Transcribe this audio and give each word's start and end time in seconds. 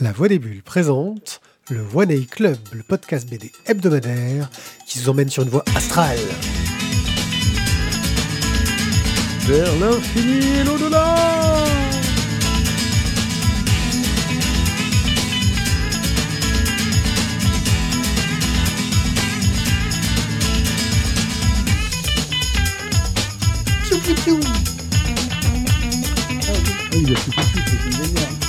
La 0.00 0.12
Voix 0.12 0.28
des 0.28 0.38
Bulles 0.38 0.62
présente 0.62 1.40
le 1.70 1.84
One 1.92 2.12
A 2.12 2.24
Club, 2.30 2.56
le 2.72 2.84
podcast 2.84 3.28
BD 3.28 3.50
hebdomadaire 3.66 4.48
qui 4.86 5.00
vous 5.00 5.08
emmène 5.08 5.28
sur 5.28 5.42
une 5.42 5.48
voie 5.48 5.64
astrale. 5.74 6.16
Vers 9.40 9.76
l'infini 9.80 10.60
et 10.60 10.64
l'au-delà. 10.64 11.16
Ah, 26.46 26.94
il 26.94 27.14
a. 27.14 28.47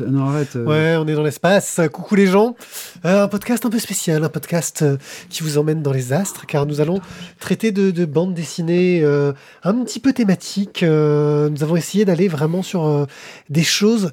Euh, 0.00 0.64
Ouais, 0.64 0.96
on 0.96 1.06
est 1.08 1.14
dans 1.14 1.22
l'espace. 1.22 1.80
Coucou 1.92 2.14
les 2.14 2.26
gens. 2.26 2.56
Euh, 3.04 3.24
un 3.24 3.28
podcast 3.28 3.66
un 3.66 3.70
peu 3.70 3.78
spécial, 3.78 4.24
un 4.24 4.28
podcast 4.28 4.82
euh, 4.82 4.96
qui 5.28 5.42
vous 5.42 5.58
emmène 5.58 5.82
dans 5.82 5.92
les 5.92 6.12
astres, 6.12 6.46
car 6.46 6.66
nous 6.66 6.80
allons 6.80 7.00
traiter 7.38 7.72
de, 7.72 7.90
de 7.90 8.04
bandes 8.04 8.34
dessinées 8.34 9.04
un 9.64 9.74
petit 9.84 10.00
peu 10.00 10.12
thématiques. 10.12 10.82
Nous 10.82 11.62
avons 11.62 11.76
essayé 11.76 12.04
d'aller 12.04 12.28
vraiment 12.28 12.62
sur 12.62 13.06
des 13.50 13.62
choses 13.62 14.10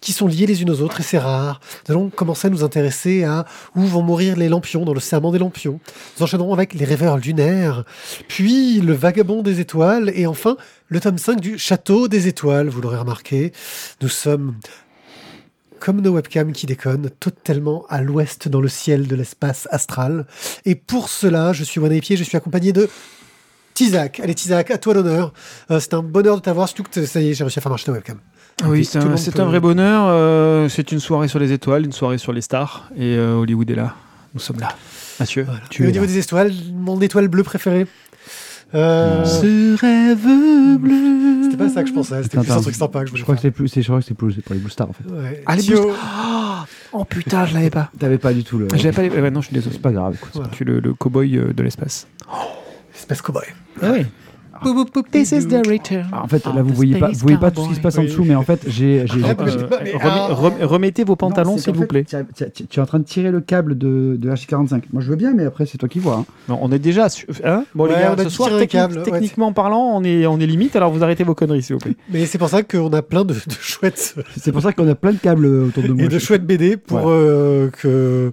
qui 0.00 0.12
sont 0.12 0.26
liées 0.26 0.46
les 0.46 0.62
unes 0.62 0.70
aux 0.70 0.80
autres, 0.80 1.00
et 1.00 1.02
c'est 1.02 1.18
rare. 1.18 1.60
Nous 1.88 1.94
allons 1.94 2.10
commencer 2.10 2.48
à 2.48 2.50
nous 2.50 2.64
intéresser 2.64 3.24
à 3.24 3.44
où 3.76 3.82
vont 3.82 4.02
mourir 4.02 4.36
les 4.36 4.48
lampions 4.48 4.84
dans 4.84 4.94
le 4.94 5.00
serment 5.00 5.32
des 5.32 5.38
lampions. 5.38 5.80
Nous 6.16 6.24
enchaînerons 6.24 6.52
avec 6.52 6.74
les 6.74 6.84
rêveurs 6.84 7.18
lunaires, 7.18 7.84
puis 8.28 8.80
le 8.80 8.92
vagabond 8.92 9.42
des 9.42 9.60
étoiles, 9.60 10.10
et 10.14 10.26
enfin 10.26 10.56
le 10.88 11.00
tome 11.00 11.18
5 11.18 11.40
du 11.40 11.58
château 11.58 12.08
des 12.08 12.28
étoiles. 12.28 12.68
Vous 12.68 12.80
l'aurez 12.80 12.98
remarqué, 12.98 13.52
nous 14.00 14.08
sommes 14.08 14.54
comme 15.80 16.02
nos 16.02 16.12
webcams 16.12 16.52
qui 16.52 16.66
déconnent, 16.66 17.10
totalement 17.18 17.86
à 17.88 18.02
l'ouest 18.02 18.48
dans 18.48 18.60
le 18.60 18.68
ciel 18.68 19.06
de 19.08 19.16
l'espace 19.16 19.66
astral. 19.70 20.26
Et 20.66 20.74
pour 20.74 21.08
cela, 21.08 21.52
je 21.52 21.64
suis 21.64 21.80
Pied, 22.00 22.16
je 22.16 22.22
suis 22.22 22.36
accompagné 22.36 22.72
de 22.72 22.88
Tizak. 23.74 24.20
Allez, 24.20 24.34
Tizak, 24.34 24.70
à 24.70 24.78
toi 24.78 24.94
l'honneur. 24.94 25.32
Euh, 25.70 25.80
c'est 25.80 25.94
un 25.94 26.02
bonheur 26.02 26.36
de 26.36 26.42
t'avoir, 26.42 26.68
surtout 26.68 26.82
que 26.82 27.06
ça 27.06 27.20
y 27.20 27.30
est, 27.30 27.34
j'ai 27.34 27.44
réussi 27.44 27.58
à 27.58 27.62
faire 27.62 27.70
marcher 27.70 27.86
ta 27.86 27.92
webcam. 27.92 28.18
Oui, 28.66 28.82
Tout 28.84 28.90
c'est 29.16 29.38
un, 29.38 29.44
peut- 29.44 29.48
vrai 29.50 29.60
bonheur. 29.60 30.04
euh, 30.08 30.68
c'est 30.68 30.92
une 30.92 31.00
soirée 31.00 31.28
sur 31.28 31.38
les 31.38 31.52
étoiles, 31.52 31.84
une 31.84 31.92
soirée 31.92 32.18
sur 32.18 32.32
les 32.32 32.40
stars. 32.40 32.88
Et 32.96 33.16
euh, 33.16 33.34
Hollywood 33.34 33.70
est 33.70 33.74
là. 33.74 33.94
Nous 34.34 34.40
sommes 34.40 34.60
là. 34.60 34.68
Mathieu, 35.18 35.44
Voilà. 35.44 35.60
tu 35.70 35.82
Et 35.82 35.86
es 35.86 35.88
au 35.88 35.92
niveau 35.92 36.04
là. 36.04 36.10
des 36.12 36.18
étoiles, 36.18 36.52
mon 36.74 37.00
étoile 37.00 37.28
bleue 37.28 37.42
préférée. 37.42 37.86
Euh, 38.74 39.24
Ce 39.24 39.76
rêve 39.80 40.78
bleu. 40.78 41.42
C'était 41.44 41.56
pas 41.56 41.68
ça 41.68 41.82
que 41.82 41.88
je 41.88 41.94
pensais, 41.94 42.22
c'était 42.22 42.38
plus 42.38 42.52
un 42.52 42.60
truc 42.60 42.74
sympa 42.76 43.04
que 43.04 43.16
je 43.16 43.22
crois 43.24 43.34
que 43.34 43.40
c'est 43.40 43.50
plus, 43.50 43.66
c'est, 43.68 43.82
je 43.82 43.88
crois 43.88 43.98
que 43.98 44.06
c'est 44.06 44.14
plus, 44.14 44.32
c'est 44.32 44.42
pour 44.44 44.54
les 44.54 44.60
Blue 44.60 44.70
Stars 44.70 44.88
en 44.88 44.92
fait. 44.92 45.04
Ouais. 45.12 45.42
Ah, 45.46 45.56
les 45.56 45.62
Blue 45.64 45.78
Oh 46.92 47.04
putain, 47.04 47.46
je 47.46 47.54
l'avais 47.54 47.70
pas. 47.70 47.90
T'avais 47.98 48.18
pas 48.18 48.32
du 48.32 48.44
tout 48.44 48.58
le. 48.58 48.68
J'avais 48.74 48.92
pas 48.92 49.02
les... 49.02 49.10
ouais, 49.10 49.30
non, 49.30 49.40
je 49.40 49.46
suis 49.46 49.54
désolé. 49.54 49.74
C'est 49.74 49.82
pas 49.82 49.90
grave, 49.92 50.14
écoute. 50.14 50.30
Voilà. 50.34 50.50
Je 50.50 50.56
suis 50.56 50.64
le, 50.64 50.78
le 50.80 50.94
cow-boy 50.94 51.36
euh, 51.36 51.52
de 51.52 51.62
l'espace. 51.64 52.06
Space 52.94 53.22
Cowboy. 53.22 53.44
Ah 53.82 53.88
oui. 53.92 54.06
This 55.12 55.32
is 55.32 55.46
the 55.48 55.66
return. 55.66 56.06
Ah, 56.12 56.22
en 56.24 56.28
fait, 56.28 56.44
là, 56.46 56.62
vous 56.62 56.70
the 56.70 56.74
voyez 56.74 56.98
pas, 56.98 57.08
vous 57.08 57.18
voyez 57.18 57.38
pas 57.38 57.50
tout 57.50 57.64
ce 57.64 57.68
qui 57.70 57.74
se 57.76 57.80
passe 57.80 57.98
en 57.98 58.02
dessous, 58.02 58.24
mais 58.24 58.34
en 58.34 58.42
fait, 58.42 58.60
j'ai, 58.66 59.04
Ah, 59.08 59.34
Euh, 59.40 59.98
ah. 60.02 60.28
rem- 60.32 60.62
remettez 60.62 61.04
vos 61.04 61.16
pantalons, 61.16 61.58
s'il 61.58 61.74
vous 61.74 61.86
plaît. 61.86 62.04
Tu, 62.04 62.16
es 62.16 62.80
en 62.80 62.86
train 62.86 62.98
de 62.98 63.04
tirer 63.04 63.30
le 63.30 63.40
câble 63.40 63.76
de, 63.78 64.16
de 64.18 64.30
H45. 64.30 64.82
Moi, 64.92 65.02
je 65.02 65.08
veux 65.10 65.16
bien, 65.16 65.32
mais 65.34 65.44
après, 65.44 65.66
c'est 65.66 65.78
toi 65.78 65.88
qui 65.88 65.98
vois. 65.98 66.16
hein. 66.16 66.24
Non, 66.48 66.58
on 66.62 66.70
est 66.72 66.78
déjà. 66.78 67.08
su- 67.08 67.26
Hein? 67.44 67.64
Bon, 67.74 67.84
Ouais, 67.84 67.90
les 67.90 67.94
gars, 68.00 68.14
ce 68.24 68.28
soir, 68.28 68.50
ouais. 68.52 68.66
techniquement 68.66 69.52
parlant, 69.52 69.92
on 69.94 70.04
est, 70.04 70.26
on 70.26 70.38
est 70.40 70.46
limite. 70.46 70.76
Alors 70.76 70.90
vous 70.92 71.02
arrêtez 71.02 71.24
vos 71.24 71.34
conneries, 71.34 71.62
s'il 71.62 71.74
vous 71.74 71.80
plaît. 71.80 71.96
Mais 72.12 72.26
c'est 72.26 72.38
pour 72.38 72.48
ça 72.48 72.62
qu'on 72.62 72.92
a 72.92 73.02
plein 73.02 73.24
de, 73.24 73.34
de 73.34 73.40
chouettes 73.60 74.14
C'est 74.36 74.52
pour 74.52 74.62
ça 74.62 74.72
qu'on 74.72 74.88
a 74.88 74.94
plein 74.94 75.12
de 75.12 75.18
câbles 75.18 75.46
autour 75.46 75.82
de 75.82 75.92
moi. 75.92 76.04
et 76.04 76.08
de 76.08 76.18
chouettes 76.18 76.44
BD 76.46 76.76
pour, 76.76 76.98
Ouais. 76.98 77.04
euh, 77.06 77.70
que, 77.70 78.30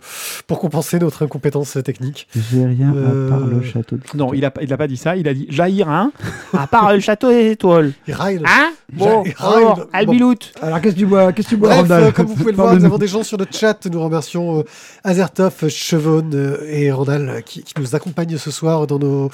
pour 0.47 0.59
compenser 0.59 0.99
notre 0.99 1.23
incompétence 1.23 1.77
technique. 1.83 2.27
J'ai 2.35 2.65
rien 2.65 2.93
Euh, 2.95 3.27
à 3.27 3.29
part 3.29 3.47
le 3.47 3.61
château 3.61 3.95
de 3.97 4.01
Non, 4.17 4.33
il 4.33 4.43
a, 4.45 4.51
pas- 4.51 4.63
il 4.63 4.71
a 4.73 4.77
pas 4.77 4.87
dit 4.87 4.97
ça. 4.97 5.15
Il 5.15 5.27
a 5.27 5.33
dit 5.33 5.47
jaillir, 5.49 5.89
hein. 5.89 6.11
À 6.57 6.65
part 6.67 6.93
le 6.93 6.99
château 6.99 7.29
des 7.29 7.51
étoiles. 7.51 7.93
Et 8.07 8.13
Ryan. 8.13 8.41
Hein 8.45 8.71
Bon, 8.93 9.23
alors, 9.39 9.75
Bon. 9.77 9.85
Albilout. 9.93 10.35
Alors, 10.61 10.81
qu'est-ce 10.81 10.95
que 10.95 10.99
tu 10.99 11.05
bois 11.05 11.33
Qu'est-ce 11.33 11.47
que 11.47 11.55
tu 11.55 11.57
bois, 11.57 11.69
Bref, 11.69 11.81
Randall 11.81 12.03
euh, 12.03 12.11
comme 12.11 12.25
vous 12.25 12.35
pouvez 12.35 12.51
le 12.51 12.57
voir, 12.57 12.75
nous 12.75 12.85
avons 12.85 12.97
des 12.97 13.07
gens 13.07 13.23
sur 13.23 13.37
le 13.37 13.45
chat. 13.51 13.85
Nous 13.85 14.01
remercions 14.01 14.59
euh, 14.59 14.63
Azertov, 15.03 15.67
Chevon 15.69 16.29
euh, 16.33 16.57
et 16.67 16.91
Randall 16.91 17.29
euh, 17.29 17.41
qui, 17.41 17.63
qui 17.63 17.73
nous 17.79 17.95
accompagnent 17.95 18.37
ce 18.37 18.49
soir 18.51 18.87
dans 18.87 18.97
nos. 18.99 19.29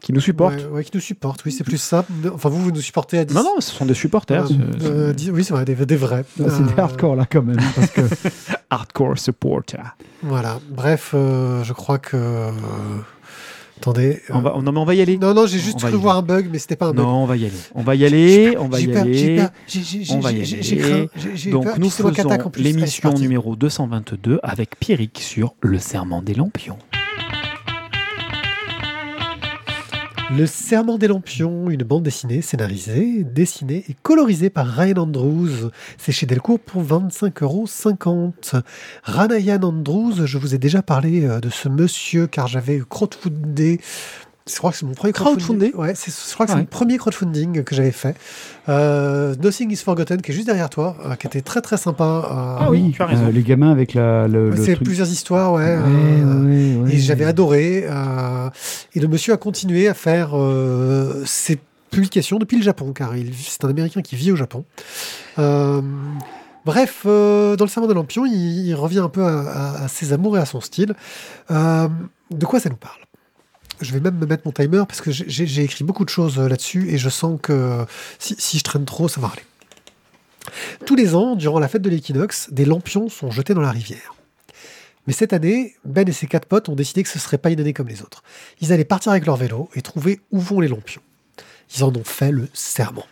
Qui 0.00 0.12
nous 0.12 0.20
supporte. 0.20 0.54
Ouais, 0.54 0.66
ouais, 0.66 0.84
qui 0.84 0.92
nous 0.94 1.00
supportent, 1.00 1.44
oui, 1.44 1.52
c'est 1.52 1.64
plus 1.64 1.76
ça. 1.76 2.04
Enfin, 2.32 2.48
vous, 2.48 2.62
vous 2.62 2.70
nous 2.70 2.80
supportez 2.80 3.18
à 3.18 3.24
10. 3.24 3.34
Non, 3.34 3.42
non, 3.42 3.60
ce 3.60 3.72
sont 3.72 3.84
des 3.84 3.94
supporters. 3.94 4.46
Euh, 4.82 5.12
oui, 5.32 5.44
c'est 5.44 5.52
vrai, 5.52 5.64
des, 5.64 5.74
des 5.74 5.96
vrais. 5.96 6.24
Ah, 6.40 6.44
c'est 6.48 6.64
des 6.74 6.80
hardcore 6.80 7.16
là 7.16 7.26
quand 7.30 7.42
même. 7.42 7.58
Parce 7.74 7.90
que 7.90 8.02
Hardcore 8.70 9.18
supporter. 9.18 9.96
Voilà. 10.22 10.60
Bref, 10.70 11.10
euh, 11.14 11.64
je 11.64 11.72
crois 11.72 11.98
que. 11.98 12.16
Attendez. 13.78 14.20
euh, 14.30 14.34
On 14.34 14.40
va, 14.40 14.56
non, 14.60 14.72
mais 14.72 14.78
on 14.80 14.84
va 14.84 14.94
y 14.96 15.00
aller. 15.00 15.16
Non, 15.18 15.34
non, 15.34 15.46
j'ai 15.46 15.58
juste 15.60 15.78
cru 15.78 15.92
voir 15.96 16.16
un 16.16 16.22
bug, 16.22 16.48
mais 16.50 16.58
c'était 16.58 16.74
pas 16.76 16.86
un 16.86 16.92
bug. 16.92 17.04
Non, 17.04 17.22
on 17.22 17.26
va 17.26 17.36
y 17.36 17.44
aller. 17.44 17.54
On 17.74 17.82
va 17.82 17.94
y 17.94 18.04
aller. 18.04 18.56
On 18.58 18.68
va 18.68 18.80
y 18.80 18.94
aller. 18.96 19.40
On 20.10 20.18
va 20.20 20.32
y 20.32 20.40
aller. 20.42 21.08
Donc 21.50 21.78
nous 21.78 21.90
faisons 21.90 22.50
l'émission 22.56 23.12
numéro 23.14 23.54
222 23.56 24.40
avec 24.42 24.78
Pierrick 24.80 25.20
sur 25.20 25.54
le 25.60 25.78
serment 25.78 26.22
des 26.22 26.34
lampions. 26.34 26.78
Le 30.30 30.44
Serment 30.44 30.98
des 30.98 31.08
Lampions, 31.08 31.70
une 31.70 31.84
bande 31.84 32.02
dessinée 32.02 32.42
scénarisée, 32.42 33.24
dessinée 33.24 33.84
et 33.88 33.94
colorisée 33.94 34.50
par 34.50 34.66
Ryan 34.66 34.98
Andrews. 34.98 35.70
C'est 35.96 36.12
chez 36.12 36.26
Delcourt 36.26 36.60
pour 36.60 36.82
25,50 36.82 37.42
euros. 37.42 38.62
Ranayan 39.04 39.62
Andrews, 39.62 40.26
je 40.26 40.36
vous 40.36 40.54
ai 40.54 40.58
déjà 40.58 40.82
parlé 40.82 41.24
euh, 41.24 41.40
de 41.40 41.48
ce 41.48 41.70
monsieur 41.70 42.26
car 42.26 42.46
j'avais 42.46 42.82
crowdfundé. 42.86 43.80
Je 44.50 44.56
crois 44.56 44.70
que 44.70 44.76
c'est 44.78 44.86
mon 44.86 44.94
premier 44.94 45.12
crowdfunding. 45.12 45.46
Crowdfundé 45.46 45.72
Ouais, 45.76 45.92
c'est, 45.94 46.10
je 46.10 46.34
crois 46.34 46.46
que 46.46 46.52
c'est 46.52 46.56
Ouais. 46.56 46.62
mon 46.62 46.66
premier 46.66 46.96
crowdfunding 46.96 47.62
que 47.64 47.74
j'avais 47.74 47.90
fait. 47.92 48.16
Euh, 48.68 49.34
Nothing 49.42 49.70
is 49.70 49.76
Forgotten, 49.76 50.22
qui 50.22 50.30
est 50.30 50.34
juste 50.34 50.46
derrière 50.46 50.70
toi, 50.70 50.96
euh, 51.04 51.14
qui 51.16 51.26
était 51.26 51.42
très 51.42 51.60
très 51.60 51.76
sympa. 51.76 52.04
euh, 52.04 52.56
Ah 52.60 52.66
oui, 52.70 52.92
tu 52.94 53.02
as 53.02 53.06
raison. 53.06 53.26
euh, 53.26 53.30
les 53.30 53.42
gamins 53.42 53.70
avec 53.70 53.94
la, 53.94 54.26
le, 54.26 54.50
le 54.50 54.56
c'est 54.56 54.74
truc. 54.74 54.84
plusieurs 54.84 55.08
histoires, 55.08 55.52
ouais. 55.52 55.64
Ouais, 55.64 55.82
euh, 55.84 56.44
ouais, 56.80 56.82
ouais. 56.84 56.94
et 56.94 56.98
j'avais 56.98 57.24
adoré. 57.24 57.84
euh, 57.88 58.48
et 58.94 59.00
le 59.00 59.08
monsieur 59.08 59.32
a 59.34 59.36
continué 59.36 59.86
à 59.88 59.94
faire 59.94 60.30
euh, 60.34 61.22
ses 61.26 61.58
publications 61.90 62.38
depuis 62.38 62.56
le 62.56 62.62
Japon, 62.62 62.92
car 62.92 63.16
il- 63.16 63.34
c'est 63.34 63.64
un 63.64 63.68
Américain 63.70 64.02
qui 64.02 64.16
vit 64.16 64.32
au 64.32 64.36
Japon. 64.36 64.64
Euh, 65.38 65.80
bref, 66.64 67.02
euh, 67.06 67.56
dans 67.56 67.64
le 67.64 67.70
Serment 67.70 67.88
de 67.88 67.94
Lampion, 67.94 68.26
il, 68.26 68.66
il 68.66 68.74
revient 68.74 68.98
un 69.00 69.08
peu 69.08 69.24
à, 69.24 69.40
à- 69.40 69.84
à 69.84 69.88
ses 69.88 70.12
amours 70.12 70.36
et 70.36 70.40
à 70.40 70.46
son 70.46 70.60
style. 70.60 70.94
Euh, 71.50 71.88
de 72.30 72.44
quoi 72.46 72.60
ça 72.60 72.68
nous 72.68 72.76
parle? 72.76 72.98
Je 73.80 73.92
vais 73.92 74.00
même 74.00 74.16
me 74.16 74.26
mettre 74.26 74.42
mon 74.46 74.52
timer 74.52 74.82
parce 74.86 75.00
que 75.00 75.10
j'ai- 75.10 75.62
écrit 75.62 75.84
beaucoup 75.84 76.04
de 76.04 76.10
choses 76.10 76.38
euh, 76.38 76.48
là-dessus 76.48 76.90
et 76.90 76.98
je 76.98 77.08
sens 77.08 77.38
que 77.42 77.84
si, 78.18 78.34
si 78.38 78.58
je 78.58 78.64
traîne 78.64 78.84
trop, 78.84 79.08
ça 79.08 79.20
va 79.20 79.28
aller. 79.28 79.42
Tous 80.86 80.94
les 80.96 81.14
ans, 81.14 81.36
durant 81.36 81.58
la 81.58 81.68
fête 81.68 81.82
de 81.82 81.90
l'équinoxe, 81.90 82.48
des 82.50 82.64
lampions 82.64 83.08
sont 83.08 83.30
jetés 83.30 83.54
dans 83.54 83.60
la 83.60 83.70
rivière. 83.70 84.14
Mais 85.06 85.12
cette 85.12 85.32
année, 85.32 85.74
Ben 85.84 86.08
et 86.08 86.12
ses 86.12 86.26
quatre 86.26 86.46
potes 86.46 86.68
ont 86.68 86.74
décidé 86.74 87.02
que 87.02 87.08
ce 87.08 87.18
serait 87.18 87.38
pas 87.38 87.50
une 87.50 87.60
année 87.60 87.72
comme 87.72 87.88
les 87.88 88.02
autres. 88.02 88.22
Ils 88.60 88.72
allaient 88.72 88.84
partir 88.84 89.12
avec 89.12 89.26
leur 89.26 89.36
vélo 89.36 89.68
et 89.74 89.82
trouver 89.82 90.20
où 90.30 90.38
vont 90.40 90.60
les 90.60 90.68
lampions. 90.68 91.02
Ils 91.76 91.84
en 91.84 91.88
ont 91.94 92.04
fait 92.04 92.30
le 92.30 92.48
serment. 92.52 93.06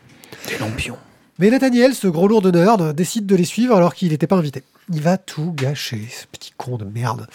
Des 0.48 0.58
lampions. 0.58 0.98
Mais 1.38 1.50
Nathaniel, 1.50 1.94
ce 1.94 2.06
gros 2.06 2.28
lourd 2.28 2.40
de 2.42 2.50
nerd, 2.50 2.94
décide 2.94 3.26
de 3.26 3.36
les 3.36 3.44
suivre 3.44 3.76
alors 3.76 3.94
qu'il 3.94 4.08
n'était 4.10 4.26
pas 4.26 4.36
invité. 4.36 4.62
Il 4.90 5.02
va 5.02 5.18
tout 5.18 5.52
gâcher, 5.52 6.06
ce 6.10 6.26
petit 6.26 6.52
con 6.56 6.76
de 6.78 6.84
merde. 6.86 7.26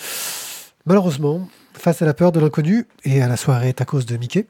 Malheureusement, 0.86 1.48
face 1.82 2.04
à 2.04 2.06
la 2.06 2.14
peur 2.14 2.32
de 2.32 2.40
l'inconnu 2.40 2.86
et 3.06 3.24
à 3.24 3.28
la 3.28 3.36
soirée 3.36 3.74
tacos 3.74 4.04
de 4.04 4.16
Mickey, 4.16 4.46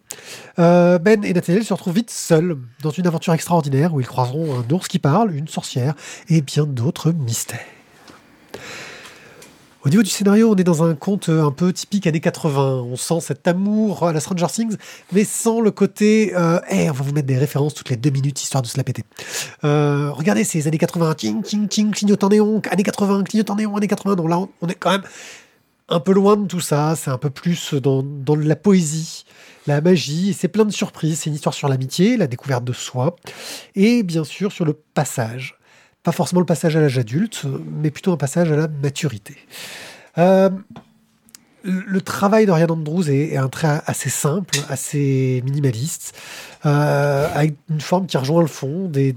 euh, 0.60 1.00
Ben 1.00 1.24
et 1.24 1.32
Nathaniel 1.32 1.64
se 1.64 1.74
retrouvent 1.74 1.96
vite 1.96 2.12
seuls 2.12 2.58
dans 2.84 2.90
une 2.90 3.08
aventure 3.08 3.34
extraordinaire 3.34 3.94
où 3.94 4.02
ils 4.02 4.08
croiseront 4.08 4.60
un 4.60 4.74
ours 4.74 4.90
qui 4.90 5.00
parle, 5.00 5.34
une 5.34 5.48
sorcière 5.48 5.94
et 6.28 6.42
bien 6.42 6.66
d'autres 6.66 7.14
mystères. 7.14 7.60
Au 9.84 9.90
niveau 9.90 10.04
du 10.04 10.12
scénario, 10.12 10.52
on 10.52 10.56
est 10.58 10.64
dans 10.64 10.84
un 10.84 10.94
conte 10.94 11.30
un 11.30 11.50
peu 11.50 11.74
typique 11.74 12.06
années 12.06 12.20
80. 12.20 12.84
On 12.86 12.96
sent 12.96 13.22
cet 13.22 13.48
amour 13.48 14.08
à 14.08 14.14
la 14.14 14.20
Stranger 14.20 14.46
Things, 14.48 14.76
mais 15.12 15.24
sans 15.24 15.60
le 15.60 15.72
côté 15.72 16.34
euh, 16.36 16.60
Hey, 16.68 16.88
on 16.90 16.94
va 16.94 17.04
vous 17.04 17.14
mettre 17.14 17.26
des 17.26 17.38
références 17.38 17.74
toutes 17.74 17.90
les 17.90 17.96
deux 17.96 18.12
minutes 18.12 18.44
histoire 18.44 18.62
de 18.62 18.68
se 18.68 18.78
la 18.78 18.84
péter. 18.84 19.04
Euh, 19.64 20.12
regardez 20.12 20.44
ces 20.44 20.68
années 20.68 20.78
80, 20.78 21.16
ting, 21.16 21.42
ting, 21.42 21.68
ting, 21.68 21.92
clignotant 21.92 22.30
néon, 22.30 22.62
années 22.70 22.84
80, 22.84 23.24
clignotant 23.24 23.56
néon, 23.56 23.76
années 23.76 23.88
80. 23.88 24.16
Donc 24.18 24.30
là, 24.30 24.38
on, 24.38 24.50
on 24.62 24.68
est 24.68 24.76
quand 24.76 24.92
même 24.92 25.04
un 25.92 26.00
peu 26.00 26.14
loin 26.14 26.38
de 26.38 26.48
tout 26.48 26.60
ça. 26.60 26.96
C'est 26.96 27.12
un 27.12 27.18
peu 27.18 27.30
plus 27.30 27.74
dans, 27.74 28.04
la 28.36 28.56
poésie, 28.56 29.26
la 29.68 29.82
magie. 29.82 30.34
C'est 30.34 30.48
plein 30.48 30.66
de 30.66 30.72
surprises. 30.72 31.20
C'est 31.20 31.30
une 31.30 31.36
histoire 31.36 31.54
sur 31.54 31.68
l'amitié, 31.68 32.18
la 32.18 32.28
découverte 32.28 32.64
de 32.64 32.74
soi, 32.74 33.16
et 33.76 34.04
bien 34.04 34.24
sûr 34.24 34.52
sur 34.52 34.66
le 34.66 34.74
passage. 34.74 35.58
Pas 36.04 36.12
forcément 36.12 36.42
le 36.42 36.48
passage 36.48 36.76
à 36.76 36.82
l'âge 36.82 36.98
adulte, 36.98 37.46
mais 37.80 37.92
plutôt 37.92 38.12
un 38.12 38.18
passage 38.18 38.52
à 38.52 38.56
la 38.56 38.68
maturité. 38.68 39.36
Euh, 40.18 40.50
le 41.64 42.02
travail 42.02 42.48
d'Orian 42.48 42.70
Andrews 42.70 43.08
est, 43.08 43.34
est 43.34 43.38
un 43.38 43.50
trait 43.50 43.82
assez 43.86 44.10
simple, 44.10 44.58
assez 44.70 45.44
minimaliste, 45.46 46.18
euh, 46.66 47.30
avec 47.36 47.56
une 47.70 47.82
forme 47.82 48.08
qui 48.08 48.18
rejoint 48.18 48.42
le 48.42 48.48
fond, 48.48 48.88
des 48.88 49.14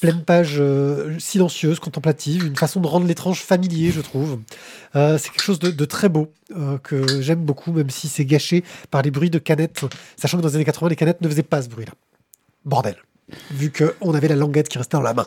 pleines 0.00 0.22
pages 0.24 0.56
euh, 0.58 1.18
silencieuses, 1.18 1.80
contemplatives, 1.80 2.46
une 2.46 2.56
façon 2.56 2.80
de 2.80 2.86
rendre 2.86 3.06
l'étrange 3.06 3.42
familier, 3.42 3.90
je 3.90 4.00
trouve. 4.00 4.40
Euh, 4.96 5.18
c'est 5.18 5.30
quelque 5.30 5.42
chose 5.42 5.58
de, 5.58 5.70
de 5.70 5.84
très 5.84 6.08
beau, 6.08 6.32
euh, 6.56 6.78
que 6.78 7.20
j'aime 7.20 7.44
beaucoup, 7.44 7.72
même 7.72 7.90
si 7.90 8.08
c'est 8.08 8.24
gâché 8.24 8.64
par 8.90 9.02
les 9.02 9.10
bruits 9.10 9.30
de 9.30 9.38
canettes, 9.38 9.84
sachant 10.16 10.38
que 10.38 10.42
dans 10.42 10.48
les 10.48 10.56
années 10.56 10.64
80, 10.64 10.88
les 10.90 10.96
canettes 10.96 11.20
ne 11.20 11.28
faisaient 11.28 11.42
pas 11.42 11.62
ce 11.62 11.68
bruit-là. 11.68 11.92
Bordel. 12.64 12.96
Vu 13.50 13.70
qu'on 13.70 14.14
avait 14.14 14.28
la 14.28 14.36
languette 14.36 14.68
qui 14.68 14.78
restait 14.78 14.96
dans 14.96 15.02
la 15.02 15.14
main. 15.14 15.26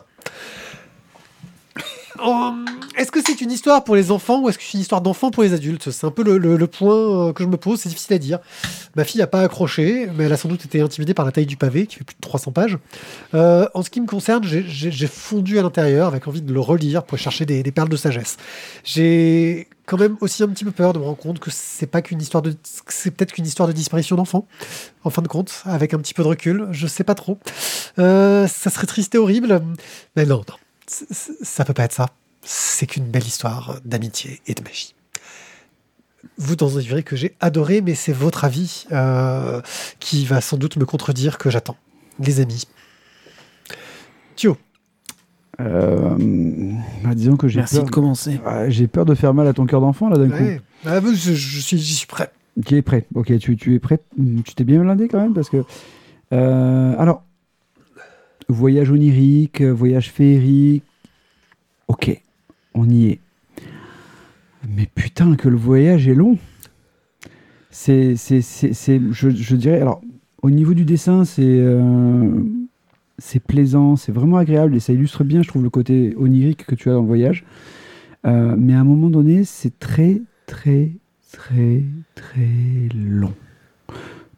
Hum, 2.24 2.64
Est-ce 2.96 3.10
que 3.10 3.20
c'est 3.24 3.40
une 3.40 3.50
histoire 3.50 3.82
pour 3.82 3.96
les 3.96 4.12
enfants 4.12 4.40
ou 4.40 4.48
est-ce 4.48 4.56
que 4.56 4.62
c'est 4.62 4.74
une 4.74 4.80
histoire 4.80 5.00
d'enfant 5.00 5.30
pour 5.32 5.42
les 5.42 5.54
adultes? 5.54 5.90
C'est 5.90 6.06
un 6.06 6.10
peu 6.10 6.22
le, 6.22 6.66
point 6.66 6.94
euh, 7.28 7.32
que 7.32 7.42
je 7.42 7.48
me 7.48 7.56
pose, 7.56 7.80
c'est 7.80 7.88
difficile 7.88 8.14
à 8.14 8.18
dire. 8.18 8.38
Ma 8.94 9.04
fille 9.04 9.20
n'a 9.20 9.26
pas 9.26 9.40
accroché, 9.40 10.08
mais 10.14 10.24
elle 10.24 10.32
a 10.32 10.36
sans 10.36 10.48
doute 10.48 10.64
été 10.64 10.80
intimidée 10.80 11.14
par 11.14 11.24
la 11.24 11.32
taille 11.32 11.46
du 11.46 11.56
pavé, 11.56 11.86
qui 11.86 11.96
fait 11.96 12.04
plus 12.04 12.14
de 12.14 12.20
300 12.20 12.52
pages. 12.52 12.78
Euh, 13.34 13.66
en 13.74 13.82
ce 13.82 13.90
qui 13.90 14.00
me 14.00 14.06
concerne, 14.06 14.44
j'ai- 14.44 15.06
fondu 15.08 15.58
à 15.58 15.62
l'intérieur 15.62 16.06
avec 16.08 16.28
envie 16.28 16.42
de 16.42 16.52
le 16.52 16.60
relire 16.60 17.02
pour 17.02 17.18
chercher 17.18 17.44
des, 17.44 17.62
perles 17.72 17.88
de 17.88 17.96
sagesse. 17.96 18.36
J'ai 18.84 19.68
quand 19.86 19.98
même 19.98 20.16
aussi 20.20 20.42
un 20.42 20.48
petit 20.48 20.64
peu 20.64 20.70
peur 20.70 20.92
de 20.92 20.98
me 21.00 21.04
rendre 21.04 21.16
compte 21.18 21.38
que 21.40 21.50
c'est 21.50 21.86
pas 21.86 22.02
qu'une 22.02 22.20
histoire 22.20 22.42
de, 22.42 22.54
c'est 22.88 23.10
peut-être 23.10 23.32
qu'une 23.32 23.46
histoire 23.46 23.66
de 23.66 23.72
disparition 23.72 24.14
d'enfants, 24.16 24.46
en 25.02 25.10
fin 25.10 25.22
de 25.22 25.28
compte, 25.28 25.62
avec 25.64 25.92
un 25.92 25.98
petit 25.98 26.14
peu 26.14 26.22
de 26.22 26.28
recul. 26.28 26.68
Je 26.70 26.86
sais 26.86 27.04
pas 27.04 27.14
trop. 27.14 27.38
Euh, 27.98 28.46
ça 28.46 28.70
serait 28.70 28.86
triste 28.86 29.14
et 29.14 29.18
horrible, 29.18 29.60
mais 30.14 30.24
non, 30.24 30.42
non, 30.48 30.54
ça 30.86 31.64
peut 31.64 31.74
pas 31.74 31.84
être 31.84 31.92
ça. 31.92 32.08
C'est 32.42 32.86
qu'une 32.86 33.04
belle 33.06 33.26
histoire 33.26 33.80
d'amitié 33.84 34.40
et 34.46 34.54
de 34.54 34.62
magie. 34.62 34.94
Vous 36.38 36.56
en 36.60 36.68
direz 36.78 37.02
que 37.02 37.14
j'ai 37.16 37.36
adoré, 37.40 37.80
mais 37.82 37.94
c'est 37.94 38.12
votre 38.12 38.44
avis 38.44 38.86
euh, 38.92 39.60
qui 40.00 40.24
va 40.24 40.40
sans 40.40 40.56
doute 40.56 40.76
me 40.76 40.84
contredire 40.84 41.38
que 41.38 41.50
j'attends. 41.50 41.76
Les 42.18 42.40
amis. 42.40 42.64
Thio. 44.36 44.56
Euh, 45.60 46.16
bah, 47.04 47.14
disons 47.14 47.36
que 47.36 47.46
j'ai 47.48 47.58
Merci 47.60 47.76
peur. 47.76 47.84
de 47.84 47.90
commencer. 47.90 48.40
Ah, 48.44 48.68
j'ai 48.70 48.86
peur 48.88 49.04
de 49.04 49.14
faire 49.14 49.34
mal 49.34 49.46
à 49.46 49.52
ton 49.52 49.66
cœur 49.66 49.80
d'enfant 49.80 50.08
là 50.08 50.16
d'un 50.16 50.28
coup. 50.28 50.42
Ouais. 50.42 50.60
Ah, 50.84 51.00
bah, 51.00 51.10
je, 51.14 51.34
je 51.34 51.60
suis, 51.60 51.78
j'y 51.78 51.94
suis 51.94 52.06
prêt. 52.06 52.32
Tu 52.66 52.76
es 52.76 52.82
prêt. 52.82 53.06
Ok, 53.14 53.36
tu, 53.38 53.56
tu 53.56 53.74
es 53.74 53.78
prêt. 53.78 54.00
Tu 54.44 54.54
t'es 54.54 54.64
bien 54.64 54.80
blindé 54.80 55.08
quand 55.08 55.20
même 55.20 55.34
parce 55.34 55.48
que. 55.50 55.64
Euh, 56.32 56.94
alors, 56.98 57.22
voyage 58.52 58.90
onirique, 58.90 59.60
euh, 59.62 59.72
voyage 59.72 60.10
féerique. 60.10 60.84
Ok, 61.88 62.20
on 62.74 62.88
y 62.88 63.06
est. 63.08 63.20
Mais 64.68 64.86
putain, 64.94 65.34
que 65.36 65.48
le 65.48 65.56
voyage 65.56 66.08
est 66.08 66.14
long. 66.14 66.38
C'est, 67.70 68.16
c'est, 68.16 68.42
c'est, 68.42 68.72
c'est- 68.74 69.00
je, 69.10 69.30
je 69.30 69.56
dirais. 69.56 69.80
Alors, 69.80 70.00
au 70.42 70.50
niveau 70.50 70.74
du 70.74 70.84
dessin, 70.84 71.24
c'est. 71.24 71.42
euh, 71.44 72.42
c'est 73.18 73.40
plaisant, 73.40 73.94
c'est 73.96 74.10
vraiment 74.12 74.38
agréable 74.38 74.74
et 74.74 74.80
ça 74.80 74.92
illustre 74.92 75.22
bien, 75.22 75.42
je 75.42 75.48
trouve, 75.48 75.62
le 75.62 75.70
côté 75.70 76.14
onirique 76.16 76.66
que 76.66 76.74
tu 76.74 76.88
as 76.90 76.94
dans 76.94 77.02
le 77.02 77.06
voyage. 77.06 77.44
Euh, 78.26 78.56
mais 78.58 78.74
à 78.74 78.80
un 78.80 78.84
moment 78.84 79.10
donné, 79.10 79.44
c'est 79.44 79.78
très, 79.78 80.22
très, 80.46 80.92
très, 81.32 81.84
très 82.14 82.48
long. 82.94 83.32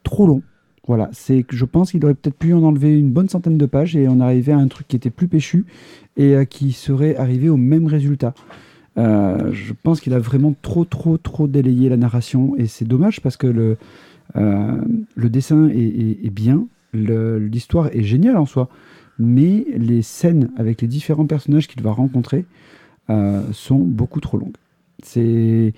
Trop 0.03 0.27
long. 0.27 0.43
Voilà, 0.87 1.09
c'est 1.13 1.47
je 1.49 1.65
pense 1.65 1.93
qu'il 1.93 2.05
aurait 2.05 2.15
peut-être 2.15 2.37
pu 2.37 2.53
en 2.53 2.63
enlever 2.63 2.99
une 2.99 3.11
bonne 3.11 3.29
centaine 3.29 3.57
de 3.57 3.67
pages 3.67 3.97
et 3.97 4.07
on 4.07 4.21
arrivait 4.21 4.53
à 4.53 4.59
un 4.59 4.69
truc 4.69 4.87
qui 4.87 4.97
était 4.97 5.11
plus 5.11 5.29
péchu 5.29 5.65
et 6.17 6.35
euh, 6.35 6.45
qui 6.45 6.73
serait 6.73 7.17
arrivé 7.17 7.49
au 7.49 7.57
même 7.57 7.87
résultat. 7.87 8.35
Euh, 8.99 9.51
je 9.53 9.73
pense 9.83 10.01
qu'il 10.01 10.13
a 10.15 10.19
vraiment 10.19 10.55
trop, 10.63 10.85
trop, 10.85 11.17
trop 11.17 11.49
délayé 11.49 11.89
la 11.89 11.97
narration 11.97 12.55
et 12.59 12.67
c'est 12.67 12.85
dommage 12.85 13.21
parce 13.23 13.37
que 13.39 13.47
le, 13.47 13.77
euh, 14.37 14.77
le 15.17 15.29
dessin 15.31 15.69
est, 15.69 15.79
est- 16.25 16.31
bien, 16.31 16.67
l'histoire 16.93 17.89
est 17.95 18.03
géniale 18.03 18.37
en 18.37 18.47
soi, 18.47 18.69
mais 19.19 19.67
les 19.77 20.03
scènes 20.03 20.51
avec 20.57 20.83
les 20.83 20.89
différents 20.89 21.27
personnages 21.27 21.67
qu'il 21.67 21.83
va 21.83 21.93
rencontrer 21.93 22.45
sont 23.53 23.79
beaucoup 23.79 24.21
trop 24.21 24.39
longues. 24.39 24.57
C'est 25.03 25.75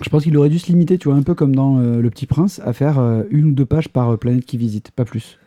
je 0.00 0.08
pense 0.08 0.22
qu'il 0.22 0.36
aurait 0.36 0.48
dû 0.48 0.58
se 0.58 0.68
limiter, 0.68 0.96
tu 0.98 1.08
vois, 1.08 1.16
un 1.18 1.22
peu 1.22 1.34
comme 1.34 1.54
dans 1.54 1.78
euh, 1.78 2.00
Le 2.00 2.10
Petit 2.10 2.26
Prince, 2.26 2.60
à 2.64 2.72
faire 2.72 2.98
euh, 2.98 3.24
une 3.30 3.46
ou 3.46 3.52
deux 3.52 3.66
pages 3.66 3.88
par 3.88 4.10
euh, 4.10 4.16
planète 4.16 4.46
qui 4.46 4.56
visite, 4.56 4.90
pas 4.90 5.04
plus. 5.04 5.38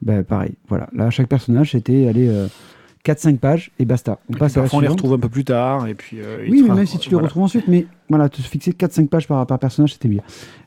Ben, 0.00 0.24
pareil, 0.24 0.54
voilà. 0.68 0.88
Là, 0.94 1.10
chaque 1.10 1.28
personnage, 1.28 1.72
c'était 1.72 2.06
aller 2.08 2.30
4-5 3.04 3.38
pages 3.38 3.70
et 3.78 3.84
basta. 3.84 4.18
On 4.30 4.34
Et 4.34 4.38
passe 4.38 4.56
à 4.56 4.62
la 4.62 4.68
on 4.72 4.80
les 4.80 4.88
retrouve 4.88 5.12
un 5.14 5.18
peu 5.18 5.28
plus 5.28 5.44
tard. 5.44 5.86
Et 5.86 5.94
puis, 5.94 6.18
Oui, 6.48 6.62
mais 6.66 6.74
même 6.74 6.86
si 6.86 6.98
tu 6.98 7.08
les 7.08 7.14
voilà. 7.14 7.26
retrouves 7.28 7.44
ensuite, 7.44 7.68
mais 7.68 7.86
voilà, 8.08 8.28
te 8.28 8.40
fixer 8.40 8.72
4-5 8.72 9.08
pages 9.08 9.26
par, 9.26 9.46
par 9.46 9.58
personnage, 9.58 9.94
c'était 9.94 10.08
bien. 10.08 10.22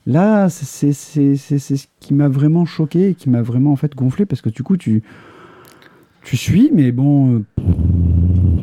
Là, 0.06 0.50
c'est 0.50 0.94
ce 0.94 1.86
qui 2.00 2.14
m'a 2.14 2.28
vraiment 2.30 2.66
choqué 2.66 3.10
et 3.10 3.14
qui 3.16 3.30
m'a 3.30 3.42
vraiment 3.42 3.72
en 3.72 3.76
fait 3.76 3.96
gonflé 3.96 4.26
parce 4.26 4.42
que 4.42 4.50
du 4.50 4.64
coup, 4.64 4.76
tu, 4.78 5.04
tu 6.24 6.36
suis, 6.36 6.72
mais 6.74 6.92
bon, 6.92 7.44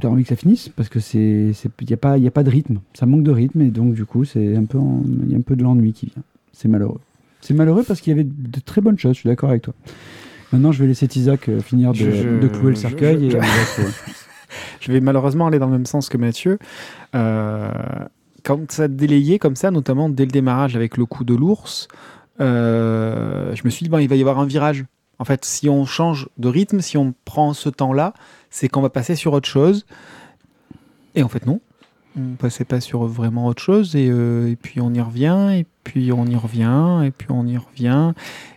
as 0.07 0.11
envie 0.11 0.23
que 0.23 0.29
ça 0.31 0.37
finisse 0.37 0.69
parce 0.69 0.89
que 0.89 1.01
c'est 1.01 1.53
il 1.81 1.87
n'y 1.87 1.93
a, 1.95 1.97
pas- 1.97 2.19
y 2.19 2.27
a 2.27 2.31
pas 2.31 2.43
de 2.43 2.51
rythme. 2.51 2.79
Ça 2.95 3.07
manque 3.07 3.23
de 3.23 3.31
rythme 3.31 3.61
et 3.63 3.71
donc, 3.71 3.95
du 3.95 4.05
coup, 4.05 4.25
c'est 4.25 4.57
un 4.57 4.65
peu 4.65 4.79
il 5.25 5.31
y 5.31 5.35
a 5.35 5.39
un 5.39 5.43
peu 5.43 5.57
de 5.57 5.63
l'ennui 5.63 5.93
qui 5.93 6.07
vient. 6.07 6.23
C'est 6.53 6.69
malheureux. 6.69 7.01
C'est 7.41 7.55
malheureux 7.55 7.85
parce 7.87 8.01
qu'il 8.01 8.11
y 8.11 8.15
avait 8.15 8.25
de 8.25 8.61
très 8.65 8.81
bonnes 8.81 8.99
choses, 8.99 9.15
je 9.15 9.21
suis 9.21 9.29
d'accord 9.29 9.51
avec 9.51 9.63
toi. 9.63 9.75
Maintenant, 10.53 10.73
je 10.73 10.81
vais 10.83 10.87
laisser 10.89 11.07
Isaac 11.17 11.49
euh, 11.49 11.61
finir 11.61 11.93
de, 11.93 11.97
Je- 11.99 12.11
je- 12.11 12.39
de 12.39 12.49
clouer 12.49 12.71
le 12.71 12.77
cercueil. 12.77 13.37
Je 14.81 14.93
vais 14.93 15.01
malheureusement 15.01 15.47
aller 15.47 15.59
dans 15.59 15.67
le 15.67 15.73
même 15.73 15.87
sens 15.87 16.09
que 16.09 16.17
Mathieu. 16.19 16.59
Euh, 17.15 17.71
quand 18.45 18.71
ça 18.71 18.87
délayait 18.89 19.39
comme 19.39 19.57
ça, 19.57 19.71
notamment 19.71 20.09
dès 20.09 20.27
le 20.27 20.31
démarrage 20.31 20.77
avec 20.77 20.97
le 20.97 21.07
coup 21.07 21.25
de 21.25 21.35
l'ours, 21.35 21.89
euh, 22.41 23.55
je 23.55 23.63
me 23.65 23.71
suis 23.71 23.85
dit, 23.85 23.91
bon, 23.91 23.99
il 23.99 24.09
va 24.09 24.17
y 24.17 24.21
avoir 24.21 24.39
un 24.39 24.47
virage. 24.47 24.85
En 25.19 25.25
fait, 25.25 25.45
si 25.45 25.69
on 25.69 25.85
change 25.87 26.29
de 26.39 26.49
rythme, 26.49 26.81
si 26.81 26.97
on 26.99 27.15
prend 27.25 27.53
ce 27.55 27.69
temps-là, 27.69 28.15
c'est 28.55 28.69
qu'on 28.69 28.83
va 28.83 28.89
passer 28.89 29.17
sur 29.17 29.33
autre 29.33 29.49
chose. 29.49 29.85
Et 31.17 31.25
en 31.25 31.29
fait, 31.29 31.45
non. 31.45 31.61
On 32.17 32.37
passait 32.37 32.65
pas 32.65 32.81
sur 32.81 33.05
vraiment 33.07 33.47
autre 33.47 33.61
chose. 33.61 33.97
Et, 33.97 34.09
euh, 34.09 34.49
et 34.49 34.55
puis 34.55 34.81
on 34.81 34.95
y 34.95 35.01
revient, 35.01 35.51
et 35.59 35.67
puis 35.83 36.13
on 36.13 36.25
y 36.27 36.37
revient, 36.37 37.03
et 37.05 37.11
puis 37.11 37.27
on 37.31 37.45
y 37.49 37.57
revient. 37.57 38.13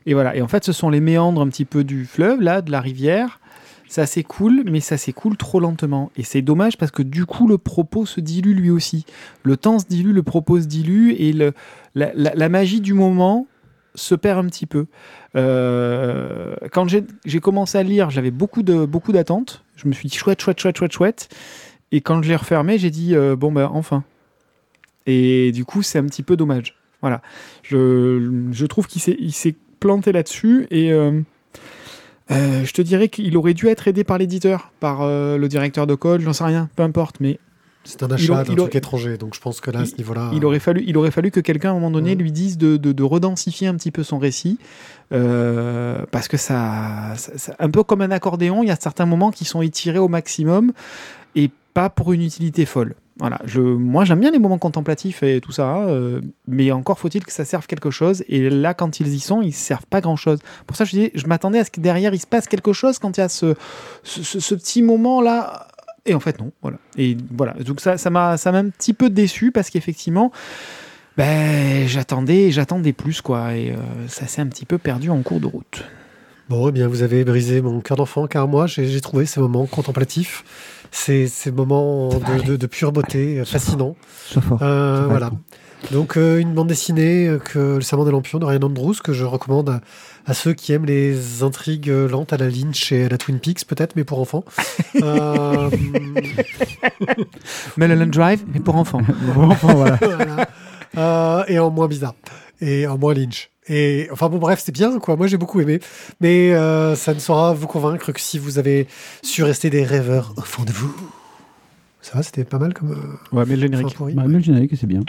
Et 0.05 0.13
voilà. 0.13 0.35
Et 0.35 0.43
en 0.43 0.47
fait, 0.47 0.63
ce 0.63 0.71
sont 0.71 0.91
les 0.91 0.99
méandres 1.01 1.41
un 1.41 1.47
petit 1.49 1.65
peu 1.65 1.83
du 1.83 2.05
fleuve, 2.05 2.41
là, 2.41 2.61
de 2.61 2.71
la 2.71 2.79
rivière. 2.79 3.39
Ça 3.87 4.05
s'écoule, 4.05 4.65
mais 4.69 4.81
ça 4.81 4.97
s'écoule 4.97 5.35
trop 5.35 5.59
lentement. 5.59 6.11
Et 6.15 6.23
c'est 6.23 6.43
dommage 6.43 6.77
parce 6.77 6.91
que 6.91 7.01
du 7.01 7.25
coup, 7.25 7.47
le 7.47 7.57
propos 7.57 8.05
se 8.05 8.21
dilue 8.21 8.53
lui 8.53 8.69
aussi. 8.69 9.03
Le 9.41 9.57
temps 9.57 9.79
se 9.79 9.85
dilue, 9.87 10.11
le 10.13 10.21
propos 10.23 10.61
se 10.61 10.67
dilue, 10.67 11.13
et 11.17 11.33
le, 11.33 11.53
la, 11.95 12.11
la- 12.13 12.35
la 12.35 12.49
magie 12.49 12.81
du 12.81 12.93
moment 12.93 13.47
se 13.97 14.15
perd 14.15 14.45
un 14.45 14.47
petit 14.47 14.65
peu. 14.65 14.85
Euh, 15.35 16.55
quand 16.71 16.87
j'ai 16.87 17.39
commencé 17.39 17.77
à 17.77 17.83
lire, 17.83 18.09
j'avais 18.09 18.31
beaucoup 18.31 18.63
de 18.63 18.85
beaucoup 18.85 19.11
d'attentes. 19.11 19.65
Je 19.75 19.87
me 19.87 19.93
suis 19.93 20.07
dit 20.07 20.15
chouette, 20.15 20.41
chouette, 20.41 20.59
chouette, 20.59 20.77
chouette, 20.77 20.91
chouette. 20.91 21.29
Et 21.91 22.01
quand 22.01 22.21
je 22.21 22.29
l'ai 22.29 22.35
refermé, 22.35 22.77
j'ai 22.77 22.89
dit 22.89 23.15
euh, 23.15 23.35
bon 23.35 23.51
ben 23.51 23.69
enfin. 23.73 24.03
Et 25.05 25.51
du 25.51 25.65
coup, 25.65 25.81
c'est 25.81 25.99
un 25.99 26.05
petit 26.05 26.23
peu 26.23 26.35
dommage. 26.35 26.75
Voilà. 27.01 27.21
Je, 27.63 28.47
je 28.51 28.65
trouve 28.65 28.87
qu'il 28.87 29.33
s'est 29.33 29.55
planté 29.79 30.11
là-dessus 30.11 30.67
et 30.69 30.91
euh, 30.91 31.21
je 32.29 32.71
te 32.73 32.81
dirais 32.81 33.07
qu'il 33.07 33.37
aurait 33.37 33.53
dû 33.53 33.67
être 33.67 33.87
aidé 33.87 34.03
par 34.03 34.17
l'éditeur, 34.17 34.71
par 34.79 35.07
le 35.07 35.47
directeur 35.47 35.87
de 35.87 35.95
code, 35.95 36.21
j'en 36.21 36.33
sais 36.33 36.43
rien, 36.43 36.69
peu 36.75 36.83
importe, 36.83 37.19
mais 37.21 37.39
C'est 37.87 38.03
un 38.03 38.11
achat 38.11 38.33
d'un 38.43 38.55
truc 38.63 38.75
étranger, 38.75 39.17
donc 39.17 39.33
je 39.33 39.39
pense 39.39 39.61
que 39.61 39.71
là, 39.71 39.79
à 39.79 39.85
ce 39.85 39.95
niveau-là. 39.95 40.29
il 40.33 40.43
aurait 40.45 40.59
fallu, 40.59 40.83
il 40.85 40.97
aurait 40.97 41.11
fallu 41.11 41.31
que 41.31 41.39
quelqu'un 41.39 41.69
à 41.69 41.71
un 41.71 41.75
moment 41.75 41.89
donné 41.91 42.15
lui 42.15 42.31
dise 42.33 42.57
de, 42.57 42.75
de, 42.77 42.91
de 42.91 43.03
redensifier 43.03 43.67
un 43.67 43.75
petit 43.75 43.91
peu 43.91 44.03
son 44.03 44.17
récit, 44.17 44.59
euh, 45.13 46.05
parce 46.11 46.27
que 46.27 46.37
ça, 46.37 47.13
ça- 47.15 47.37
ça- 47.37 47.55
un 47.59 47.69
peu 47.69 47.83
comme 47.83 48.01
un 48.01 48.11
accordéon, 48.11 48.63
il 48.63 48.67
y 48.67 48.71
a 48.71 48.75
certains 48.75 49.05
moments 49.05 49.31
qui 49.31 49.45
sont 49.45 49.61
étirés 49.61 49.99
au 49.99 50.07
maximum 50.09 50.73
et 51.35 51.49
pas 51.73 51.89
pour 51.89 52.11
une 52.13 52.21
utilité 52.23 52.65
folle. 52.65 52.95
Voilà, 53.19 53.39
je, 53.45 53.59
moi 53.61 54.05
j'aime 54.05 54.19
bien 54.19 54.29
les 54.29 54.37
moments 54.37 54.59
contemplatifs 54.59 55.23
et 55.23 55.41
tout 55.41 55.51
ça, 55.51 55.85
euh, 55.87 56.21
mais 56.47 56.71
encore 56.71 56.99
faut-il 56.99 57.25
que 57.25 57.31
ça 57.31 57.45
serve 57.45 57.65
quelque 57.65 57.89
chose. 57.89 58.23
Et 58.29 58.47
là, 58.51 58.75
quand 58.75 58.99
ils 58.99 59.07
y 59.07 59.19
sont, 59.19 59.41
ils 59.41 59.53
servent 59.53 59.87
pas 59.89 60.01
grand-chose. 60.01 60.37
Pour 60.67 60.77
ça, 60.77 60.85
je 60.85 60.91
dis, 60.91 61.11
je 61.15 61.25
m'attendais 61.25 61.57
à 61.59 61.63
ce 61.65 61.71
que 61.71 61.79
derrière 61.79 62.13
il 62.13 62.19
se 62.19 62.27
passe 62.27 62.47
quelque 62.47 62.73
chose 62.73 62.99
quand 62.99 63.17
il 63.17 63.21
y 63.21 63.23
a 63.23 63.29
ce, 63.29 63.55
ce, 64.03 64.21
ce- 64.21 64.39
ce 64.39 64.53
petit 64.55 64.83
moment 64.83 65.21
là. 65.21 65.66
Et 66.07 66.13
en 66.15 66.19
fait, 66.19 66.39
non. 66.39 66.51
Voilà. 66.61 66.77
Et 66.97 67.15
voilà. 67.35 67.53
Donc 67.53 67.79
ça, 67.81 67.97
ça 67.97 68.09
m'a, 68.09 68.37
ça 68.37 68.51
m'a 68.51 68.59
un 68.59 68.69
petit 68.69 68.93
peu 68.93 69.09
déçu 69.09 69.51
parce 69.51 69.69
qu'effectivement, 69.69 70.31
ben, 71.17 71.87
j'attendais, 71.87 72.51
j'attendais 72.51 72.93
plus 72.93 73.21
quoi. 73.21 73.53
Et 73.55 73.71
euh, 73.71 73.75
ça 74.07 74.25
s'est 74.27 74.41
un 74.41 74.47
petit 74.47 74.65
peu 74.65 74.77
perdu 74.77 75.09
en 75.09 75.21
cours 75.21 75.39
de 75.39 75.47
route. 75.47 75.83
Bon, 76.49 76.69
eh 76.69 76.71
bien, 76.71 76.87
vous 76.87 77.03
avez 77.03 77.25
brisé 77.25 77.61
mon 77.61 77.81
cœur 77.81 77.97
d'enfant, 77.97 78.25
car 78.27 78.47
moi, 78.47 78.67
j'ai 78.67 79.01
trouvé 79.01 79.25
ces 79.25 79.41
moments 79.41 79.65
contemplatifs, 79.65 80.45
ces, 80.91 81.27
ces 81.27 81.51
moments 81.51 82.07
de, 82.07 82.23
aller. 82.25 82.43
de- 82.43 82.55
de 82.55 82.67
pure 82.67 82.93
beauté, 82.93 83.39
euh, 83.39 83.43
fascinants. 83.45 83.97
Euh, 84.61 85.07
voilà. 85.09 85.31
Donc, 85.91 86.17
euh, 86.17 86.39
une 86.39 86.53
bande 86.53 86.67
dessinée, 86.67 87.27
euh, 87.27 87.37
que 87.39 87.75
Le 87.75 87.81
Serment 87.81 88.03
des 88.03 88.11
Lampions 88.11 88.39
de 88.39 88.45
Ryan 88.45 88.63
Andrews, 88.63 88.95
que 89.03 89.13
je 89.13 89.23
recommande 89.23 89.69
à, 89.69 89.81
à 90.25 90.33
ceux 90.33 90.53
qui 90.53 90.73
aiment 90.73 90.85
les 90.85 91.43
intrigues 91.43 91.89
euh, 91.89 92.09
lentes 92.09 92.33
à 92.33 92.37
la 92.37 92.49
Lynch 92.49 92.91
et 92.91 93.05
à 93.05 93.09
la 93.09 93.17
Twin 93.17 93.39
Peaks, 93.39 93.65
peut-être, 93.65 93.95
mais 93.95 94.03
pour 94.03 94.19
enfants. 94.19 94.43
Euh, 95.03 95.69
Melon 97.77 98.07
Drive, 98.07 98.43
mais 98.53 98.59
pour 98.59 98.75
enfants. 98.75 99.01
Bon, 99.35 99.49
enfin, 99.49 99.73
voilà. 99.73 99.95
voilà. 100.01 100.47
Euh, 100.97 101.43
et 101.47 101.59
en 101.59 101.69
moins 101.69 101.87
bizarre. 101.87 102.15
Et 102.61 102.87
en 102.87 102.97
moins 102.97 103.13
Lynch. 103.13 103.49
Et 103.67 104.07
enfin 104.11 104.29
bon, 104.29 104.37
bref, 104.39 104.61
c'est 104.63 104.71
bien, 104.71 104.97
quoi. 104.99 105.15
Moi, 105.17 105.27
j'ai 105.27 105.37
beaucoup 105.37 105.59
aimé. 105.61 105.79
Mais 106.21 106.53
euh, 106.53 106.95
ça 106.95 107.13
ne 107.13 107.19
saura 107.19 107.53
vous 107.53 107.67
convaincre 107.67 108.11
que 108.11 108.19
si 108.19 108.39
vous 108.39 108.57
avez 108.57 108.87
su 109.21 109.43
rester 109.43 109.69
des 109.69 109.83
rêveurs 109.83 110.33
au 110.37 110.41
fond 110.41 110.63
de 110.63 110.71
vous. 110.71 110.93
Ça 112.01 112.13
va, 112.17 112.23
c'était 112.23 112.45
pas 112.45 112.57
mal 112.59 112.73
comme. 112.73 112.91
euh, 112.93 113.35
Ouais, 113.37 113.43
mais 113.47 113.55
le 113.55 113.67
fin 113.67 113.75
générique. 113.75 113.95
pourri. 113.95 114.13
Bah, 114.13 114.23
mais 114.25 114.33
le 114.37 114.39
générique, 114.43 114.71
c'est 114.79 114.87
bien. 114.87 115.01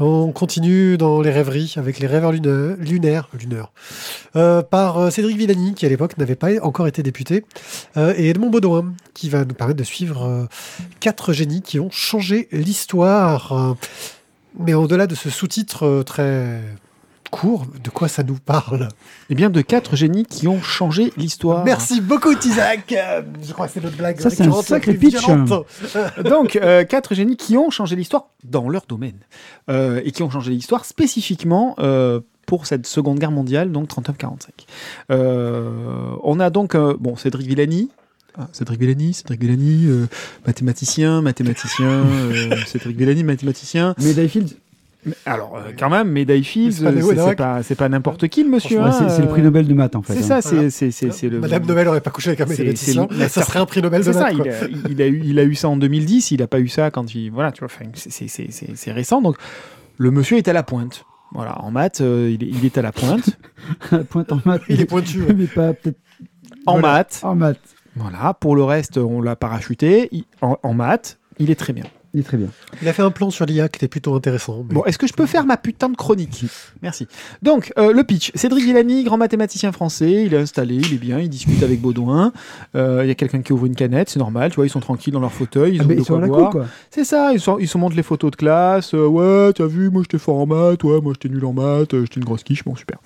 On 0.00 0.32
continue 0.32 0.98
dans 0.98 1.20
les 1.20 1.30
rêveries 1.30 1.74
avec 1.76 2.00
les 2.00 2.08
rêveurs 2.08 2.32
lunaires, 2.32 3.28
lunaires, 3.38 3.72
euh, 4.34 4.60
par 4.60 4.98
euh, 4.98 5.10
Cédric 5.10 5.36
Villani, 5.36 5.74
qui 5.74 5.86
à 5.86 5.88
l'époque 5.88 6.18
n'avait 6.18 6.34
pas 6.34 6.48
encore 6.62 6.88
été 6.88 7.04
député, 7.04 7.44
euh, 7.96 8.12
et 8.16 8.30
Edmond 8.30 8.50
Baudouin, 8.50 8.94
qui 9.14 9.28
va 9.28 9.44
nous 9.44 9.54
permettre 9.54 9.78
de 9.78 9.84
suivre 9.84 10.24
euh, 10.24 10.46
quatre 10.98 11.32
génies 11.32 11.62
qui 11.62 11.78
ont 11.78 11.90
changé 11.92 12.48
l'histoire. 12.50 13.76
Mais 14.58 14.74
au-delà 14.74 15.06
de 15.06 15.14
ce 15.14 15.30
sous-titre 15.30 16.02
très 16.04 16.60
court, 17.34 17.66
de 17.82 17.90
quoi 17.90 18.06
ça 18.06 18.22
nous 18.22 18.36
parle 18.36 18.88
Eh 19.28 19.34
bien, 19.34 19.50
de 19.50 19.60
quatre 19.60 19.96
génies 19.96 20.24
qui 20.24 20.46
ont 20.46 20.62
changé 20.62 21.12
l'histoire. 21.16 21.64
Merci 21.64 22.00
beaucoup, 22.00 22.32
Tizak 22.34 22.92
Euh, 22.92 23.22
Je 23.42 23.52
crois 23.52 23.66
que 23.66 23.72
c'est 23.72 23.82
notre 23.82 23.96
blague. 23.96 24.20
Ça, 24.20 24.30
c'est 24.30 24.44
un 24.44 24.62
sacré 24.62 24.94
pitch. 24.94 25.16
Donc, 26.24 26.54
euh, 26.56 26.84
quatre 26.84 27.14
génies 27.14 27.36
qui 27.36 27.56
ont 27.56 27.70
changé 27.70 27.96
l'histoire 27.96 28.28
dans 28.44 28.68
leur 28.68 28.84
domaine. 28.88 29.18
Euh, 29.68 30.00
et 30.04 30.12
qui 30.12 30.22
ont 30.22 30.30
changé 30.30 30.52
l'histoire 30.52 30.84
spécifiquement 30.84 31.74
euh, 31.80 32.20
pour 32.46 32.66
cette 32.66 32.86
Seconde 32.86 33.18
Guerre 33.18 33.32
mondiale, 33.32 33.72
donc 33.72 33.88
39-45. 33.88 34.36
Euh, 35.10 36.14
on 36.22 36.38
a 36.38 36.50
donc, 36.50 36.76
euh, 36.76 36.94
bon, 37.00 37.16
Cédric 37.16 37.48
Villani. 37.48 37.90
Ah, 38.36 38.48
Cédric 38.52 38.80
Villani, 38.80 39.14
Cédric 39.14 39.40
Villani, 39.40 39.86
euh, 39.86 40.06
mathématicien, 40.46 41.22
mathématicien, 41.22 41.86
euh, 41.86 42.56
Cédric 42.66 42.96
Villani, 42.96 43.22
mathématicien. 43.22 43.94
Mais 43.98 44.12
Alors, 45.26 45.56
euh, 45.56 45.70
quand 45.78 45.90
même, 45.90 46.08
médaille 46.10 46.44
Fields, 46.44 46.72
C'est 46.72 46.84
pas 46.84 46.90
euh, 46.90 47.60
c'est 47.62 47.74
pas, 47.74 47.88
n'importe 47.88 48.28
qui, 48.28 48.42
le 48.42 48.48
monsieur. 48.50 48.80
hein, 48.80 48.90
c'est 49.10 49.22
le 49.22 49.28
prix 49.28 49.40
euh, 49.40 49.44
Nobel 49.44 49.66
de 49.68 49.74
maths, 49.74 49.96
en 49.96 50.02
fait. 50.02 50.14
C'est 50.14 50.32
hein. 50.32 50.40
ça, 50.40 50.70
c'est- 50.70 51.28
le. 51.28 51.40
Madame 51.40 51.64
Nobel 51.66 51.88
aurait 51.88 52.00
pas 52.00 52.10
couché 52.10 52.30
avec 52.30 52.40
un 52.40 52.46
C'est- 52.46 52.52
mathématicien. 52.64 53.08
Ça 53.28 53.42
serait 53.42 53.58
un 53.58 53.66
prix 53.66 53.82
Nobel 53.82 54.00
de 54.00 54.04
C'est 54.04 54.12
ça, 54.12 54.32
maths. 54.32 54.34
il 54.34 54.50
a, 54.50 54.90
il 54.90 55.02
a 55.02 55.06
eu, 55.06 55.22
il 55.24 55.38
a 55.38 55.44
eu 55.44 55.54
ça 55.54 55.68
en 55.68 55.76
2010, 55.76 56.30
il 56.30 56.40
n'a 56.40 56.46
pas 56.46 56.60
eu 56.60 56.68
ça 56.68 56.90
quand 56.90 57.14
il. 57.14 57.30
Voilà, 57.30 57.52
tu 57.52 57.60
vois, 57.60 57.68
c'est- 57.94 58.92
récent. 58.92 59.20
Donc, 59.20 59.36
le 59.98 60.10
monsieur 60.10 60.36
est 60.38 60.48
à 60.48 60.52
la 60.52 60.62
pointe. 60.62 61.04
Voilà, 61.32 61.60
en 61.62 61.70
maths, 61.70 62.00
euh, 62.00 62.30
il, 62.32 62.44
est, 62.44 62.48
il 62.48 62.64
est 62.64 62.78
à 62.78 62.82
la 62.82 62.92
pointe. 62.92 63.30
Pointe 64.10 64.30
en 64.32 64.40
maths. 64.44 64.62
Il 64.68 64.80
est 64.80 64.84
pointu. 64.84 65.20
ouais. 65.22 65.34
Mais 65.34 65.46
pas 65.46 65.72
peut-être 65.72 65.98
En 66.66 66.78
Voilà. 66.78 66.98
maths, 66.98 67.20
en 67.24 67.34
maths. 67.34 67.58
voilà. 67.96 68.34
Pour 68.34 68.54
le 68.56 68.62
reste, 68.62 68.98
on 68.98 69.20
l'a 69.20 69.34
parachuté. 69.34 70.08
Il- 70.12 70.24
en, 70.42 70.58
en 70.62 70.74
maths, 70.74 71.18
il 71.38 71.50
est 71.50 71.54
très 71.56 71.72
bien. 71.72 71.84
Il 72.14 72.20
est 72.20 72.22
très 72.22 72.36
bien. 72.36 72.46
Il 72.80 72.86
a 72.88 72.92
fait 72.92 73.02
un 73.02 73.10
plan 73.10 73.28
sur 73.30 73.44
l'IA 73.44 73.68
qui 73.68 73.78
était 73.78 73.88
plutôt 73.88 74.14
intéressant. 74.14 74.64
mais- 74.68 74.74
Bon, 74.76 74.84
est-ce 74.84 74.98
que 74.98 75.06
je 75.08 75.12
peux 75.12 75.26
faire 75.26 75.44
ma 75.44 75.56
putain 75.56 75.88
de 75.88 75.96
chronique? 75.96 76.44
Merci. 76.80 77.08
Donc, 77.42 77.72
euh, 77.76 77.92
le 77.92 78.04
pitch. 78.04 78.30
Cédric 78.36 78.64
Villani, 78.64 79.02
grand 79.02 79.16
mathématicien 79.16 79.72
français, 79.72 80.22
il 80.24 80.32
est 80.32 80.38
installé, 80.38 80.76
il 80.76 80.94
est 80.94 80.98
bien, 80.98 81.18
il 81.18 81.28
discute 81.28 81.60
avec 81.64 81.80
Baudouin. 81.80 82.32
Euh, 82.76 83.00
Il 83.04 83.08
y 83.08 83.10
a 83.10 83.14
quelqu'un 83.16 83.42
qui 83.42 83.52
ouvre 83.52 83.66
une 83.66 83.74
canette, 83.74 84.08
c'est 84.10 84.20
normal, 84.20 84.50
tu 84.50 84.56
vois, 84.56 84.66
ils 84.66 84.70
sont 84.70 84.78
tranquilles 84.80 85.12
dans 85.12 85.18
leur 85.20 85.32
fauteuil, 85.32 85.74
ils 85.74 85.80
Ah, 85.80 85.84
ont 85.84 85.86
mais 85.88 85.96
de 85.96 86.00
ils 86.02 86.06
quoi 86.06 86.18
boire. 86.20 86.54
C'est 86.90 87.04
ça, 87.04 87.32
ils, 87.32 87.40
sont, 87.40 87.58
ils 87.58 87.66
se 87.68 87.76
montrent 87.78 87.96
les 87.96 88.02
photos 88.04 88.30
de 88.30 88.36
classe. 88.36 88.94
euh, 88.94 89.06
ouais, 89.06 89.52
t'as 89.52 89.66
vu, 89.66 89.90
moi 89.90 90.02
j'étais 90.02 90.18
fort 90.18 90.36
en 90.38 90.46
maths, 90.46 90.84
ouais, 90.84 91.00
moi 91.00 91.12
j'étais 91.14 91.34
nul 91.34 91.44
en 91.44 91.52
maths, 91.52 91.90
j'étais 92.00 92.20
une 92.20 92.24
grosse 92.24 92.44
quiche, 92.44 92.62
bon, 92.64 92.76
super. 92.76 92.98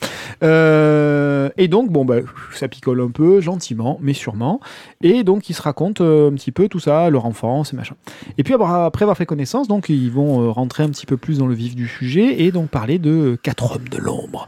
Euh, 0.42 1.27
et 1.58 1.66
donc, 1.66 1.90
bon, 1.90 2.04
bah, 2.04 2.20
ça 2.54 2.68
picole 2.68 3.00
un 3.00 3.10
peu, 3.10 3.40
gentiment, 3.40 3.98
mais 4.00 4.14
sûrement. 4.14 4.60
Et 5.02 5.24
donc, 5.24 5.50
ils 5.50 5.54
se 5.54 5.60
racontent 5.60 6.04
euh, 6.04 6.30
un 6.30 6.34
petit 6.34 6.52
peu 6.52 6.68
tout 6.68 6.78
ça, 6.78 7.10
leur 7.10 7.26
enfance 7.26 7.72
et 7.72 7.76
machin. 7.76 7.96
Et 8.38 8.44
puis, 8.44 8.54
après 8.54 9.02
avoir 9.02 9.16
fait 9.16 9.26
connaissance, 9.26 9.66
donc, 9.66 9.88
ils 9.88 10.10
vont 10.10 10.40
euh, 10.40 10.50
rentrer 10.50 10.84
un 10.84 10.88
petit 10.88 11.04
peu 11.04 11.16
plus 11.16 11.38
dans 11.38 11.48
le 11.48 11.54
vif 11.54 11.74
du 11.74 11.88
sujet 11.88 12.42
et 12.42 12.52
donc 12.52 12.70
parler 12.70 13.00
de 13.00 13.36
quatre 13.42 13.74
hommes 13.74 13.88
de 13.88 13.98
l'ombre. 13.98 14.46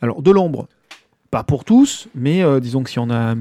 Alors, 0.00 0.22
de 0.22 0.30
l'ombre, 0.30 0.68
pas 1.32 1.42
pour 1.42 1.64
tous, 1.64 2.08
mais 2.14 2.44
euh, 2.44 2.60
disons 2.60 2.84
que 2.84 2.90
si 2.90 3.00
on 3.00 3.10
a 3.10 3.32
un 3.32 3.36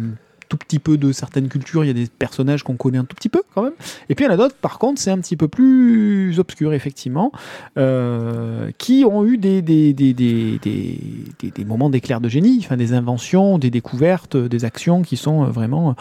tout 0.52 0.58
petit 0.58 0.80
peu 0.80 0.98
de 0.98 1.14
certaines 1.14 1.48
cultures, 1.48 1.86
il 1.86 1.88
y 1.88 1.92
a 1.92 1.94
des 1.94 2.08
personnages 2.08 2.64
qu'on 2.64 2.76
connaît 2.76 2.98
un 2.98 3.06
tout 3.06 3.16
petit 3.16 3.30
peu 3.30 3.42
quand 3.56 3.64
même. 3.64 3.72
Et 4.10 4.16
puis 4.16 4.26
il 4.26 4.28
y 4.28 4.32
en 4.32 4.34
a 4.34 4.38
d'autres, 4.38 4.56
par 4.56 4.80
contre, 4.80 5.00
c'est 5.00 5.10
un 5.10 5.18
petit 5.20 5.38
peu 5.38 5.48
plus 5.48 6.38
obscur, 6.40 6.74
effectivement, 6.74 7.32
euh, 7.78 8.70
qui 8.78 9.06
ont 9.10 9.26
eu 9.26 9.38
des, 9.38 9.62
des, 9.62 9.94
des, 9.94 10.14
des, 10.14 10.60
des, 10.60 11.66
moments 11.66 11.90
d'éclair 11.90 12.20
de 12.20 12.28
génie, 12.28 12.60
enfin, 12.60 12.76
des 12.76 12.92
inventions, 12.92 13.60
des 13.60 13.70
découvertes, 13.70 14.36
des 14.36 14.66
actions 14.66 15.04
qui 15.04 15.16
sont 15.16 15.46
euh, 15.46 15.48
vraiment 15.48 15.92
euh, 15.92 15.94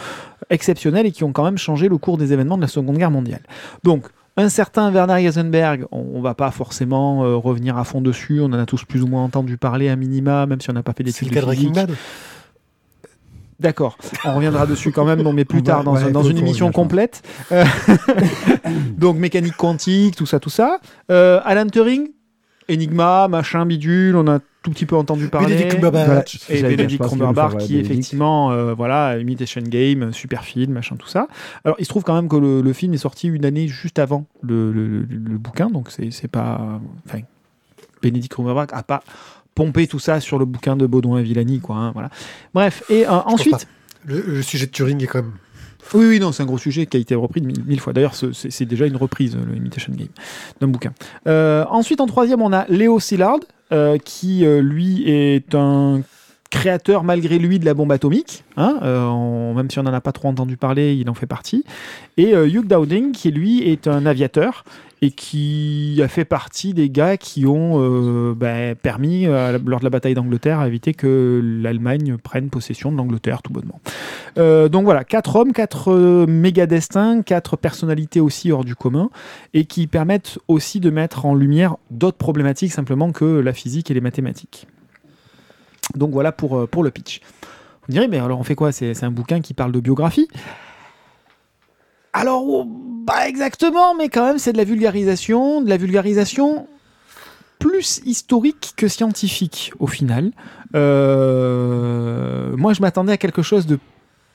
exceptionnelles 0.51 1.07
et 1.07 1.13
qui 1.13 1.23
ont 1.23 1.33
quand 1.33 1.45
même 1.45 1.59
changé 1.59 1.89
le 1.89 1.97
cours 1.97 2.19
des 2.19 2.33
événements 2.33 2.57
de 2.57 2.63
la 2.63 2.69
Seconde 2.69 2.99
Guerre 2.99 3.13
mondiale. 3.13 3.43
Donc, 3.85 4.09
un 4.37 4.49
certain 4.49 4.91
Werner 4.91 5.25
Heisenberg, 5.25 5.87
on, 5.93 6.05
on 6.15 6.21
va 6.21 6.35
pas 6.35 6.51
forcément 6.51 7.25
euh, 7.25 7.37
revenir 7.37 7.79
à 7.79 7.85
fond 7.85 8.01
dessus, 8.01 8.41
on 8.41 8.47
en 8.47 8.55
a 8.55 8.67
tous 8.67 8.85
plus 8.85 9.03
ou 9.03 9.07
moins 9.07 9.23
entendu 9.23 9.57
parler 9.57 9.89
à 9.89 9.97
minima, 9.97 10.47
même 10.47 10.61
si 10.61 10.71
on 10.71 10.73
n'a 10.73 10.83
pas 10.83 10.93
fait 10.93 11.05
d'études 11.05 11.31
de 11.31 11.41
physique. 11.41 11.73
Bad. 11.73 11.93
D'accord, 13.61 13.99
on 14.25 14.35
reviendra 14.37 14.67
dessus 14.67 14.91
quand 14.91 15.05
même, 15.05 15.21
non, 15.23 15.33
mais 15.35 15.45
plus 15.45 15.63
tard, 15.63 15.85
dans, 15.85 15.95
ouais, 15.95 16.11
dans 16.11 16.23
faut- 16.23 16.31
une 16.31 16.39
émission 16.39 16.73
complète. 16.73 17.23
Euh, 17.53 17.63
Donc 18.97 19.17
mécanique 19.19 19.57
quantique, 19.57 20.17
tout 20.17 20.27
ça, 20.27 20.41
tout 20.41 20.51
ça. 20.51 20.79
Euh, 21.11 21.41
Alan 21.45 21.67
Turing, 21.67 22.09
Enigma, 22.71 23.29
machin, 23.29 23.67
bidule, 23.67 24.17
on 24.17 24.27
a 24.29 24.39
tout 24.63 24.71
petit 24.71 24.87
peu 24.87 24.97
entendu 24.97 25.29
parler. 25.29 25.57
Benedict. 25.57 25.81
Voilà. 25.81 26.25
Et 26.49 26.63
Benedict 26.63 27.03
Cumberbatch, 27.09 27.57
qui 27.59 27.79
effectivement, 27.79 28.51
euh, 28.53 28.75
voilà, 28.75 29.19
Imitation 29.19 29.63
Game, 29.63 30.13
super 30.13 30.45
film, 30.45 30.73
machin, 30.73 30.97
tout 30.97 31.09
ça. 31.09 31.27
Alors, 31.65 31.77
il 31.79 31.85
se 31.85 31.91
trouve 31.91 32.05
quand 32.05 32.15
même 32.15 32.29
que 32.29 32.37
le, 32.37 32.61
le 32.63 32.73
film 32.73 32.95
est 32.95 32.99
sorti 32.99 33.29
une 33.29 33.45
année 33.45 33.69
juste 33.69 33.99
avant 33.99 34.27
le, 34.43 34.73
le- 34.73 34.87
le- 34.87 35.05
le 35.09 35.39
bouquin, 35.39 35.69
donc 35.69 35.91
c'est 35.91 36.11
c'est 36.11 36.29
pas. 36.29 36.81
Enfin, 37.07 37.21
Benedict 38.03 38.35
Cumberbatch 38.35 38.71
a 38.73 38.83
pas 38.83 39.03
pompé 39.55 39.87
tout 39.87 39.99
ça 39.99 40.21
sur 40.21 40.39
le 40.39 40.45
bouquin 40.45 40.77
de 40.77 40.87
Baudouin 40.87 41.19
et 41.19 41.23
Villani, 41.23 41.61
quoi. 41.61 41.77
hein, 41.77 41.91
voilà. 41.93 42.11
Bref, 42.55 42.83
et 42.91 43.07
euh, 43.07 43.11
ensuite. 43.11 43.67
Le, 44.07 44.23
le 44.27 44.43
sujet 44.43 44.67
de 44.67 44.71
Turing 44.71 45.03
est 45.03 45.07
quand 45.07 45.23
même. 45.23 45.33
Oui, 45.93 46.07
oui, 46.07 46.21
non, 46.21 46.31
c'est 46.33 46.43
un 46.43 46.47
gros 46.47 46.57
sujet 46.59 46.87
qui 46.87 46.97
a 46.97 47.01
été 47.01 47.15
repris 47.15 47.41
mille, 47.43 47.65
mille 47.67 47.81
fois. 47.81 47.93
D'ailleurs, 47.93 48.15
ce- 48.15 48.33
c'est 48.33 48.65
déjà 48.65 48.87
une 48.87 48.97
reprise, 48.97 49.37
le 49.37 49.57
Imitation 49.57 49.93
Game, 49.95 50.09
d'un 50.61 50.69
bouquin. 50.69 50.93
Euh, 51.27 51.65
ensuite, 51.69 52.01
en 52.01 52.07
troisième, 52.07 52.41
on 52.43 52.53
a 52.53 52.65
Léo 52.69 53.01
Szilard, 53.01 53.41
euh, 53.73 53.99
qui, 53.99 54.45
lui, 54.45 55.03
est 55.11 55.55
un 55.55 56.01
créateur, 56.51 57.05
malgré 57.05 57.39
lui, 57.39 57.59
de 57.59 57.65
la 57.65 57.75
bombe 57.75 57.93
atomique. 57.93 58.45
hein, 58.57 58.79
euh, 58.83 59.55
même 59.55 59.71
si 59.71 59.79
on 59.79 59.85
n'en 59.85 59.95
a 59.95 60.01
pas 60.01 60.13
trop 60.13 60.29
entendu 60.29 60.57
parler, 60.57 60.95
il 60.95 61.09
en 61.09 61.15
fait 61.15 61.27
partie. 61.27 61.65
Et 62.17 62.35
euh, 62.35 62.49
Hugh 62.49 62.67
Dowding, 62.67 63.13
qui, 63.13 63.31
lui, 63.31 63.63
est 63.63 63.89
un 63.89 64.05
aviateur 64.05 64.65
et 65.03 65.13
qui 65.13 65.99
a 66.05 66.09
fait 66.09 66.27
partie 66.27 66.75
des 66.75 66.91
gars 66.91 67.17
qui 67.17 67.47
ont 67.47 67.81
euh, 67.81 68.35
ben, 68.35 68.75
permis, 68.75 69.25
lors 69.25 69.79
de 69.79 69.85
la 69.85 69.89
bataille 69.89 70.13
d'Angleterre, 70.13 70.61
à 70.61 70.67
éviter 70.67 70.93
que 70.93 71.41
l'Allemagne 71.43 72.19
prenne 72.23 72.51
possession 72.51 72.93
de 72.93 72.99
l'Angleterre, 72.99 73.41
tout 73.41 73.53
bonnement. 73.53 73.81
Donc 74.37 74.85
voilà, 74.85 75.05
quatre 75.05 75.37
hommes, 75.37 75.55
quatre 75.55 76.27
méga 76.27 76.67
destins, 76.67 77.23
quatre 77.23 77.57
personnalités 77.57 78.21
aussi 78.21 78.53
hors 78.53 78.65
du 78.65 78.75
commun, 78.75 79.09
et 79.55 79.65
qui 79.65 79.87
permettent 79.87 80.39
aussi 80.49 80.81
de 80.81 80.91
mettre 80.91 81.25
en 81.25 81.35
lumière 81.35 81.77
d'autres 81.91 82.19
problématiques 82.19 82.73
simplement 82.73 83.11
que 83.11 83.25
la 83.25 83.55
physique 83.55 83.91
et 83.91 83.95
les 83.95 84.03
mathématiques. 84.03 84.67
Donc 85.95 86.11
voilà 86.11 86.33
pour, 86.33 86.59
euh, 86.59 86.67
pour 86.67 86.83
le 86.83 86.91
pitch. 86.91 87.21
Vous 87.43 87.87
me 87.89 87.93
direz, 87.93 88.09
mais 88.09 88.19
alors 88.19 88.39
on 88.39 88.45
fait 88.45 88.55
quoi? 88.55 88.73
C'est 88.73 89.03
un 89.03 89.11
bouquin 89.11 89.41
qui 89.41 89.55
parle 89.55 89.73
de 89.73 89.81
biographie? 89.81 90.29
Alors, 92.13 92.43
oh, 92.45 92.67
pas 93.07 93.29
exactement, 93.29 93.95
mais 93.95 94.09
quand 94.09 94.25
même 94.25 94.39
c'est 94.39 94.53
de 94.53 94.59
la 94.59 94.65
vulgarisation, 94.65 95.63
de 95.63 95.69
la 95.69 95.77
vulgarisation 95.77 96.67
plus 97.59 98.01
historique 98.05 98.73
que 98.77 98.89
scientifique 98.89 99.73
au 99.79 99.87
final. 99.87 100.33
Euh, 100.75 102.57
moi 102.57 102.73
je 102.73 102.81
m'attendais 102.81 103.13
à 103.13 103.17
quelque 103.17 103.43
chose 103.43 103.67
de 103.67 103.79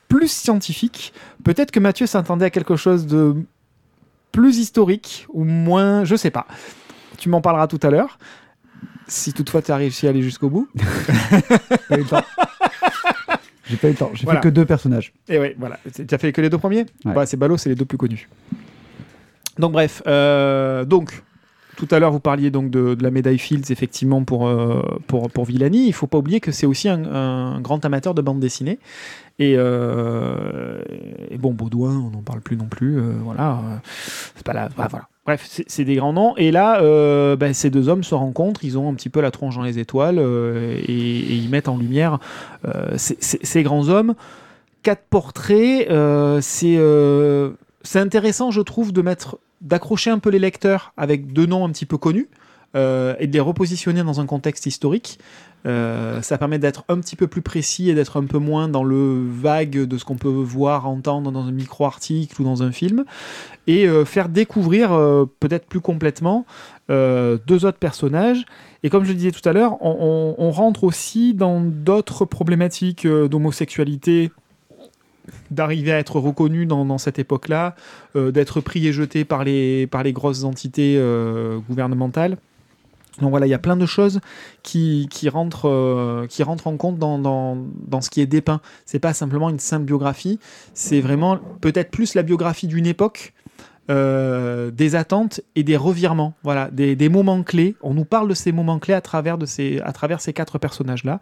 plus 0.08 0.30
scientifique. 0.30 1.12
Peut-être 1.44 1.70
que 1.70 1.80
Mathieu 1.80 2.06
s'attendait 2.06 2.46
à 2.46 2.50
quelque 2.50 2.76
chose 2.76 3.06
de 3.06 3.34
plus 4.32 4.58
historique 4.58 5.26
ou 5.30 5.44
moins, 5.44 6.04
je 6.04 6.14
sais 6.14 6.30
pas. 6.30 6.46
Tu 7.18 7.28
m'en 7.28 7.40
parleras 7.40 7.66
tout 7.66 7.80
à 7.82 7.90
l'heure. 7.90 8.18
Si 9.08 9.32
toutefois 9.32 9.62
tu 9.62 9.70
as 9.72 9.76
réussi 9.76 10.06
à 10.06 10.10
aller 10.10 10.22
jusqu'au 10.22 10.50
bout. 10.50 10.68
Pas 11.88 11.96
eu 11.96 11.98
le 11.98 12.04
temps. 12.04 12.22
J'ai 13.68 13.76
pas 13.76 13.88
eu 13.88 13.90
le 13.92 13.96
temps. 13.96 14.10
J'ai 14.14 14.24
Voilà. 14.24 14.40
fait 14.40 14.48
que 14.48 14.52
deux 14.54 14.64
personnages. 14.64 15.12
Et 15.28 15.38
ouais, 15.38 15.56
voilà. 15.58 15.78
Tu 15.92 16.06
as 16.12 16.18
fait 16.18 16.32
que 16.32 16.40
les 16.40 16.50
deux 16.50 16.58
premiers? 16.58 16.86
Ouais. 17.04 17.12
Bah, 17.14 17.26
C'est 17.26 17.36
ballot, 17.36 17.56
c'est 17.56 17.68
les 17.68 17.74
deux 17.74 17.84
plus 17.84 17.98
connus. 17.98 18.28
Donc 19.58 19.72
bref, 19.72 20.02
euh, 20.06 20.84
donc 20.84 21.22
tout 21.76 21.88
à 21.90 21.98
l'heure 21.98 22.12
vous 22.12 22.20
parliez 22.20 22.50
donc 22.50 22.70
de, 22.70 22.94
de 22.94 23.02
la 23.02 23.10
médaille 23.10 23.38
Fields 23.38 23.70
effectivement 23.70 24.22
pour, 24.24 24.46
euh, 24.48 24.82
pour, 25.08 25.30
pour 25.30 25.44
Villani. 25.46 25.86
Il 25.86 25.92
faut 25.92 26.06
pas 26.06 26.18
oublier 26.18 26.40
que 26.40 26.52
c'est 26.52 26.66
aussi 26.66 26.88
un, 26.88 27.04
un 27.12 27.60
grand 27.60 27.84
amateur 27.84 28.14
de 28.14 28.22
bande 28.22 28.38
dessinée. 28.40 28.78
Et, 29.38 29.54
euh, 29.56 30.80
et 31.30 31.36
bon, 31.38 31.52
Baudouin, 31.52 31.96
on 31.98 32.10
n'en 32.10 32.22
parle 32.22 32.40
plus 32.40 32.56
non 32.56 32.66
plus. 32.66 32.98
voilà, 33.22 33.60
c'est 34.36 34.44
pas 34.44 34.52
bah, 34.76 34.88
voilà. 34.90 35.08
Bref, 35.26 35.60
c'est 35.66 35.84
des 35.84 35.96
grands 35.96 36.12
noms. 36.12 36.36
Et 36.36 36.52
là, 36.52 36.80
euh, 36.80 37.34
ben, 37.34 37.52
ces 37.52 37.68
deux 37.68 37.88
hommes 37.88 38.04
se 38.04 38.14
rencontrent. 38.14 38.64
Ils 38.64 38.78
ont 38.78 38.88
un 38.88 38.94
petit 38.94 39.08
peu 39.08 39.20
la 39.20 39.32
tronche 39.32 39.56
dans 39.56 39.62
les 39.62 39.80
étoiles 39.80 40.20
euh, 40.20 40.78
et, 40.86 41.34
ils 41.34 41.50
mettent 41.50 41.68
en 41.68 41.76
lumière 41.76 42.20
euh, 42.64 42.94
ces, 42.96 43.62
grands 43.64 43.88
hommes. 43.88 44.14
Quatre 44.84 45.02
portraits. 45.10 45.88
c'est 46.40 46.78
intéressant, 47.96 48.52
je 48.52 48.60
trouve, 48.60 48.92
de 48.92 49.02
mettre 49.02 49.38
d'accrocher 49.62 50.10
un 50.10 50.20
peu 50.20 50.30
les 50.30 50.38
lecteurs 50.38 50.92
avec 50.96 51.32
deux 51.32 51.46
noms 51.46 51.64
un 51.64 51.70
petit 51.70 51.86
peu 51.86 51.98
connus 51.98 52.28
et 52.74 53.26
de 53.26 53.32
les 53.32 53.40
repositionner 53.40 54.04
dans 54.04 54.20
un 54.20 54.26
contexte 54.26 54.66
historique. 54.66 55.18
Euh, 55.66 56.22
ça 56.22 56.38
permet 56.38 56.58
d'être 56.58 56.84
un 56.88 57.00
petit 57.00 57.16
peu 57.16 57.26
plus 57.26 57.42
précis 57.42 57.90
et 57.90 57.94
d'être 57.94 58.16
un 58.16 58.24
peu 58.24 58.38
moins 58.38 58.68
dans 58.68 58.84
le 58.84 59.26
vague 59.28 59.84
de 59.84 59.98
ce 59.98 60.04
qu'on 60.04 60.16
peut 60.16 60.28
voir, 60.28 60.86
entendre 60.86 61.32
dans 61.32 61.44
un 61.44 61.52
micro-article 61.52 62.40
ou 62.40 62.44
dans 62.44 62.62
un 62.62 62.70
film, 62.70 63.04
et 63.66 63.88
euh, 63.88 64.04
faire 64.04 64.28
découvrir 64.28 64.92
euh, 64.92 65.24
peut-être 65.40 65.66
plus 65.66 65.80
complètement 65.80 66.46
deux 66.88 67.64
autres 67.64 67.78
personnages. 67.78 68.46
Et 68.84 68.90
comme 68.90 69.02
je 69.02 69.08
le 69.08 69.16
disais 69.16 69.32
tout 69.32 69.46
à 69.48 69.52
l'heure, 69.52 69.76
on, 69.82 70.50
rentre 70.52 70.84
aussi 70.84 71.34
dans 71.34 71.60
d'autres 71.60 72.24
problématiques 72.24 73.04
d'homosexualité 73.04 74.30
d'arriver 75.50 75.90
à 75.90 75.98
être 75.98 76.20
reconnu 76.20 76.64
dans, 76.64 76.98
cette 76.98 77.18
époque-là, 77.18 77.74
d'être 78.14 78.60
pris 78.60 78.86
et 78.86 78.92
jeté 78.92 79.24
par 79.24 79.42
les, 79.42 79.88
grosses 80.12 80.44
entités 80.44 80.96
gouvernementales. 81.68 82.36
Donc 83.20 83.30
voilà, 83.30 83.46
il 83.46 83.50
y 83.50 83.54
a 83.54 83.58
plein 83.58 83.76
de 83.76 83.86
choses 83.86 84.20
qui, 84.62 85.08
euh, 85.24 86.26
rentrent 86.44 86.66
en 86.66 86.76
compte 86.76 86.98
dans 86.98 88.00
ce 88.00 88.10
qui 88.10 88.20
est 88.20 88.26
dépeint. 88.26 88.60
C'est 88.84 88.98
pas 88.98 89.14
simplement 89.14 89.48
une 89.50 89.58
simple 89.58 89.84
biographie, 89.84 90.38
c'est 90.74 91.00
vraiment 91.00 91.38
peut-être 91.60 91.90
plus 91.90 92.14
la 92.14 92.22
biographie 92.22 92.66
d'une 92.66 92.86
époque, 92.86 93.32
euh, 93.88 94.72
des 94.72 94.96
attentes 94.96 95.40
et 95.54 95.62
des 95.62 95.76
revirements. 95.76 96.34
Voilà, 96.42 96.70
des, 96.72 97.08
moments 97.08 97.44
clés. 97.44 97.76
On 97.82 97.94
nous 97.94 98.04
parle 98.04 98.28
de 98.28 98.34
ces 98.34 98.50
moments 98.50 98.80
clés 98.80 98.94
à 98.94 99.00
travers, 99.00 99.38
de 99.38 99.46
ces, 99.46 99.80
à 99.84 99.92
travers 99.92 100.20
ces 100.20 100.32
quatre 100.32 100.58
personnages-là. 100.58 101.20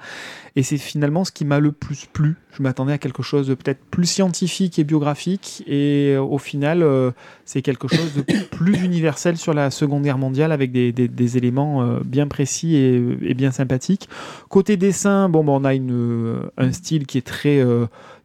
Et 0.57 0.63
c'est 0.63 0.79
finalement 0.79 1.25
ce 1.25 1.33
qui 1.33 1.45
m'a 1.45 1.59
le 1.59 1.73
plus 1.73 2.07
plu. 2.11 2.37
Je 2.57 2.63
m'attendais 2.63 2.95
à 2.95 2.99
quelque 2.99 3.23
chose 3.23 3.49
de 3.49 3.55
peut-être 3.55 3.85
plus 3.91 4.07
scientifique 4.07 4.79
et 4.79 4.85
biographique. 4.85 5.63
Et 5.67 6.15
euh, 6.15 6.23
au 6.23 6.39
final, 6.39 6.83
euh, 6.83 7.11
c'est 7.45 7.61
quelque 7.61 7.87
chose 7.87 8.15
de 8.15 8.23
plus 8.51 8.83
universel 8.83 9.37
sur 9.37 9.53
la 9.53 9.71
Seconde 9.71 10.03
Guerre 10.03 10.19
mondiale 10.19 10.51
avec 10.51 10.73
des, 10.73 11.37
éléments 11.37 11.99
bien 12.05 12.29
précis 12.29 12.77
et, 12.77 13.35
bien 13.35 13.51
sympathiques. 13.51 14.09
Côté 14.49 14.79
dessin, 14.79 15.29
bon, 15.29 15.45
bah, 15.45 15.53
on 15.53 15.65
a 15.65 15.75
une, 15.75 16.39
un 16.57 16.73
style 16.73 17.07
qui 17.07 17.19
est 17.19 17.27
très, 17.27 17.63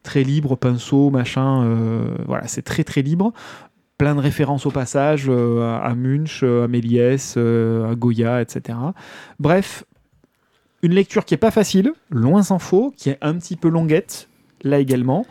très 0.03 0.23
libre, 0.23 0.55
pinceau, 0.55 1.09
machin. 1.09 2.15
voilà, 2.25 2.47
c'est 2.47 2.61
très 2.61 2.83
très 2.83 3.01
libre. 3.01 3.33
Plein 3.99 4.15
de 4.15 4.21
références 4.21 4.65
au 4.65 4.71
passage 4.71 5.25
euh, 5.27 5.77
à- 5.77 5.93
Munch, 5.93 6.39
euh, 6.43 6.63
à 6.63 6.67
Méliès, 6.69 7.35
euh, 7.35 7.91
à 7.91 7.95
Goya, 7.95 8.41
etc. 8.41 8.79
Bref, 9.41 9.83
une 10.81 10.93
lecture 10.93 11.25
qui 11.25 11.33
est 11.33 11.37
pas 11.37 11.51
facile, 11.51 11.91
loin 12.09 12.41
s'en 12.41 12.59
faut, 12.59 12.93
qui 12.95 13.09
est 13.09 13.17
un 13.19 13.35
petit 13.35 13.57
peu 13.57 13.67
longuette, 13.67 14.29
là 14.63 14.79
également, 14.79 15.25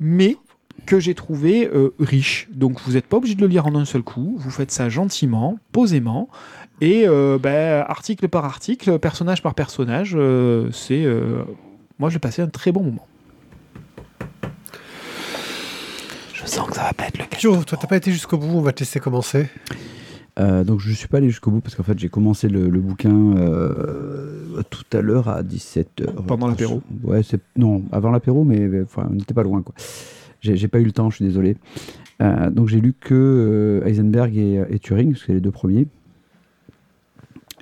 mais 0.00 0.38
que 0.86 0.98
j'ai 0.98 1.14
trouvé 1.14 1.70
riche. 1.98 2.48
Donc 2.50 2.80
vous 2.80 2.92
n'êtes 2.92 3.06
pas 3.06 3.18
obligé 3.18 3.34
de 3.34 3.42
le 3.42 3.46
lire 3.46 3.66
en 3.66 3.74
un 3.74 3.84
seul 3.84 4.02
coup, 4.02 4.36
vous 4.38 4.50
faites 4.50 4.70
ça 4.70 4.88
gentiment, 4.88 5.58
posément, 5.70 6.30
et 6.80 7.04
ben, 7.42 7.84
article 7.86 8.26
par 8.28 8.46
article, 8.46 8.98
personnage 8.98 9.42
par 9.42 9.54
personnage, 9.54 10.16
c'est... 10.72 11.06
moi 11.98 12.08
j'ai 12.08 12.18
passé 12.18 12.40
un 12.40 12.48
très 12.48 12.72
bon 12.72 12.84
moment. 12.84 13.06
Je 16.32 16.37
sens 16.48 16.68
que 16.68 16.74
ça 16.76 16.82
va 16.84 16.92
pas 16.92 17.06
être 17.06 17.18
le 17.18 17.24
cas. 17.24 17.36
Pio, 17.36 17.62
toi, 17.64 17.78
t'as 17.80 17.86
pas 17.86 17.96
été 17.96 18.10
jusqu'au 18.12 18.38
bout, 18.38 18.48
on 18.56 18.60
va 18.62 18.72
te 18.72 18.80
laisser 18.80 19.00
commencer. 19.00 19.46
Euh, 20.40 20.62
donc 20.62 20.78
je 20.78 20.92
suis 20.92 21.08
pas 21.08 21.16
allé 21.18 21.30
jusqu'au 21.30 21.50
bout 21.50 21.60
parce 21.60 21.74
qu'en 21.74 21.82
fait 21.82 21.98
j'ai 21.98 22.08
commencé 22.08 22.48
le, 22.48 22.68
le 22.68 22.78
bouquin 22.78 23.36
euh, 23.36 24.62
tout 24.70 24.84
à 24.92 25.00
l'heure 25.00 25.28
à 25.28 25.42
17h. 25.42 26.14
Pendant 26.28 26.46
l'apéro 26.46 26.80
Ouais, 27.02 27.24
c'est 27.24 27.40
non, 27.56 27.82
avant 27.90 28.10
l'apéro, 28.12 28.44
mais 28.44 28.68
enfin, 28.82 29.08
on 29.10 29.14
n'était 29.14 29.34
pas 29.34 29.42
loin 29.42 29.62
quoi. 29.62 29.74
J'ai 30.40 30.68
pas 30.68 30.78
eu 30.78 30.84
le 30.84 30.92
temps, 30.92 31.10
je 31.10 31.16
suis 31.16 31.24
désolé. 31.24 31.56
Euh, 32.22 32.50
donc 32.50 32.68
j'ai 32.68 32.80
lu 32.80 32.92
que 32.98 33.80
euh, 33.84 33.88
Heisenberg 33.88 34.36
et, 34.36 34.62
et 34.70 34.78
Turing, 34.78 35.10
parce 35.10 35.22
que 35.22 35.26
c'est 35.26 35.32
les 35.34 35.40
deux 35.40 35.50
premiers. 35.50 35.88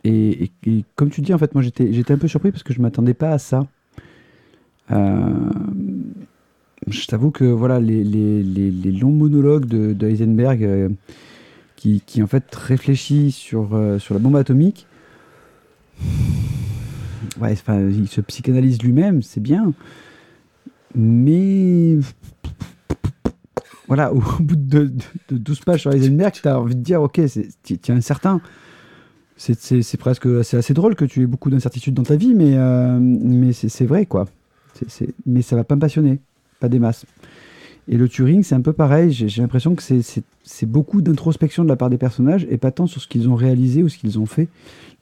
Et, 0.05 0.45
et- 0.45 0.51
et 0.67 0.85
comme 0.97 1.09
tu 1.09 1.23
dis, 1.23 1.33
en 1.33 1.39
fait, 1.39 1.55
moi 1.55 1.63
j'étais 1.63 2.13
un 2.13 2.19
peu 2.19 2.29
surpris 2.29 2.51
parce 2.51 2.63
que 2.63 2.75
je 2.75 2.83
m'attendais 2.83 3.15
pas 3.15 3.31
à 3.31 3.39
ça. 3.39 3.67
Je 6.89 7.07
t'avoue 7.07 7.31
que 7.31 7.45
voilà, 7.45 7.81
les, 7.81 8.05
les- 8.05 8.43
les- 8.43 8.71
longs 8.93 9.11
monologues 9.11 9.67
de, 9.67 9.93
euh, 10.63 10.89
qui, 11.77 12.03
qui, 12.07 12.23
en 12.23 12.27
fait 12.27 12.55
réfléchit 12.55 13.33
sur, 13.33 13.75
euh, 13.75 13.99
sur 13.99 14.15
la 14.15 14.21
bombe 14.21 14.37
atomique, 14.37 14.87
ouais, 17.41 17.55
il 17.91 18.09
se 18.09 18.21
psychanalyse 18.21 18.83
lui-même, 18.83 19.23
c'est 19.23 19.41
bien. 19.41 19.73
Mais 20.95 21.99
voilà, 23.87 24.13
au 24.13 24.21
bout 24.41 24.57
de, 24.57 24.85
de, 24.87 24.91
de 25.31 25.39
12 25.39 25.61
pages 25.61 25.83
sur 25.83 25.93
Heisenberg, 25.93 26.33
tu 26.33 26.47
as 26.49 26.61
envie 26.61 26.75
de 26.75 26.81
dire, 26.83 27.03
ok, 27.03 27.21
tu 27.65 27.75
es 27.75 27.91
incertain. 27.91 28.41
C'est- 29.37 29.97
presque 29.99 30.45
c'est 30.45 30.57
assez 30.57 30.75
drôle 30.75 30.95
que 30.97 31.05
tu 31.05 31.23
aies 31.23 31.27
beaucoup 31.27 31.51
d'incertitudes 31.51 31.95
dans 31.95 32.03
ta 32.05 32.17
vie, 32.17 32.35
mais, 32.35 32.57
euh, 32.57 32.99
mais 33.01 33.53
c'est 33.53 33.85
vrai, 33.87 34.07
quoi. 34.07 34.27
Mais 35.27 35.43
ça 35.43 35.57
va 35.57 35.65
pas 35.65 35.75
me 35.77 35.81
passionner, 35.81 36.21
pas 36.61 36.69
des 36.69 36.79
masses. 36.79 37.05
Et 37.89 37.97
le 37.97 38.09
Turing, 38.09 38.43
c'est 38.43 38.55
un 38.57 38.61
peu 38.61 38.73
pareil. 38.73 39.13
J'ai 39.13 39.41
l'impression 39.41 39.75
que 39.77 39.83
c'est- 39.83 40.25
beaucoup 40.67 41.03
d'introspection 41.03 41.63
de 41.63 41.69
la 41.69 41.77
part 41.77 41.89
des 41.91 41.99
personnages 41.99 42.47
et 42.51 42.57
pas 42.57 42.73
tant 42.73 42.87
sur 42.89 43.01
ce 43.01 43.07
qu'ils 43.09 43.29
ont 43.29 43.37
réalisé 43.37 43.83
ou 43.85 43.89
ce 43.89 43.97
qu'ils 43.99 44.19
ont 44.19 44.27
fait. 44.27 44.49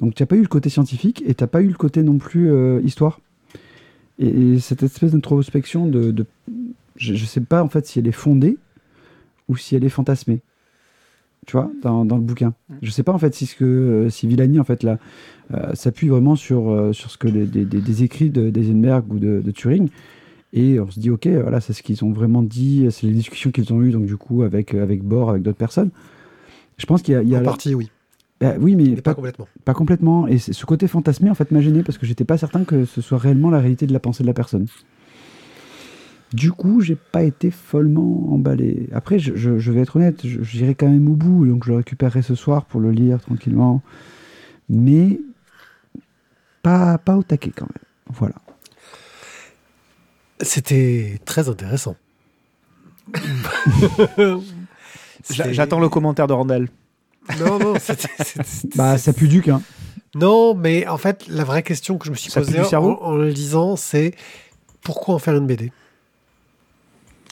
Donc 0.00 0.14
tu 0.14 0.22
n'as 0.22 0.26
pas 0.26 0.36
eu 0.36 0.42
le 0.42 0.48
côté 0.48 0.68
scientifique 0.68 1.22
et 1.26 1.34
tu 1.34 1.42
n'as 1.42 1.48
pas 1.48 1.62
eu 1.62 1.68
le 1.68 1.74
côté 1.74 2.02
non 2.02 2.18
plus 2.18 2.50
euh, 2.50 2.80
histoire. 2.84 3.20
Et, 4.18 4.28
et 4.28 4.58
cette 4.60 4.82
espèce 4.82 5.12
d'introspection 5.12 5.86
de, 5.86 6.10
de- 6.10 6.26
je, 6.96 7.12
ne 7.12 7.18
sais 7.18 7.40
pas 7.40 7.62
en 7.62 7.68
fait 7.68 7.86
si 7.86 7.98
elle 7.98 8.06
est 8.06 8.12
fondée 8.12 8.58
ou 9.48 9.56
si 9.56 9.74
elle 9.76 9.84
est 9.84 9.88
fantasmée. 9.88 10.40
Tu 11.46 11.52
vois, 11.52 11.70
dans, 11.82 12.04
dans 12.04 12.16
le 12.16 12.22
bouquin. 12.22 12.54
Je 12.82 12.90
sais 12.90 13.02
pas 13.02 13.12
en 13.12 13.18
fait 13.18 13.34
si 13.34 13.46
ce 13.46 13.54
que 13.56 13.64
euh, 13.64 14.10
si 14.10 14.26
Villani 14.26 14.58
en 14.60 14.64
fait 14.64 14.82
là 14.82 14.98
euh, 15.54 15.74
s'appuie 15.74 16.08
vraiment 16.08 16.36
sur 16.36 16.90
sur 16.94 17.10
ce 17.10 17.18
que 17.18 17.28
les- 17.28 17.46
des, 17.46 17.64
des- 17.64 17.80
des 17.80 18.02
écrits 18.02 18.30
de 18.30 18.50
d'Eisenberg 18.50 19.10
ou 19.12 19.18
de, 19.18 19.40
de 19.44 19.50
Turing. 19.50 19.88
Et 20.54 20.78
on 20.80 20.88
se 20.90 21.00
dit, 21.00 21.10
ok, 21.10 21.26
voilà, 21.26 21.60
c'est 21.60 21.72
ce 21.72 21.82
qu'ils 21.82 22.04
ont 22.04 22.12
vraiment 22.12 22.42
dit, 22.42 22.86
c'est 22.90 23.06
les 23.08 23.12
discussions 23.12 23.50
qu'ils 23.50 23.72
ont 23.72 23.82
eues, 23.82 23.90
donc 23.90 24.06
du 24.06 24.16
coup, 24.16 24.42
avec, 24.42 24.72
avec 24.74 25.02
Bohr, 25.02 25.30
avec 25.30 25.42
d'autres 25.42 25.58
personnes. 25.58 25.90
Je 26.78 26.86
pense 26.86 27.02
qu'il 27.02 27.14
y 27.14 27.16
a. 27.16 27.22
il 27.22 27.28
y 27.28 27.36
a 27.36 27.40
En 27.40 27.44
partie, 27.44 27.74
oui. 27.74 27.90
Bah 28.40 28.54
oui, 28.60 28.76
mais 28.76 28.84
Mais 28.84 28.96
pas 28.96 29.02
pas, 29.02 29.14
complètement. 29.14 29.48
pas 29.64 29.74
complètement. 29.74 30.26
Et 30.28 30.38
ce 30.38 30.64
côté 30.64 30.88
fantasmé, 30.88 31.30
en 31.30 31.34
fait, 31.34 31.50
m'a 31.50 31.60
gêné 31.60 31.82
parce 31.82 31.98
que 31.98 32.06
j'étais 32.06 32.24
pas 32.24 32.38
certain 32.38 32.64
que 32.64 32.84
ce 32.84 33.00
soit 33.00 33.18
réellement 33.18 33.50
la 33.50 33.60
réalité 33.60 33.86
de 33.86 33.92
la 33.92 34.00
pensée 34.00 34.22
de 34.22 34.28
la 34.28 34.34
personne. 34.34 34.66
Du 36.32 36.50
coup, 36.50 36.80
j'ai 36.80 36.96
pas 36.96 37.22
été 37.22 37.50
follement 37.50 38.32
emballé. 38.32 38.88
Après, 38.92 39.18
je, 39.20 39.36
je- 39.36 39.58
je 39.58 39.72
vais 39.72 39.80
être 39.82 39.96
honnête, 39.96 40.20
j'irai 40.24 40.74
quand 40.74 40.88
même 40.88 41.08
au 41.08 41.14
bout, 41.14 41.46
donc 41.46 41.64
je 41.64 41.70
le 41.70 41.76
récupérerai 41.76 42.22
ce 42.22 42.34
soir 42.34 42.64
pour 42.64 42.80
le 42.80 42.90
lire 42.90 43.20
tranquillement. 43.20 43.82
Mais 44.68 45.20
pas, 46.62 46.98
pas 46.98 47.16
au 47.16 47.22
taquet 47.22 47.52
quand 47.54 47.66
même. 47.66 47.84
Voilà. 48.08 48.34
C'était 50.40 51.20
très 51.24 51.48
intéressant. 51.48 51.96
J'attends 55.30 55.80
le 55.80 55.88
commentaire 55.88 56.26
de 56.26 56.32
Randall. 56.32 56.68
Non, 57.40 57.58
non, 57.58 57.74
c'était- 57.80 58.08
c'était- 58.22 58.68
Bah, 58.76 58.98
ça 58.98 59.12
pue 59.12 59.28
du 59.28 59.40
qu'un. 59.42 59.62
Non, 60.14 60.54
mais 60.54 60.86
en 60.86 60.98
fait, 60.98 61.26
la 61.28 61.44
vraie 61.44 61.62
question 61.62 61.96
que 61.98 62.06
je 62.06 62.10
me 62.10 62.16
suis 62.16 62.30
Ça 62.30 62.40
posée 62.40 62.60
en 62.60 63.14
le 63.16 63.28
lisant, 63.30 63.76
c'est 63.76 64.14
pourquoi 64.82 65.14
en 65.14 65.18
faire 65.18 65.34
une 65.34 65.46
BD 65.46 65.72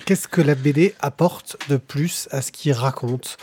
Qu'est-ce 0.05 0.27
que 0.27 0.41
la 0.41 0.55
BD 0.57 0.95
apporte 1.01 1.57
de 1.69 1.77
plus 1.77 2.27
à 2.33 2.43
ce 2.43 2.51
qu'il 2.51 2.73
raconte? 2.73 3.37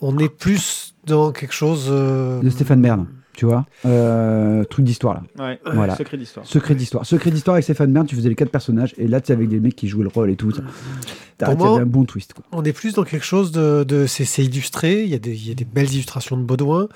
On 0.00 0.16
est 0.18 0.30
plus 0.30 0.94
dans 1.04 1.32
quelque 1.32 1.52
chose. 1.52 1.88
euh, 1.90 2.40
De 2.40 2.48
Stéphane 2.48 2.80
Bern, 2.80 3.06
tu 3.38 3.46
vois. 3.46 3.66
Euh, 3.86 4.64
truc 4.64 4.84
d'histoire 4.84 5.14
là. 5.14 5.44
Ouais, 5.44 5.60
Voilà. 5.72 5.94
secret 5.94 6.16
d'histoire. 6.16 6.44
Secret 6.44 6.74
d'histoire. 6.74 7.06
Secret 7.06 7.30
d'histoire 7.30 7.54
avec 7.54 7.62
Stéphane 7.62 7.92
Bern, 7.92 8.04
tu 8.04 8.16
faisais 8.16 8.28
les 8.28 8.34
quatre 8.34 8.50
personnages 8.50 8.94
et 8.98 9.06
là 9.06 9.20
tu 9.20 9.30
es 9.30 9.34
avec 9.36 9.48
des 9.48 9.60
mecs 9.60 9.76
qui 9.76 9.86
jouaient 9.86 10.02
le 10.02 10.10
rôle 10.12 10.28
et 10.30 10.34
tout. 10.34 10.50
T'as- 11.38 11.52
un 11.52 11.86
bon 11.86 12.04
twist. 12.04 12.32
Quoi. 12.34 12.44
On 12.50 12.64
est 12.64 12.72
plus 12.72 12.94
dans 12.94 13.04
quelque 13.04 13.24
chose 13.24 13.52
de. 13.52 13.84
de 13.84 14.06
c'est 14.06 14.24
c'est 14.24 14.44
illustré, 14.44 15.04
il 15.04 15.08
y, 15.08 15.14
a 15.14 15.18
des, 15.20 15.32
il 15.36 15.46
y 15.46 15.52
a 15.52 15.54
des 15.54 15.64
belles 15.64 15.92
illustrations 15.92 16.36
de 16.36 16.42
Baudouin. 16.42 16.88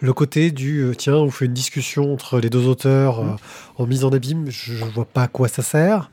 Le 0.00 0.12
côté 0.14 0.50
du 0.52 0.80
euh, 0.80 0.94
tiens, 0.94 1.16
on 1.16 1.28
fait 1.30 1.44
une 1.44 1.52
discussion 1.52 2.10
entre 2.14 2.40
les 2.40 2.48
deux 2.48 2.66
auteurs 2.66 3.20
euh, 3.20 3.36
en 3.76 3.86
mise 3.86 4.06
en 4.06 4.10
abîme, 4.10 4.46
je, 4.48 4.72
je 4.72 4.84
vois 4.86 5.04
pas 5.04 5.24
à 5.24 5.28
quoi 5.28 5.48
ça 5.48 5.62
sert. 5.62 6.10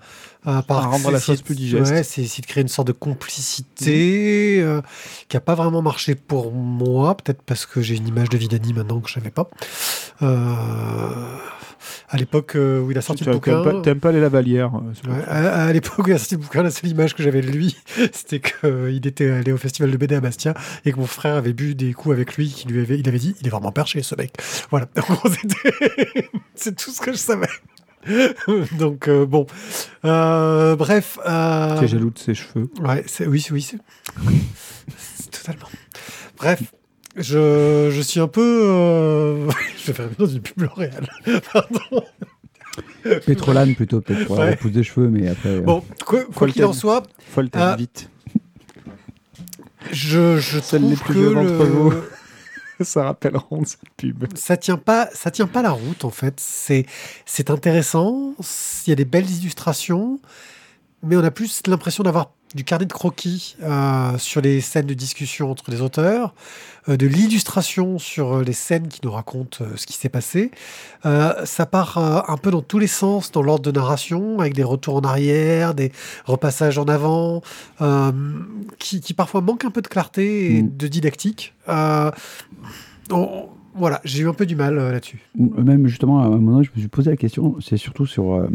À, 0.49 0.61
part 0.63 0.77
À 0.77 0.87
rendre 0.87 1.05
c'est 1.05 1.11
la 1.11 1.17
essayer 1.17 1.33
chose 1.35 1.39
de- 1.39 1.43
plus 1.45 1.55
digeste. 1.55 1.91
Ouais, 1.91 2.03
c'est 2.03 2.21
essayer 2.21 2.41
de 2.41 2.47
créer 2.47 2.61
une 2.61 2.67
sorte 2.69 2.87
de 2.87 2.93
complicité 2.93 4.59
euh, 4.61 4.81
qui 5.27 5.35
a 5.37 5.41
pas 5.41 5.55
vraiment 5.55 5.81
marché 5.81 6.15
pour 6.15 6.51
moi, 6.53 7.15
peut-être 7.17 7.41
parce 7.43 7.65
que 7.65 7.81
j'ai 7.81 7.95
une 7.97 8.07
image 8.07 8.29
de 8.29 8.37
Vidani 8.37 8.71
maintenant 8.73 8.99
que 9.01 9.09
je 9.09 9.13
savais 9.15 9.29
pas. 9.29 9.49
Euh, 10.21 11.37
à 12.09 12.17
l'époque 12.17 12.55
euh, 12.55 12.79
où 12.81 12.91
il 12.91 12.97
a 12.97 13.01
sorti 13.01 13.23
Tu 13.23 13.29
le 13.29 13.39
t'aimes 13.39 13.55
bouquin. 13.61 13.71
pas, 13.75 13.81
t'aimes 13.81 13.99
pas 13.99 14.11
les 14.11 14.19
lavalières. 14.21 14.71
euh, 14.75 15.09
Ouais, 15.11 15.23
à, 15.27 15.65
à 15.65 15.73
l'époque 15.73 15.99
où 15.99 16.09
il 16.09 16.13
a 16.13 16.17
sorti 16.17 16.35
le 16.35 16.41
bouquin, 16.41 16.63
la 16.63 16.71
seule 16.71 16.89
image 16.89 17.13
que 17.13 17.21
j'avais 17.23 17.41
de 17.41 17.47
lui, 17.51 17.75
c'était 18.13 18.39
qu'il 18.39 19.05
était 19.05 19.29
allé 19.29 19.51
au 19.51 19.57
festival 19.57 19.91
de 19.91 19.97
BD 19.97 20.15
à 20.15 20.21
Bastia 20.21 20.53
et 20.85 20.91
que 20.91 20.97
mon 20.97 21.05
frère 21.07 21.35
avait 21.35 21.53
bu 21.53 21.75
des 21.75 21.93
coups 21.93 22.13
avec 22.15 22.35
lui, 22.37 22.49
qui 22.49 22.67
lui 22.67 22.81
avait, 22.81 22.97
il 22.97 23.07
avait 23.09 23.19
dit, 23.19 23.35
il 23.41 23.47
est 23.47 23.49
vraiment 23.51 23.71
perché 23.71 24.01
ce 24.01 24.15
mec. 24.15 24.33
Voilà, 24.71 24.87
c'est 26.55 26.75
tout 26.75 26.91
ce 26.91 27.01
que 27.01 27.11
je 27.11 27.17
savais. 27.17 27.47
Donc 28.77 29.07
euh, 29.07 29.25
bon, 29.25 29.45
Euh, 30.05 30.75
bref. 30.75 31.19
euh, 31.27 31.77
Tu 31.79 31.85
es 31.85 31.87
jaloux 31.87 32.09
de 32.11 32.19
ses 32.19 32.33
cheveux. 32.35 32.69
Ouais, 32.81 33.03
c'est, 33.07 33.27
oui, 33.27 33.45
oui, 33.51 33.61
c'est, 33.61 33.77
totalement. 35.31 35.67
Bref, 36.37 36.61
je, 37.15 37.89
je 37.91 38.01
suis 38.01 38.19
un 38.19 38.27
peu. 38.27 38.41
euh, 38.65 39.49
je 39.77 39.87
vais 39.87 39.93
faire 39.93 40.09
dans 40.17 40.25
une 40.25 40.41
pub 40.41 40.61
L'Oréal. 40.61 41.07
Pardon. 41.51 42.03
Pétrolane 43.25 43.73
plutôt, 43.75 44.01
peut-être 44.01 44.25
pour 44.27 44.37
Ouais. 44.37 44.51
repousse 44.51 44.71
des 44.71 44.83
cheveux, 44.83 45.09
mais 45.09 45.27
après. 45.29 45.49
euh, 45.49 45.61
Bon, 45.61 45.83
quoi 46.05 46.23
quoi 46.35 46.47
qu'il 46.47 46.63
en 46.65 46.73
soit, 46.73 47.03
Folten, 47.33 47.75
vite. 47.77 48.09
je, 49.91 50.37
je 50.37 50.59
trouve 50.59 50.89
les 50.89 50.95
plus 50.95 51.13
que 51.13 51.19
le, 51.19 52.03
Ça 52.83 53.03
rappelleront 53.03 53.65
cette 53.65 53.89
pub. 53.97 54.25
ça 54.35 54.57
tient 54.57 54.77
pas, 54.77 55.09
ça 55.13 55.31
tient 55.31 55.47
pas 55.47 55.61
la 55.61 55.71
route 55.71 56.05
en 56.05 56.09
fait. 56.09 56.39
C'est, 56.39 56.85
c'est 57.25 57.49
intéressant. 57.49 58.33
Il 58.85 58.89
y 58.89 58.93
a 58.93 58.95
des 58.95 59.05
belles 59.05 59.29
illustrations, 59.29 60.19
mais 61.03 61.15
on 61.15 61.23
a 61.23 61.31
plus 61.31 61.61
l'impression 61.67 62.03
d'avoir 62.03 62.31
du 62.55 62.63
carnet 62.63 62.85
de 62.85 62.93
croquis 62.93 63.55
euh, 63.61 64.17
sur 64.17 64.41
les 64.41 64.61
scènes 64.61 64.85
de 64.85 64.93
discussion 64.93 65.51
entre 65.51 65.69
les 65.69 65.81
auteurs, 65.81 66.33
euh, 66.89 66.95
de 66.97 67.05
l'illustration 67.05 67.99
sur 67.99 68.37
euh, 68.37 68.43
les 68.43 68.53
scènes 68.53 68.87
qui 68.87 69.01
nous 69.03 69.11
racontent 69.11 69.57
euh, 69.63 69.75
ce 69.75 69.85
qui 69.85 69.93
s'est 69.93 70.09
passé. 70.09 70.51
Ça 71.03 71.65
part 71.65 71.97
un 71.97 72.37
peu 72.37 72.51
dans 72.51 72.61
tous 72.61 72.79
les 72.79 72.87
sens 72.87 73.31
dans 73.31 73.41
l'ordre 73.41 73.63
de 73.63 73.71
narration, 73.71 74.39
avec 74.39 74.53
des 74.53 74.63
retours 74.63 74.95
en 74.95 75.01
arrière, 75.01 75.73
des 75.73 75.91
repassages 76.25 76.77
en 76.77 76.85
avant, 76.85 77.41
qui, 78.79 78.99
qui 78.99 79.13
parfois 79.13 79.41
manquent 79.41 79.65
un 79.65 79.71
peu 79.71 79.81
de 79.81 79.87
clarté 79.87 80.57
et 80.57 80.63
Mm. 80.63 80.77
de 80.77 80.87
didactique. 80.87 81.53
On- 83.11 83.49
voilà, 83.75 84.01
j'ai 84.03 84.23
eu 84.23 84.27
un 84.29 84.33
peu 84.33 84.45
du 84.47 84.55
mal 84.55 84.75
là-dessus. 84.75 85.19
Même 85.35 85.87
justement, 85.87 86.19
à 86.21 86.25
un 86.25 86.29
moment, 86.29 86.63
je 86.63 86.71
me 86.75 86.79
suis 86.79 86.87
posé 86.87 87.11
la 87.11 87.15
question, 87.17 87.55
c'est 87.61 87.77
surtout 87.77 88.05
sur, 88.07 88.47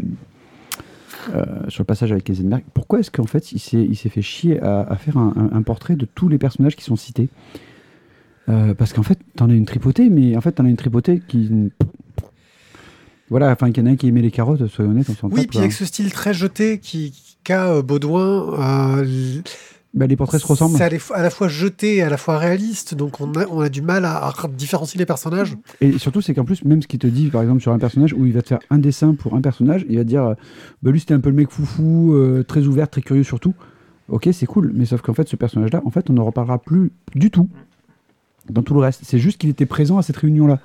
euh, 1.35 1.45
sur 1.69 1.81
le 1.81 1.85
passage 1.85 2.11
avec 2.11 2.29
Heisenberg. 2.29 2.63
Pourquoi 2.73 2.99
est-ce 2.99 3.11
qu'en 3.11 3.25
fait, 3.25 3.51
il 3.51 3.59
s'est, 3.59 4.09
fait 4.09 4.21
chier 4.21 4.61
à, 4.61 4.81
à 4.81 4.95
faire 4.95 5.17
un, 5.17 5.61
portrait 5.61 5.95
de 5.95 6.05
tous 6.05 6.29
les 6.29 6.37
personnages 6.37 6.75
qui 6.75 6.83
sont 6.83 6.95
cités? 6.95 7.29
Euh, 8.49 8.73
Parce 8.73 8.93
qu'en 8.93 9.03
fait, 9.03 9.19
t'en 9.35 9.49
as 9.49 9.53
une 9.53 9.65
tripotée, 9.65 10.09
mais 10.09 10.35
en 10.35 10.41
fait, 10.41 10.53
t'en 10.53 10.65
as 10.65 10.69
une 10.69 10.77
tripotée 10.77 11.21
qui. 11.27 11.71
Voilà, 13.29 13.51
enfin, 13.51 13.71
qu'il 13.71 13.83
y 13.83 13.87
en 13.87 13.89
a 13.89 13.93
un 13.93 13.95
qui 13.95 14.07
aimait 14.07 14.21
les 14.21 14.31
carottes, 14.31 14.67
soyons 14.67 14.91
honnêtes, 14.91 15.09
on 15.09 15.15
s'en 15.15 15.27
Oui, 15.29 15.41
puis 15.41 15.47
quoi. 15.47 15.61
avec 15.61 15.71
ce 15.71 15.85
style 15.85 16.11
très 16.11 16.33
jeté 16.33 16.77
qui 16.79 17.13
qu'a 17.43 17.73
euh, 17.73 17.81
Baudouin, 17.81 19.03
Bah, 19.93 20.07
les 20.07 20.15
portraits 20.15 20.41
se 20.41 20.47
ressemblent. 20.47 20.75
c'est 20.75 20.83
à 20.83 20.89
la 20.89 20.97
fois- 20.97 21.17
à 21.17 21.21
la 21.21 21.29
fois 21.29 21.47
jeté 21.47 21.97
et 21.97 22.01
à 22.01 22.09
la 22.09 22.17
fois 22.17 22.39
réaliste, 22.39 22.95
donc 22.95 23.21
on 23.21 23.31
a, 23.33 23.45
on 23.47 23.59
a 23.61 23.69
du 23.69 23.83
mal 23.83 24.05
à, 24.05 24.17
à 24.27 24.33
différencier 24.47 24.97
les 24.97 25.05
personnages. 25.05 25.55
Et 25.81 25.99
surtout, 25.99 26.19
c'est 26.21 26.33
qu'en 26.33 26.45
plus, 26.45 26.65
même 26.65 26.81
ce 26.81 26.87
qu'il 26.87 26.97
te 26.99 27.05
dit, 27.05 27.27
par 27.27 27.43
exemple, 27.43 27.61
sur 27.61 27.71
un 27.73 27.77
personnage 27.77 28.11
où 28.13 28.25
il 28.25 28.33
va 28.33 28.41
te 28.41 28.47
faire 28.47 28.59
un 28.71 28.79
dessin 28.79 29.13
pour 29.13 29.35
un 29.35 29.41
personnage, 29.41 29.85
il 29.87 29.97
va 29.97 30.03
te 30.03 30.07
dire, 30.09 30.23
euh, 30.23 30.33
bah, 30.81 30.89
lui, 30.89 30.99
c'était 30.99 31.13
un 31.13 31.19
peu 31.19 31.29
le 31.29 31.35
mec 31.35 31.51
foufou, 31.51 32.13
euh, 32.15 32.43
très 32.43 32.65
ouvert, 32.65 32.89
très 32.89 33.01
curieux 33.01 33.23
surtout. 33.23 33.53
Ok, 34.09 34.27
c'est 34.33 34.47
cool, 34.47 34.71
mais 34.73 34.85
sauf 34.85 35.01
qu'en 35.01 35.13
fait, 35.13 35.27
ce 35.29 35.35
personnage-là, 35.35 35.81
en 35.85 35.91
fait, 35.91 36.09
on 36.09 36.13
n'en 36.13 36.25
reparlera 36.25 36.57
plus 36.57 36.91
du 37.15 37.29
tout 37.29 37.47
dans 38.49 38.63
tout 38.63 38.73
le 38.73 38.79
reste. 38.79 39.01
C'est 39.03 39.19
juste 39.19 39.39
qu'il 39.39 39.49
était 39.51 39.65
présent 39.67 39.97
à 39.99 40.01
cette 40.01 40.17
réunion-là. 40.17 40.59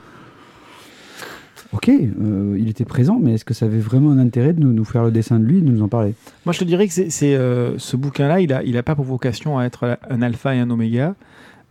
Ok, 1.73 1.91
euh, 1.91 2.57
il 2.59 2.69
était 2.69 2.87
présent, 2.87 3.19
mais 3.21 3.35
est-ce 3.35 3.45
que 3.45 3.53
ça 3.53 3.67
avait 3.67 3.79
vraiment 3.79 4.11
un 4.11 4.19
intérêt 4.19 4.55
de 4.55 4.65
nous, 4.65 4.85
faire 4.85 5.05
le 5.05 5.11
dessin 5.11 5.39
de 5.39 5.45
lui 5.45 5.61
de 5.61 5.71
nous 5.71 5.83
en 5.83 5.89
parler? 5.89 6.15
Moi, 6.47 6.55
je 6.55 6.61
te 6.61 6.65
dirais 6.65 6.89
que 6.89 6.95
c'est, 6.95 7.37
euh, 7.37 7.77
ce 7.79 7.97
bouquin-là, 7.97 8.41
il 8.41 8.49
n'a 8.49 8.63
il 8.63 8.77
a 8.79 8.83
pas 8.83 8.95
pour 8.95 9.05
vocation 9.05 9.59
à 9.59 9.65
être 9.65 9.99
un 10.09 10.23
alpha 10.23 10.55
et 10.55 10.61
un 10.61 10.71
oméga. 10.71 11.15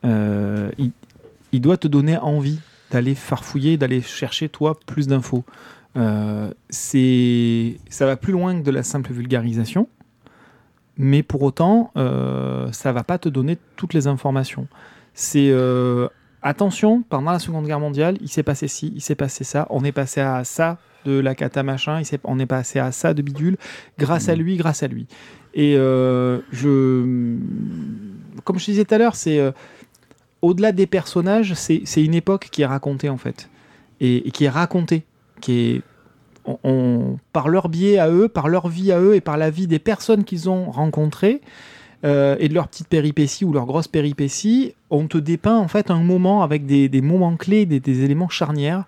Euh, 0.06 0.70
il, 0.78 0.92
il 1.52 1.62
doit 1.62 1.78
te 1.78 1.88
donner 1.88 2.18
envie 2.18 2.60
d'aller 2.92 3.16
farfouiller, 3.16 3.78
d'aller 3.78 4.02
chercher, 4.02 4.50
toi, 4.50 4.78
plus 4.86 5.08
d'infos. 5.08 5.44
C'est, 6.70 7.78
ça 7.90 8.06
va 8.06 8.18
plus 8.18 8.32
loin 8.32 8.60
que 8.60 8.64
de 8.64 8.70
la 8.70 8.84
simple 8.84 9.12
vulgarisation, 9.14 9.90
mais 10.96 11.24
pour 11.24 11.42
autant, 11.42 11.92
ça 12.72 12.92
va 12.92 13.04
pas 13.04 13.18
te 13.18 13.30
donner 13.30 13.58
toutes 13.78 13.96
les 13.96 14.06
informations. 14.06 14.68
C'est 15.16 15.52
attention, 16.48 17.04
pendant 17.10 17.32
la 17.32 17.40
Seconde 17.40 17.66
Guerre 17.66 17.80
mondiale, 17.80 18.18
il 18.22 18.30
s'est 18.30 18.44
passé 18.44 18.68
ci, 18.68 18.92
il 18.96 19.02
s'est 19.02 19.16
passé 19.16 19.44
ça, 19.44 19.68
on 19.70 19.84
est 19.84 19.92
passé 19.92 20.22
à 20.22 20.44
ça 20.44 20.78
de 21.06 21.20
la 21.20 21.36
cata 21.36 21.64
machin, 21.64 22.02
il 22.02 22.20
on 22.24 22.40
est 22.40 22.46
passé 22.46 22.80
à 22.80 22.92
ça 22.92 23.14
de 23.14 23.22
bidule, 23.22 23.58
grâce 23.98 24.30
à 24.30 24.36
lui, 24.36 24.58
grâce 24.58 24.84
à 24.84 24.88
lui. 24.88 25.08
Et 25.54 25.76
euh, 25.78 26.40
je, 26.52 27.38
comme 28.44 28.60
je 28.60 28.66
disais 28.66 28.86
tout 28.86 28.94
à 28.96 28.98
l'heure, 28.98 29.16
c'est 29.16 29.40
euh, 29.40 29.52
au-delà 30.42 30.72
des 30.72 30.88
personnages, 30.88 31.54
c'est 31.54 31.82
c'est 31.86 32.04
une 32.04 32.14
époque 32.14 32.50
qui 32.52 32.62
est 32.62 32.66
racontée 32.66 33.10
en 33.10 33.18
fait, 33.18 33.50
et, 34.00 34.28
et 34.28 34.32
qui 34.32 34.46
est 34.46 34.50
racontée, 34.50 35.04
qui 35.42 35.52
est 35.60 35.82
on- 36.46 36.60
on- 36.64 37.18
par 37.34 37.50
leur 37.50 37.70
biais 37.70 37.98
à 37.98 38.10
eux, 38.10 38.28
par 38.30 38.48
leur 38.48 38.68
vie 38.68 38.92
à 38.92 39.00
eux 39.00 39.16
et 39.16 39.22
par 39.22 39.38
la 39.38 39.50
vie 39.50 39.68
des 39.68 39.80
personnes 39.80 40.24
qu'ils 40.24 40.50
ont 40.50 40.70
rencontrées 40.72 41.42
euh, 42.06 42.36
et 42.40 42.50
de 42.50 42.54
leurs 42.54 42.68
petites 42.68 42.88
péripéties 42.88 43.46
ou 43.46 43.54
leurs 43.54 43.66
grosses 43.66 43.88
péripéties, 43.88 44.74
on 44.90 45.08
te 45.08 45.18
dépeint 45.18 45.58
en 45.58 45.68
fait 45.68 45.92
un 45.92 46.02
moment 46.02 46.44
avec 46.44 46.66
des, 46.66 46.90
moments 47.02 47.36
clés, 47.36 47.66
des, 47.66 47.80
des 47.80 48.04
éléments 48.04 48.30
charnières. 48.30 48.86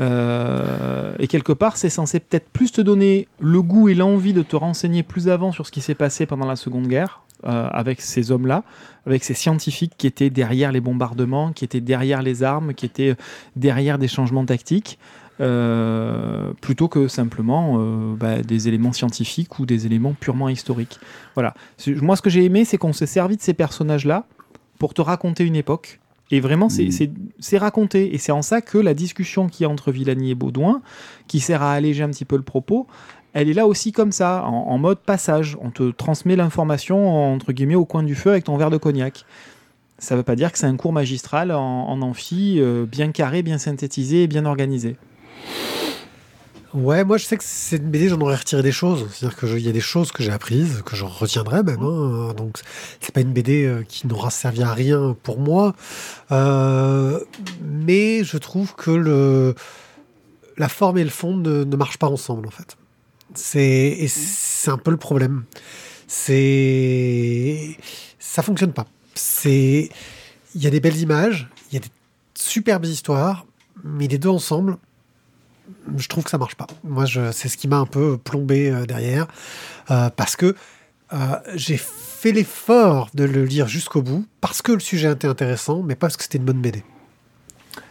Euh, 0.00 1.14
et 1.18 1.28
quelque 1.28 1.52
part, 1.52 1.76
c'est 1.76 1.90
censé 1.90 2.18
peut-être 2.20 2.48
plus 2.48 2.72
te 2.72 2.80
donner 2.80 3.28
le 3.40 3.62
goût 3.62 3.88
et 3.88 3.94
l'envie 3.94 4.32
de 4.32 4.42
te 4.42 4.56
renseigner 4.56 5.02
plus 5.02 5.28
avant 5.28 5.52
sur 5.52 5.66
ce 5.66 5.72
qui 5.72 5.80
s'est 5.80 5.94
passé 5.94 6.26
pendant 6.26 6.46
la 6.46 6.56
Seconde 6.56 6.88
Guerre, 6.88 7.22
euh, 7.44 7.68
avec 7.70 8.00
ces 8.00 8.32
hommes-là, 8.32 8.64
avec 9.06 9.22
ces 9.22 9.34
scientifiques 9.34 9.92
qui 9.98 10.06
étaient 10.06 10.30
derrière 10.30 10.72
les 10.72 10.80
bombardements, 10.80 11.52
qui 11.52 11.64
étaient 11.64 11.80
derrière 11.80 12.22
les 12.22 12.42
armes, 12.42 12.72
qui 12.74 12.86
étaient 12.86 13.14
derrière 13.56 13.98
des 13.98 14.08
changements 14.08 14.44
tactiques, 14.44 14.98
euh, 15.40 16.52
plutôt 16.60 16.88
que 16.88 17.08
simplement 17.08 17.76
euh, 17.78 18.14
bah, 18.16 18.42
des 18.42 18.68
éléments 18.68 18.92
scientifiques 18.92 19.58
ou 19.58 19.66
des 19.66 19.86
éléments 19.86 20.14
purement 20.18 20.48
historiques. 20.48 20.98
Voilà. 21.34 21.54
Moi, 21.86 22.16
ce 22.16 22.22
que 22.22 22.30
j'ai 22.30 22.44
aimé, 22.44 22.64
c'est 22.64 22.78
qu'on 22.78 22.92
s'est 22.92 23.06
servi 23.06 23.36
de 23.36 23.42
ces 23.42 23.54
personnages-là 23.54 24.26
pour 24.78 24.94
te 24.94 25.00
raconter 25.00 25.44
une 25.44 25.56
époque. 25.56 26.00
Et 26.30 26.40
vraiment, 26.40 26.68
c'est 26.68 26.84
Mhm. 26.84 27.08
c'est- 27.40 27.58
raconté. 27.58 28.14
Et 28.14 28.18
c'est 28.18 28.32
en 28.32 28.40
ça 28.42 28.60
que 28.62 28.78
la 28.78 28.94
discussion 28.94 29.48
qui 29.48 29.64
est 29.64 29.66
entre 29.66 29.92
Villani 29.92 30.30
et 30.30 30.34
Baudouin, 30.34 30.80
qui 31.28 31.40
sert 31.40 31.60
à 31.62 31.72
alléger 31.72 32.02
un 32.02 32.08
petit 32.08 32.24
peu 32.24 32.36
le 32.36 32.42
propos, 32.42 32.86
elle 33.34 33.48
est 33.50 33.54
là 33.54 33.66
aussi 33.66 33.92
comme 33.92 34.12
ça, 34.12 34.44
en, 34.46 34.68
en 34.68 34.78
mode 34.78 34.98
passage. 35.00 35.56
On 35.60 35.70
te 35.70 35.90
transmet 35.90 36.36
l'information, 36.36 37.34
entre 37.34 37.52
guillemets, 37.52 37.74
au 37.74 37.84
coin 37.84 38.02
du 38.02 38.14
feu 38.14 38.30
avec 38.30 38.44
ton 38.44 38.56
verre 38.56 38.70
de 38.70 38.78
cognac. 38.78 39.24
Ça 39.98 40.14
ne 40.14 40.20
veut 40.20 40.24
pas 40.24 40.34
dire 40.36 40.50
que 40.52 40.58
c'est 40.58 40.66
un 40.66 40.76
cours 40.76 40.92
magistral 40.92 41.52
en, 41.52 41.60
en 41.88 42.00
amphi, 42.02 42.56
euh, 42.58 42.86
bien 42.86 43.12
carré, 43.12 43.42
bien 43.42 43.58
synthétisé 43.58 44.22
et 44.24 44.26
bien 44.26 44.46
organisé. 44.46 44.96
Ouais, 46.74 47.04
moi 47.04 47.18
je 47.18 47.26
sais 47.26 47.36
que 47.36 47.44
c'est 47.44 47.76
une 47.76 47.90
BD, 47.90 48.08
j'en 48.08 48.20
aurais 48.22 48.36
retiré 48.36 48.62
des 48.62 48.72
choses. 48.72 49.06
C'est-à-dire 49.12 49.38
qu'il 49.38 49.58
y 49.58 49.68
a 49.68 49.72
des 49.72 49.80
choses 49.80 50.10
que 50.10 50.22
j'ai 50.22 50.32
apprises, 50.32 50.82
que 50.86 50.96
j'en 50.96 51.08
retiendrai 51.08 51.62
même. 51.62 51.82
hein. 51.82 52.32
Donc 52.34 52.58
c'est 53.00 53.12
pas 53.12 53.20
une 53.20 53.32
BD 53.32 53.64
euh, 53.66 53.82
qui 53.86 54.06
n'aura 54.06 54.30
servi 54.30 54.62
à 54.62 54.72
rien 54.72 55.14
pour 55.22 55.38
moi. 55.38 55.74
Euh, 56.30 57.20
mais 57.62 58.24
je 58.24 58.38
trouve 58.38 58.74
que 58.74 59.54
la 60.56 60.68
forme 60.68 60.96
et 60.98 61.04
le 61.04 61.10
fond 61.10 61.36
ne, 61.36 61.64
marchent 61.76 61.98
pas 61.98 62.08
ensemble 62.08 62.46
en 62.46 62.50
fait. 62.50 62.76
C'est 63.34 64.70
un 64.70 64.78
peu 64.78 64.90
le 64.90 64.96
problème. 64.96 65.44
C'est. 66.06 67.76
Ça 68.18 68.42
fonctionne 68.42 68.72
pas. 68.72 68.86
C'est. 69.14 69.90
Il 70.54 70.62
y 70.62 70.66
a 70.66 70.70
des 70.70 70.80
belles 70.80 70.98
images, 70.98 71.48
il 71.70 71.74
y 71.74 71.76
a 71.78 71.80
des 71.80 71.90
superbes 72.34 72.84
histoires, 72.84 73.46
mais 73.84 74.06
les 74.06 74.18
deux 74.18 74.28
ensemble, 74.28 74.76
je 75.96 76.08
trouve 76.08 76.24
que 76.24 76.30
ça 76.30 76.38
marche 76.38 76.54
pas. 76.54 76.66
Moi, 76.84 77.04
c'est 77.32 77.48
ce 77.48 77.56
qui 77.56 77.68
m'a 77.68 77.78
un 77.78 77.86
peu 77.86 78.18
plombé 78.18 78.70
euh, 78.70 78.86
derrière, 78.86 79.26
euh, 79.90 80.10
parce 80.10 80.36
que 80.36 80.54
euh, 81.12 81.16
j'ai 81.54 81.76
fait 81.76 82.32
l'effort 82.32 83.10
de 83.14 83.24
le 83.24 83.44
lire 83.44 83.68
jusqu'au 83.68 84.02
bout, 84.02 84.26
parce 84.40 84.62
que 84.62 84.72
le 84.72 84.80
sujet 84.80 85.12
était 85.12 85.28
intéressant, 85.28 85.82
mais 85.82 85.94
pas 85.94 86.06
parce 86.06 86.16
que 86.16 86.22
c'était 86.22 86.38
une 86.38 86.44
bonne 86.44 86.60
BD. 86.60 86.82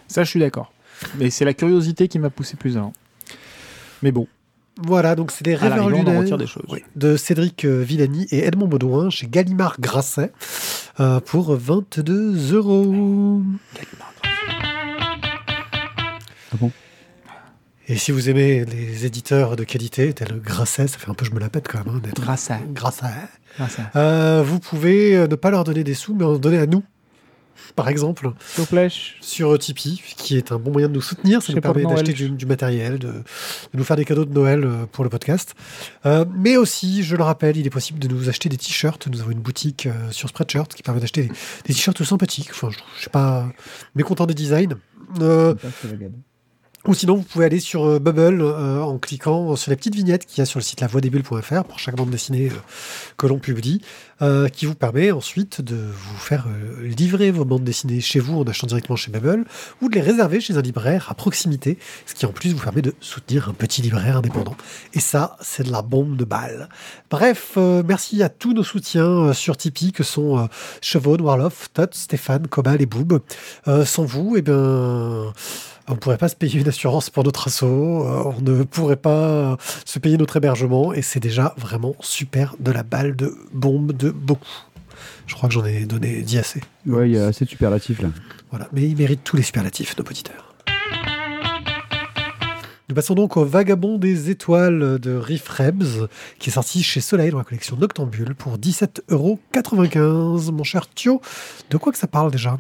Ça, 0.08 0.24
je 0.24 0.30
suis 0.30 0.40
d'accord. 0.40 0.74
Mais 1.18 1.30
c'est 1.30 1.46
la 1.46 1.54
curiosité 1.54 2.08
qui 2.08 2.20
m'a 2.20 2.30
poussé 2.30 2.56
plus 2.56 2.78
avant. 2.78 2.94
Mais 4.04 4.12
bon, 4.12 4.28
Voilà, 4.84 5.16
donc 5.16 5.32
c'est 5.32 5.44
des 5.44 5.56
rêveurs 5.56 5.90
lunaires 5.90 6.38
des 6.38 6.48
choses. 6.48 6.64
oui, 6.70 6.84
de 6.96 7.18
Cédric 7.18 7.66
Villani 7.66 8.28
et 8.32 8.40
Edmond 8.40 8.68
Baudouin 8.68 9.10
chez 9.10 9.28
Gallimard 9.28 9.80
Grasset 9.80 10.32
pour 11.26 11.56
22 11.56 12.54
euros. 12.54 13.42
Ah 16.54 16.58
bon? 16.60 16.72
Et 17.92 17.98
si 17.98 18.14
vous 18.14 18.30
aimez 18.30 18.64
les 18.64 19.06
éditeurs 19.06 19.58
de 19.58 19.66
qualité, 19.66 20.14
tel 20.14 20.40
Grasset, 20.40 20.88
ça 20.88 20.98
fait 20.98 21.10
un 21.10 21.14
peu 21.14 21.26
je 21.26 21.32
me 21.32 21.42
la 21.42 21.50
pète 21.50 21.68
quand 21.68 21.86
même 21.86 21.96
hein, 21.96 22.00
d'être. 22.02 22.22
Grasset. 22.22 22.62
Grâce 22.74 23.04
à. 23.04 23.98
Euh, 23.98 24.42
vous 24.42 24.62
pouvez 24.62 25.18
euh, 25.18 25.28
ne 25.28 25.36
pas 25.36 25.52
leur 25.52 25.66
donner 25.66 25.84
des 25.84 25.94
sous, 25.94 26.16
mais 26.16 26.24
en 26.24 26.38
donner 26.38 26.60
à 26.60 26.68
nous. 26.68 26.84
Par 27.76 27.90
exemple, 27.90 28.32
sur 29.20 29.60
Tipeee, 29.60 30.02
qui 30.16 30.38
est 30.38 30.54
un 30.54 30.58
bon 30.58 30.72
moyen 30.72 30.88
de 30.88 30.94
nous 30.94 31.02
soutenir. 31.02 31.42
Ça 31.42 31.52
nous 31.52 31.60
permet 31.60 31.84
d'acheter 31.84 32.14
du, 32.14 32.30
du 32.30 32.46
matériel, 32.46 32.98
de, 32.98 33.08
de 33.12 33.24
nous 33.74 33.84
faire 33.84 33.98
des 33.98 34.06
cadeaux 34.06 34.24
de 34.24 34.34
Noël 34.34 34.64
euh, 34.64 34.86
pour 34.90 35.04
le 35.04 35.10
podcast. 35.10 35.54
Euh, 36.06 36.24
mais 36.34 36.56
aussi, 36.56 37.04
je 37.04 37.18
le 37.18 37.24
rappelle, 37.24 37.58
il 37.58 37.68
est 37.68 37.72
possible 37.72 38.00
de 38.00 38.08
nous 38.08 38.30
acheter 38.30 38.48
des 38.48 38.58
t-shirts. 38.58 39.08
Nous 39.08 39.20
avons 39.20 39.32
une 39.32 39.42
boutique 39.42 39.88
euh, 39.88 40.12
sur 40.12 40.30
Spreadshirt 40.30 40.74
qui 40.74 40.82
permet 40.82 41.02
d'acheter 41.02 41.24
des, 41.24 41.28
des 41.28 41.74
t-shirts 41.74 42.02
sympathiques. 42.06 42.52
Enfin, 42.52 42.70
je, 42.72 42.78
je 42.96 43.02
suis 43.02 43.10
pas 43.10 43.52
mécontent 43.96 44.26
des 44.26 44.34
designs. 44.34 44.78
Euh, 45.20 45.56
Ou 46.88 46.96
sinon, 46.96 47.16
vous 47.16 47.22
pouvez 47.22 47.46
aller 47.46 47.60
sur 47.60 47.86
euh, 47.86 48.00
Bubble 48.00 48.42
euh, 48.42 48.82
en 48.82 48.98
cliquant 48.98 49.56
sur 49.56 49.70
les 49.70 49.76
petites 49.76 49.94
vignettes 49.94 50.26
qu'il 50.26 50.40
y 50.40 50.42
a 50.42 50.46
sur 50.46 50.58
le 50.58 50.64
site 50.64 50.82
lavoidesbulles.fr 50.82 51.64
pour 51.66 51.78
chaque 51.78 51.96
bande 51.96 52.10
dessinée 52.10 52.48
euh, 52.48 52.60
que 53.18 53.28
l'on 53.28 53.38
publie, 53.38 53.82
euh, 54.24 54.48
qui 54.48 54.66
vous 54.66 54.74
permet 54.74 55.12
ensuite 55.12 55.62
de 55.62 55.76
vous 55.76 56.18
faire 56.18 56.48
euh, 56.48 56.88
livrer 56.88 57.30
vos 57.30 57.46
bandes 57.46 57.64
dessinées 57.64 58.02
chez 58.02 58.20
vous 58.20 58.40
en 58.40 58.44
achetant 58.46 58.66
directement 58.66 58.96
chez 58.96 59.12
Bubble 59.12 59.46
ou 59.82 59.90
de 59.90 59.96
les 59.96 60.02
réserver 60.02 60.42
chez 60.42 60.58
un 60.58 60.62
libraire 60.62 61.06
à 61.12 61.14
proximité, 61.14 61.78
ce 62.08 62.16
qui 62.16 62.26
en 62.26 62.32
plus 62.32 62.52
vous 62.52 62.64
permet 62.64 62.82
de 62.82 62.96
soutenir 63.00 63.50
un 63.50 63.54
petit 63.54 63.84
libraire 63.84 64.18
indépendant. 64.18 64.56
Et 64.96 65.00
ça, 65.00 65.38
c'est 65.40 65.64
de 65.64 65.72
la 65.72 65.84
bombe 65.84 66.18
de 66.18 66.26
balle. 66.26 66.68
Bref, 67.12 67.58
merci 67.86 68.24
à 68.24 68.30
tous 68.30 68.54
nos 68.54 68.64
soutiens 68.64 69.34
sur 69.34 69.56
Tipeee 69.56 69.92
que 69.92 70.04
sont 70.04 70.48
Chevaude, 70.82 71.22
Warloff, 71.22 71.70
Tot, 71.74 71.94
Stéphane, 71.94 72.48
Cobal 72.48 72.82
et 72.82 72.86
Boob. 72.86 73.22
Sans 73.86 74.06
vous, 74.06 74.36
eh 74.38 74.42
bien, 74.42 75.34
on 75.92 75.96
ne 75.96 76.00
pourrait 76.00 76.18
pas 76.18 76.30
se 76.30 76.38
payer 76.38 76.62
une 76.62 76.68
assurance 76.70 77.10
pour 77.10 77.26
notre 77.26 77.50
assaut, 77.50 78.06
euh, 78.08 78.34
on 78.38 78.42
ne 78.42 78.64
pourrait 78.64 78.96
pas 78.96 79.58
se 79.86 80.00
payer 80.00 80.18
notre 80.18 80.38
hébergement, 80.38 80.94
et 80.94 81.02
c'est 81.02 81.20
déjà 81.20 81.54
vraiment 81.58 81.96
super 82.00 82.56
de 82.60 82.72
la 82.72 82.84
balle 82.84 83.18
de 83.18 83.36
bombe 83.52 83.92
de 83.92 84.10
beaucoup. 84.10 84.48
Je 85.28 85.36
crois 85.36 85.50
que 85.50 85.54
j'en 85.54 85.66
ai 85.66 85.84
donné 85.86 86.22
10 86.22 86.38
assez. 86.38 86.62
Ouais, 86.86 87.10
il 87.10 87.16
y 87.16 87.20
a 87.20 87.28
assez 87.28 87.44
de 87.44 87.50
superlatifs 87.50 88.02
là. 88.02 88.08
Voilà, 88.52 88.70
mais 88.72 88.84
ils 88.84 88.96
méritent 88.96 89.26
tous 89.26 89.36
les 89.36 89.44
superlatifs, 89.44 89.98
nos 89.98 90.06
auditeurs. 90.06 90.56
Nous 92.88 92.96
passons 92.96 93.16
donc 93.16 93.36
au 93.36 93.44
Vagabond 93.46 93.98
des 93.98 94.30
étoiles 94.30 94.98
de 95.00 95.14
Riff 95.16 95.48
Rebs, 95.50 96.08
qui 96.40 96.50
est 96.50 96.54
sorti 96.54 96.84
chez 96.84 97.02
Soleil 97.02 97.32
dans 97.32 97.38
la 97.38 97.44
collection 97.44 97.76
Noctambule 97.76 98.34
pour 98.36 98.58
17,95€. 98.58 100.52
Mon 100.52 100.64
cher 100.64 100.90
Thio, 100.90 101.22
de 101.70 101.78
quoi 101.78 101.92
que 101.92 101.98
ça 101.98 102.08
parle 102.08 102.32
déjà? 102.32 102.58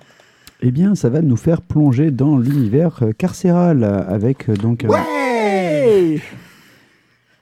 Eh 0.61 0.71
bien, 0.71 0.93
ça 0.95 1.09
va 1.09 1.21
nous 1.21 1.37
faire 1.37 1.61
plonger 1.61 2.11
dans 2.11 2.37
l'univers 2.37 2.99
euh, 3.01 3.11
carcéral 3.13 3.83
euh, 3.83 4.03
avec 4.07 4.47
euh, 4.49 4.53
donc. 4.55 4.83
euh, 4.85 4.89
Ouais 4.89 6.19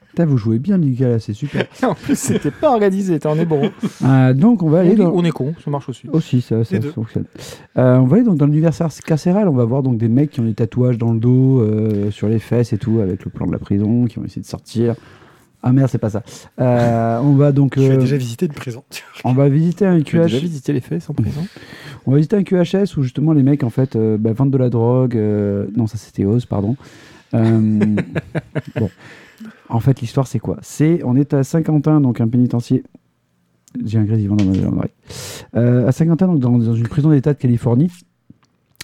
Putain, 0.08 0.24
vous 0.26 0.38
jouez 0.38 0.58
bien, 0.58 0.76
Nicolas, 0.78 1.20
c'est 1.20 1.34
super. 1.34 1.66
En 1.84 1.94
plus, 1.94 2.18
c'était 2.18 2.50
pas 2.50 2.72
organisé, 2.72 3.20
t'en 3.20 3.36
es 3.38 3.44
bon. 3.44 3.70
Euh, 4.04 4.32
donc, 4.34 4.62
on 4.64 4.68
va 4.68 4.80
aller 4.80 4.96
dans. 4.96 5.12
on 5.14 5.24
est 5.24 5.30
con, 5.30 5.54
ça 5.64 5.70
marche 5.70 5.88
aussi. 5.88 6.08
Aussi, 6.12 6.40
ça, 6.40 6.64
ça 6.64 6.80
fonctionne. 6.80 7.26
Euh, 7.78 7.96
on 7.98 8.06
va 8.06 8.16
aller 8.16 8.24
donc 8.24 8.36
dans 8.36 8.46
l'univers 8.46 8.76
car- 8.76 8.90
carcéral. 9.06 9.48
On 9.48 9.52
va 9.54 9.64
voir 9.64 9.82
donc 9.84 9.98
des 9.98 10.08
mecs 10.08 10.30
qui 10.32 10.40
ont 10.40 10.44
des 10.44 10.54
tatouages 10.54 10.98
dans 10.98 11.12
le 11.12 11.20
dos, 11.20 11.64
sur 12.10 12.28
les 12.28 12.40
fesses 12.40 12.72
et 12.72 12.78
tout, 12.78 12.98
avec 13.00 13.24
le 13.24 13.30
plan 13.30 13.46
de 13.46 13.52
la 13.52 13.58
prison, 13.58 14.06
qui 14.06 14.18
ont 14.18 14.24
essayé 14.24 14.42
de 14.42 14.46
sortir. 14.46 14.94
Ah 15.62 15.72
merde, 15.72 15.88
c'est 15.90 15.98
pas 15.98 16.10
ça. 16.10 16.22
Euh, 16.60 17.18
on 17.20 17.34
va 17.34 17.52
donc, 17.52 17.74
Tu 17.74 17.80
as 17.82 17.90
euh, 17.92 17.96
déjà 17.98 18.16
visité 18.16 18.46
une 18.46 18.52
prison. 18.52 18.82
on 19.24 19.32
va 19.34 19.48
visiter 19.48 19.84
un 19.86 20.00
Tu 20.00 20.18
as 20.18 20.22
déjà 20.24 20.38
visité 20.38 20.72
les 20.72 20.80
fesses 20.80 21.10
en 21.10 21.14
prison? 21.14 21.46
On 22.06 22.12
va 22.12 22.16
visiter 22.16 22.36
un 22.36 22.42
QHS 22.42 22.96
où 22.96 23.02
justement 23.02 23.32
les 23.34 23.42
mecs 23.42 23.62
en 23.62 23.68
fait 23.70 23.94
euh, 23.94 24.16
bah, 24.18 24.32
vendent 24.32 24.50
de 24.52 24.58
la 24.58 24.70
drogue. 24.70 25.16
euh, 25.16 25.66
Non, 25.76 25.86
ça 25.86 25.98
c'était 25.98 26.24
Oz, 26.24 26.46
pardon. 26.46 26.76
Euh, 27.34 27.96
bon, 28.76 28.90
en 29.68 29.80
fait 29.80 30.00
l'histoire 30.00 30.26
c'est 30.26 30.38
quoi? 30.38 30.56
C'est 30.62 31.02
on 31.04 31.14
est 31.14 31.34
à 31.34 31.44
Saint-Quentin, 31.44 32.00
donc 32.00 32.20
un 32.20 32.28
pénitencier. 32.28 32.82
J'ai 33.84 33.98
un 33.98 34.04
grésillement 34.04 34.36
dans 34.36 34.72
ma. 34.72 34.84
Euh, 35.56 35.86
à 35.86 35.92
Saint-Quentin, 35.92 36.26
donc 36.26 36.40
dans, 36.40 36.58
dans 36.58 36.74
une 36.74 36.88
prison 36.88 37.10
d'État 37.10 37.34
de 37.34 37.38
Californie. 37.38 37.90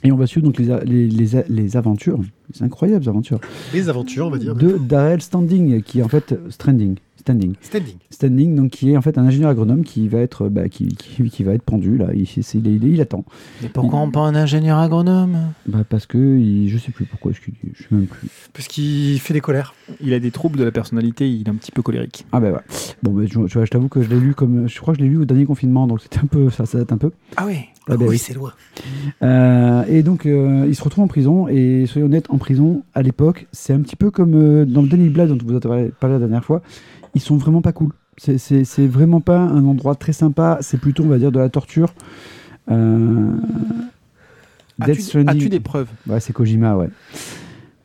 Et 0.02 0.12
on 0.12 0.16
va 0.16 0.26
suivre 0.26 0.44
donc 0.46 0.58
les, 0.58 0.84
les, 0.84 1.28
les 1.48 1.76
aventures, 1.76 2.20
les 2.54 2.62
incroyables 2.62 3.08
aventures 3.08 3.40
Les 3.72 3.88
aventures, 3.88 4.26
on 4.26 4.30
va 4.30 4.38
dire. 4.38 4.54
de 4.54 4.78
Darrell 4.78 5.20
Standing, 5.22 5.82
qui 5.82 6.00
est 6.00 6.02
en 6.02 6.08
fait 6.08 6.34
Stranding, 6.50 6.96
Standing. 7.26 7.54
Standing. 7.60 7.94
Standing, 8.10 8.54
donc 8.54 8.70
qui 8.70 8.92
est 8.92 8.96
en 8.96 9.02
fait 9.02 9.18
un 9.18 9.26
ingénieur 9.26 9.50
agronome 9.50 9.82
qui 9.82 10.06
va 10.06 10.20
être, 10.20 10.48
bah, 10.48 10.68
qui, 10.68 10.86
qui, 10.94 11.28
qui 11.28 11.42
va 11.42 11.54
être 11.54 11.62
pendu 11.62 11.98
là. 11.98 12.06
Il, 12.14 12.24
c'est- 12.26 12.54
il, 12.54 12.66
il- 12.68 12.84
il 12.84 13.00
attend. 13.00 13.24
Mais 13.62 13.68
pourquoi 13.68 13.98
on 13.98 14.10
pas 14.12 14.20
un 14.20 14.34
ingénieur 14.36 14.78
agronome? 14.78 15.36
Bah 15.66 15.82
parce 15.88 16.06
que 16.06 16.38
il, 16.38 16.68
je 16.68 16.78
sais 16.78 16.92
plus 16.92 17.04
pourquoi. 17.04 17.32
dit, 17.32 17.38
Je 17.74 17.82
sais 17.82 17.88
même 17.90 18.06
plus. 18.06 18.28
Parce 18.52 18.68
qu'il 18.68 19.18
fait 19.18 19.34
des 19.34 19.40
colères. 19.40 19.74
Il 20.00 20.14
a 20.14 20.20
des 20.20 20.30
troubles 20.30 20.56
de 20.58 20.64
la 20.64 20.70
personnalité, 20.70 21.28
il 21.28 21.48
est 21.48 21.50
un 21.50 21.54
petit 21.56 21.72
peu 21.72 21.82
colérique. 21.82 22.24
Ah 22.30 22.38
bah 22.38 22.52
ouais. 22.52 22.60
Bon, 23.02 23.10
bah, 23.10 23.22
je 23.26 23.64
t'avoue 23.70 23.88
que 23.88 24.02
je 24.02 24.08
l'ai 24.08 24.20
lu 24.20 24.34
comme, 24.34 24.68
je 24.68 24.80
crois 24.80 24.94
que 24.94 25.00
je 25.00 25.04
l'ai 25.04 25.10
lu 25.10 25.18
au 25.18 25.24
dernier 25.24 25.46
confinement, 25.46 25.86
donc 25.88 26.00
c'était 26.02 26.18
un 26.20 26.26
peu, 26.26 26.48
ça, 26.50 26.64
ça 26.64 26.78
date 26.78 26.92
un 26.92 26.98
peu. 26.98 27.10
Ah 27.36 27.44
oui 27.46 27.56
Ah 27.88 27.96
oui, 27.98 28.06
oui. 28.08 28.18
c'est 28.18 28.34
loin. 28.34 28.52
Euh, 29.22 29.84
et 29.88 30.02
donc, 30.02 30.26
euh, 30.26 30.64
il 30.68 30.74
se 30.76 30.82
retrouve 30.82 31.04
en 31.04 31.08
prison. 31.08 31.48
Et 31.48 31.86
soyons 31.86 32.06
honnêtes, 32.06 32.26
en 32.30 32.38
prison, 32.38 32.82
à 32.94 33.02
l'époque, 33.02 33.46
c'est 33.52 33.72
un 33.72 33.80
petit 33.80 33.96
peu 33.96 34.10
comme 34.10 34.34
euh, 34.34 34.64
dans 34.64 34.82
le 34.82 34.88
Danny 34.88 35.08
Blood 35.08 35.36
dont 35.36 35.38
vous 35.44 35.54
avez 35.56 35.88
parlé 35.90 36.14
la 36.14 36.18
dernière 36.20 36.44
fois. 36.44 36.62
Ils 37.16 37.20
sont 37.20 37.38
vraiment 37.38 37.62
pas 37.62 37.72
cool. 37.72 37.92
C'est- 38.18 38.86
vraiment 38.86 39.20
pas 39.22 39.38
un 39.40 39.64
endroit 39.64 39.94
très 39.94 40.12
sympa. 40.12 40.58
C'est 40.60 40.78
plutôt, 40.78 41.02
on 41.04 41.08
va 41.08 41.16
dire, 41.18 41.32
de 41.32 41.38
la 41.38 41.48
torture. 41.48 41.94
Euh... 42.70 43.32
As-tu 44.80 45.24
as-tu 45.26 45.48
des 45.48 45.60
preuves? 45.60 45.88
Ouais, 46.06 46.20
c'est 46.20 46.34
Kojima, 46.34 46.76
ouais. 46.76 46.90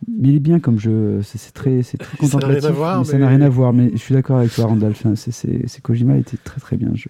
Mais 0.10 0.30
il 0.30 0.36
est 0.36 0.40
bien 0.40 0.60
comme 0.60 0.78
jeu. 0.80 1.22
C'est 1.24 1.54
très, 1.54 1.82
c'est 1.82 1.98
très 1.98 2.18
Ça 2.28 2.40
n'a 2.40 2.48
rien 2.48 2.56
à 2.56 2.60
contemplatif. 2.60 2.76
voir, 2.78 2.98
mais 3.00 3.06
Ça 3.06 3.14
mais- 3.14 3.20
n'a 3.20 3.28
rien 3.30 3.42
à 3.42 3.50
voir, 3.50 3.72
mais 3.72 3.92
je 3.94 3.98
suis 3.98 4.14
d'accord 4.14 4.40
avec 4.40 4.52
toi, 4.54 4.66
Randall. 4.66 4.92
Enfin, 4.92 5.16
c'est- 5.16 5.32
c'est 5.32 5.64
c'est 5.68 5.82
Kojima 5.82 6.18
était 6.18 6.38
très 6.44 6.60
très 6.60 6.76
bien 6.76 6.90
le 6.90 6.96
jeu. 6.96 7.10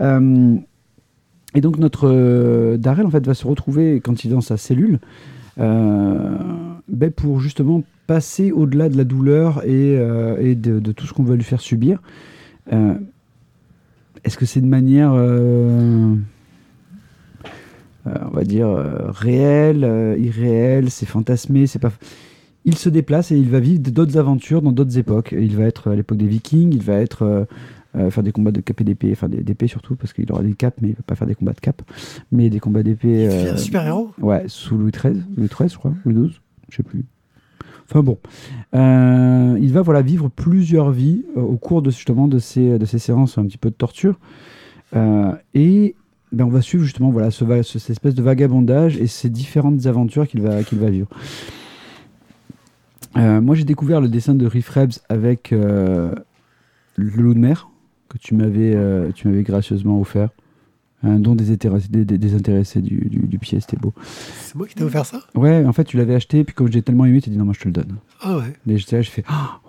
Euh, 0.00 0.54
et 1.54 1.60
donc 1.60 1.78
notre 1.78 2.06
euh, 2.08 2.76
Darrell 2.76 3.06
en 3.06 3.10
fait 3.10 3.26
va 3.26 3.34
se 3.34 3.46
retrouver 3.46 4.00
quand 4.00 4.22
il 4.24 4.30
est 4.30 4.34
dans 4.34 4.40
sa 4.40 4.56
cellule 4.56 5.00
euh, 5.58 6.36
ben, 6.86 7.10
pour 7.10 7.40
justement 7.40 7.82
passer 8.08 8.50
au-delà 8.50 8.88
de 8.88 8.96
la 8.96 9.04
douleur 9.04 9.62
et, 9.64 9.96
euh, 9.96 10.36
et 10.40 10.56
de, 10.56 10.80
de 10.80 10.90
tout 10.92 11.06
ce 11.06 11.12
qu'on 11.12 11.22
va 11.22 11.36
lui 11.36 11.44
faire 11.44 11.60
subir. 11.60 12.02
Euh, 12.72 12.94
Est-ce 14.24 14.36
que 14.36 14.46
c'est 14.46 14.60
de 14.60 14.66
manière 14.66 15.12
euh, 15.14 16.14
on 18.06 18.30
va 18.30 18.44
dire 18.44 18.68
réelle, 19.08 20.16
irréelle, 20.18 20.90
c'est 20.90 21.06
fantasmé, 21.06 21.66
c'est 21.66 21.78
pas. 21.78 21.92
Il 22.64 22.74
se 22.76 22.88
déplace 22.88 23.30
et 23.32 23.36
il 23.38 23.48
va 23.50 23.60
vivre 23.60 23.80
d'autres 23.80 24.16
aventures 24.18 24.62
dans 24.62 24.72
d'autres 24.72 24.98
époques. 24.98 25.34
Il 25.38 25.56
va 25.56 25.64
être 25.64 25.90
à 25.90 25.94
l'époque 25.96 26.18
des 26.18 26.26
Vikings, 26.26 26.72
il 26.74 26.82
va 26.82 26.94
être 26.94 27.46
euh, 27.96 28.10
faire 28.10 28.22
des 28.22 28.32
combats 28.32 28.50
de 28.50 28.60
cap 28.60 28.80
et 28.80 28.84
d'épée, 28.84 29.10
enfin 29.12 29.28
des- 29.28 29.42
d'épée 29.42 29.66
surtout 29.68 29.94
parce 29.96 30.12
qu'il 30.12 30.30
aura 30.32 30.42
des 30.42 30.54
capes, 30.54 30.76
mais 30.80 30.88
il 30.88 30.94
va 30.94 31.02
pas 31.06 31.14
faire 31.14 31.26
des 31.26 31.34
combats 31.34 31.52
de 31.52 31.60
cap, 31.60 31.82
mais 32.32 32.48
des 32.50 32.60
combats 32.60 32.82
d'épée. 32.82 33.28
Euh, 33.28 33.52
un 33.54 33.56
super-héros. 33.56 34.10
Ouais, 34.20 34.44
sous 34.46 34.76
Louis 34.78 34.90
XIII, 34.92 35.22
Louis 35.36 35.48
XIII, 35.48 35.68
je 35.68 35.76
crois, 35.78 35.92
Louis 36.04 36.14
XII, 36.28 36.40
je 36.70 36.76
sais 36.76 36.82
plus. 36.82 37.04
Enfin 37.88 38.02
bon, 38.02 38.18
Euh, 38.74 39.56
il 39.60 39.72
va 39.72 39.80
voilà 39.80 40.02
vivre 40.02 40.28
plusieurs 40.28 40.90
vies 40.90 41.24
euh, 41.36 41.40
au 41.40 41.56
cours 41.56 41.80
de 41.80 41.90
justement 41.90 42.28
de 42.28 42.38
ces 42.38 42.78
de 42.78 42.84
ces 42.84 42.98
séances 42.98 43.38
un 43.38 43.46
petit 43.46 43.58
peu 43.58 43.70
de 43.70 43.74
torture, 43.74 44.18
Euh, 44.94 45.32
et 45.54 45.94
ben, 46.32 46.44
on 46.44 46.50
va 46.50 46.60
suivre 46.60 46.84
justement 46.84 47.10
voilà 47.10 47.30
ce, 47.30 47.44
cette 47.62 47.90
espèce 47.90 48.14
de 48.14 48.22
vagabondage 48.22 48.98
et 48.98 49.06
ces 49.06 49.30
différentes 49.30 49.86
aventures 49.86 50.28
qu'il 50.28 50.42
va 50.42 50.90
vivre. 50.90 51.08
Moi, 53.16 53.54
j'ai 53.56 53.64
découvert 53.64 54.00
le 54.00 54.08
dessin 54.08 54.34
de 54.34 54.46
Riff 54.46 54.68
Rebs 54.68 55.00
avec 55.08 55.50
le 55.50 56.14
loup 56.96 57.34
de 57.34 57.38
mer 57.38 57.68
que 58.08 58.18
tu 58.18 58.34
m'avais 58.34 58.76
tu 59.14 59.28
m'avais 59.28 59.42
gracieusement 59.42 59.98
offert. 60.00 60.28
Un 61.04 61.20
don 61.20 61.36
des, 61.36 61.56
des, 61.56 62.04
des- 62.04 62.18
des 62.18 62.34
intéressés 62.34 62.80
du, 62.82 62.96
du, 62.96 63.18
du 63.20 63.38
pied, 63.38 63.60
c'était 63.60 63.76
beau. 63.76 63.94
C'est 64.40 64.56
moi 64.56 64.66
qui 64.66 64.74
t'ai 64.74 64.82
offert 64.82 65.06
ça? 65.06 65.20
Ouais, 65.36 65.64
en 65.64 65.72
fait, 65.72 65.84
tu 65.84 65.96
l'avais 65.96 66.16
acheté, 66.16 66.42
puis 66.42 66.54
comme 66.56 66.72
j'ai 66.72 66.82
tellement 66.82 67.04
aimé, 67.04 67.20
tu 67.20 67.30
as 67.30 67.32
dit 67.32 67.38
non, 67.38 67.44
moi 67.44 67.54
je 67.56 67.60
te 67.60 67.66
le 67.68 67.72
donne. 67.72 67.96
Ah 68.20 68.36
ouais. 68.38 68.52
Et 68.66 68.78
j'étais 68.78 68.96
là, 68.96 69.02
j'ai 69.02 69.10
fait 69.10 69.24
Ah, 69.28 69.60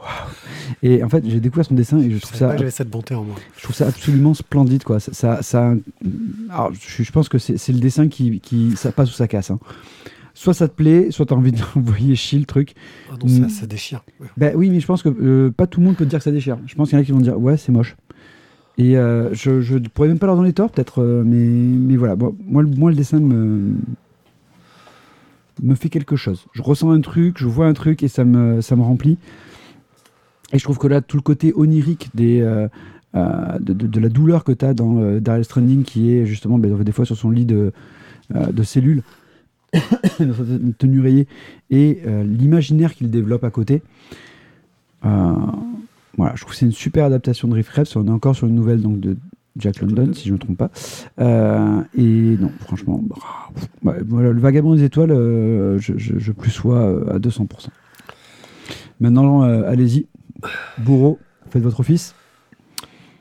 Et 0.82 1.04
en 1.04 1.10
fait, 1.10 1.24
j'ai 1.28 1.40
découvert 1.40 1.66
son 1.66 1.76
dessin 1.76 2.00
et 2.00 2.10
je 2.10 2.16
Je 2.16 2.22
trouve 2.22 2.36
ça, 2.36 2.58
j'avais 2.58 2.72
cette 2.72 2.90
bonté 2.90 3.14
en 3.14 3.24
moi. 3.24 3.36
je 3.58 3.62
trouve 3.64 3.76
ça 3.76 3.86
absolument 3.88 4.34
splendide, 4.34 4.84
quoi. 4.84 5.00
Ça, 5.00 5.14
ça, 5.14 5.42
ça- 5.44 5.76
alors, 6.50 6.72
je, 6.74 7.04
je 7.04 7.12
pense 7.12 7.30
que 7.30 7.38
c'est 7.38 7.72
le 7.74 7.80
dessin 7.80 8.08
qui, 8.08 8.40
qui 8.40 8.76
ça 8.76 8.92
passe 8.92 9.12
ou 9.12 9.14
ça 9.14 9.28
casse. 9.28 9.52
hein. 9.52 9.60
Soit 10.34 10.54
ça 10.56 10.68
te 10.68 10.74
plaît, 10.74 11.12
soit 11.12 11.26
tu 11.28 11.34
as 11.34 11.38
envie 11.38 11.52
d'envoyer 11.76 12.16
chier 12.16 12.40
le 12.40 12.46
truc. 12.46 12.74
Ah 13.12 13.16
non, 13.22 13.28
ça, 13.28 13.42
Mm. 13.42 13.50
ça 13.50 13.66
déchire. 13.68 14.04
Ouais. 14.20 14.28
Ben 14.38 14.54
oui, 14.56 14.70
mais 14.72 14.80
je 14.80 14.88
pense 14.88 15.04
que 15.04 15.10
euh, 15.10 15.52
pas 15.52 15.68
tout 15.68 15.80
le 15.80 15.86
monde 15.86 15.96
peut 15.96 16.06
te 16.06 16.10
dire 16.10 16.20
que 16.20 16.24
ça 16.24 16.32
déchire. 16.32 16.58
Je 16.66 16.74
pense 16.74 16.90
qu'il 16.90 16.98
y 16.98 17.00
en 17.00 17.04
a 17.04 17.06
qui 17.06 17.12
vont 17.12 17.20
dire 17.20 17.38
ouais, 17.40 17.56
c'est 17.58 17.72
moche. 17.72 17.96
Et 18.80 18.98
euh, 18.98 19.34
je, 19.34 19.60
je 19.60 19.78
pourrais 19.78 20.08
même 20.08 20.20
pas 20.20 20.26
leur 20.26 20.38
donner 20.38 20.54
tort, 20.54 20.72
peut-être, 20.72 21.04
euh, 21.04 21.22
mais, 21.26 21.36
mais 21.38 21.98
voilà. 21.98 22.16
Moi, 22.16 22.64
le- 22.64 22.70
moi, 22.70 22.90
le 22.90 22.96
dessin 22.96 23.20
me, 23.20 23.74
me 25.62 25.76
fait 25.76 25.90
quelque 25.90 26.16
chose. 26.16 26.46
Je 26.54 26.62
ressens 26.62 26.90
un 26.92 27.02
truc, 27.02 27.38
je 27.40 27.46
vois 27.46 27.68
un 27.68 27.74
truc 27.74 28.04
et 28.04 28.08
ça 28.08 28.24
me, 28.24 28.62
ça 28.62 28.78
me 28.78 28.82
remplit. 28.82 29.18
Et 30.54 30.60
je 30.60 30.64
trouve 30.64 30.78
que 30.78 30.88
là, 30.88 31.02
tout 31.02 31.18
le 31.18 31.22
côté 31.22 31.52
onirique 31.54 32.10
des, 32.14 32.40
euh, 32.40 32.70
de, 33.60 34.00
la 34.00 34.08
douleur 34.08 34.46
que 34.46 34.54
tu 34.54 34.64
as 34.64 34.74
dans 34.74 34.98
euh, 35.02 35.20
Daryl 35.20 35.44
Stranding, 35.44 35.84
qui 35.84 36.14
est 36.14 36.26
justement 36.26 36.58
ben, 36.58 36.74
des 36.82 36.92
fois 36.94 37.04
sur 37.04 37.18
son 37.18 37.32
lit 37.32 37.46
de, 37.46 37.74
de 38.34 38.64
cellules, 38.64 39.04
tenue 40.78 41.02
rayée, 41.02 41.28
et 41.70 42.00
l'imaginaire 42.24 42.94
qu'il 42.96 43.12
développe 43.12 43.44
à 43.44 43.52
côté. 43.52 43.82
Voilà, 46.20 46.36
je 46.36 46.42
trouve 46.42 46.52
que 46.52 46.58
c'est 46.58 46.66
une 46.66 46.74
super 46.74 47.06
adaptation 47.06 47.48
de 47.48 47.54
Riff 47.54 47.70
Raps. 47.70 47.96
On 47.96 48.06
est 48.06 48.12
encore 48.12 48.36
sur 48.36 48.46
une 48.46 48.56
nouvelle 48.56 48.82
donc, 48.82 49.00
de 49.00 49.16
Jack 49.56 49.80
London, 49.80 50.12
si 50.14 50.26
je 50.26 50.32
ne 50.32 50.34
me 50.34 50.40
trompe 50.40 50.58
pas. 50.58 50.70
Euh, 51.22 51.82
et 51.98 52.36
non, 52.38 52.52
franchement, 52.60 53.02
bah, 53.82 53.96
voilà, 54.06 54.34
le 54.34 54.40
Vagabond 54.42 54.76
des 54.76 54.84
Étoiles, 54.84 55.12
euh, 55.12 55.80
je, 55.80 55.94
je, 55.98 56.20
je 56.20 56.32
plus 56.34 56.52
sois 56.52 56.76
euh, 56.76 57.16
à 57.16 57.20
200%. 57.20 57.70
Maintenant, 59.00 59.44
euh, 59.44 59.64
allez-y, 59.66 60.08
bourreau, 60.78 61.20
faites 61.52 61.64
votre 61.64 61.80
office. 61.80 62.14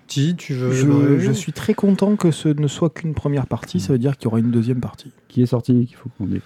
Ti, 0.09 0.35
tu 0.37 0.55
veux. 0.55 1.21
je, 1.21 1.31
suis 1.31 1.53
très 1.53 1.75
content 1.75 2.17
que 2.17 2.33
ce 2.33 2.49
ne 2.49 2.67
soit 2.67 2.91
qu'une 2.91 3.15
première 3.15 3.47
partie, 3.47 3.79
ça 3.79 3.93
veut 3.93 4.01
dire 4.01 4.17
qu'il 4.17 4.25
y 4.25 4.27
aura 4.27 4.41
une 4.41 4.51
deuxième 4.51 4.81
partie. 4.81 5.13
Qui 5.29 5.43
est 5.43 5.47
sorti, 5.47 5.87
qu'il 5.87 5.97
faut 5.97 6.09
qu'on 6.19 6.27
dise. 6.27 6.41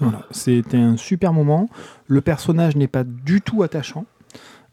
Voilà, 0.00 0.26
C'était 0.32 0.78
un 0.78 0.96
super 0.96 1.32
moment. 1.32 1.70
Le 2.08 2.20
personnage 2.22 2.74
n'est 2.74 2.88
pas 2.88 3.04
du 3.04 3.40
tout 3.40 3.62
attachant. 3.62 4.04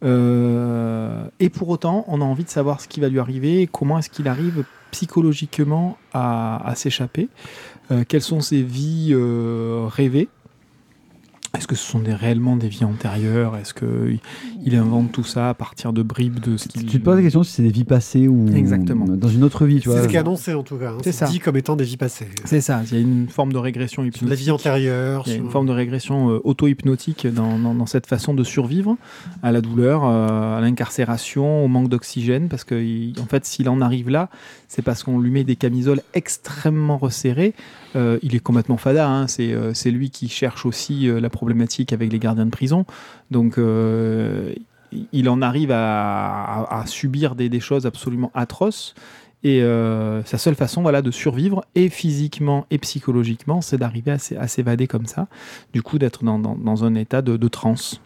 Euh, 0.03 1.25
et 1.39 1.49
pour 1.49 1.69
autant, 1.69 2.05
on 2.07 2.21
a 2.21 2.25
envie 2.25 2.43
de 2.43 2.49
savoir 2.49 2.81
ce 2.81 2.87
qui 2.87 2.99
va 2.99 3.09
lui 3.09 3.19
arriver 3.19 3.67
comment 3.71 3.99
est-ce 3.99 4.09
qu'il 4.09 4.27
arrive 4.27 4.65
psychologiquement 4.91 5.97
à, 6.13 6.67
à 6.67 6.75
s'échapper. 6.75 7.29
Euh, 7.91 8.03
quelles 8.07 8.21
sont 8.21 8.41
ses 8.41 8.61
vies 8.61 9.09
euh, 9.11 9.87
rêvées? 9.89 10.29
Est-ce 11.55 11.67
que 11.67 11.75
ce 11.75 11.85
sont 11.85 11.99
des, 11.99 12.15
réellement 12.15 12.55
des 12.57 12.67
vies 12.67 12.83
antérieures? 12.83 13.55
Est-ce 13.57 13.75
qu'il 13.75 14.17
il 14.65 14.75
invente 14.75 15.11
tout 15.11 15.23
ça 15.23 15.49
à 15.49 15.53
partir 15.53 15.93
de 15.93 16.01
bribes 16.01 16.39
de 16.39 16.57
ce 16.57 16.67
qu'il... 16.67 16.87
Tu 16.87 16.99
te 16.99 17.05
poses 17.05 17.15
la 17.17 17.21
question 17.21 17.43
si 17.43 17.51
c'est 17.51 17.61
des 17.61 17.69
vies 17.69 17.83
passées 17.83 18.27
ou 18.27 18.47
Exactement. 18.55 19.05
dans 19.05 19.27
une 19.29 19.43
autre 19.43 19.65
vie, 19.67 19.79
tu 19.79 19.87
vois. 19.89 19.99
C'est 19.99 20.05
ce 20.05 20.09
qui 20.09 20.15
est 20.15 20.19
annoncé 20.19 20.55
en 20.55 20.63
tout 20.63 20.77
cas. 20.77 20.93
hein. 20.93 20.97
C'est 21.03 21.11
ça. 21.11 21.27
dit 21.27 21.37
comme 21.37 21.55
étant 21.55 21.75
des 21.75 21.83
vies 21.83 21.95
passées. 21.97 22.27
C'est 22.45 22.59
ça, 22.59 22.81
il 22.87 22.93
y 22.95 22.97
a 22.97 23.01
une 23.01 23.27
forme 23.29 23.53
de 23.53 23.59
régression 23.59 24.01
Sur 24.01 24.07
hypnotique. 24.07 24.29
la 24.29 24.35
vie 24.35 24.49
antérieure. 24.49 25.23
Il 25.27 25.31
y 25.33 25.35
a 25.35 25.37
une 25.37 25.51
forme 25.51 25.67
de 25.67 25.73
régression 25.73 26.31
euh, 26.31 26.41
auto-hypnotique 26.43 27.27
dans, 27.27 27.59
dans- 27.59 27.75
dans 27.75 27.85
cette 27.85 28.07
façon 28.07 28.33
de 28.33 28.43
survivre 28.43 28.97
à 29.43 29.51
la 29.51 29.61
douleur, 29.61 30.05
euh, 30.05 30.57
à 30.57 30.59
l'incarcération, 30.59 31.63
au 31.63 31.67
manque 31.67 31.87
d'oxygène, 31.89 32.47
parce 32.49 32.63
que 32.63 32.73
il- 32.81 33.13
en 33.21 33.25
fait, 33.27 33.45
s'il 33.45 33.69
en 33.69 33.79
arrive 33.79 34.09
là, 34.09 34.29
c'est 34.67 34.81
parce 34.81 35.03
qu'on 35.03 35.19
lui 35.19 35.29
met 35.29 35.43
des 35.43 35.55
camisoles 35.55 36.01
extrêmement 36.15 36.97
resserrées. 36.97 37.53
Euh, 37.95 38.17
il 38.21 38.35
est 38.35 38.39
complètement 38.39 38.77
fada, 38.77 39.07
hein, 39.07 39.27
c'est 39.27 39.53
euh, 39.53 39.73
c'est 39.73 39.91
lui 39.91 40.09
qui 40.09 40.29
cherche 40.29 40.65
aussi 40.65 41.07
euh, 41.07 41.19
la 41.19 41.29
problématique 41.29 41.93
avec 41.93 42.11
les 42.11 42.19
gardiens 42.19 42.45
de 42.45 42.51
prison. 42.51 42.85
Donc, 43.31 43.57
il 45.11 45.29
en 45.29 45.41
arrive 45.41 45.71
à, 45.71 46.83
subir 46.85 47.35
des, 47.35 47.59
choses 47.59 47.85
absolument 47.85 48.31
atroces. 48.33 48.93
Et 49.43 49.61
sa 50.25 50.37
seule 50.37 50.55
façon 50.55 50.83
voilà, 50.83 51.01
de 51.01 51.09
survivre, 51.11 51.65
et 51.73 51.89
physiquement 51.89 52.67
et 52.69 52.77
psychologiquement, 52.77 53.61
c'est 53.61 53.77
d'arriver 53.77 54.11
à 54.11 54.19
s'é- 54.19 54.37
à 54.37 54.47
s'évader 54.47 54.85
comme 54.85 55.07
ça. 55.07 55.27
Du 55.73 55.81
coup, 55.81 55.97
d'être 55.97 56.23
dans, 56.23 56.85
un 56.85 56.95
état 56.95 57.23
de 57.23 57.47
transe. 57.47 58.01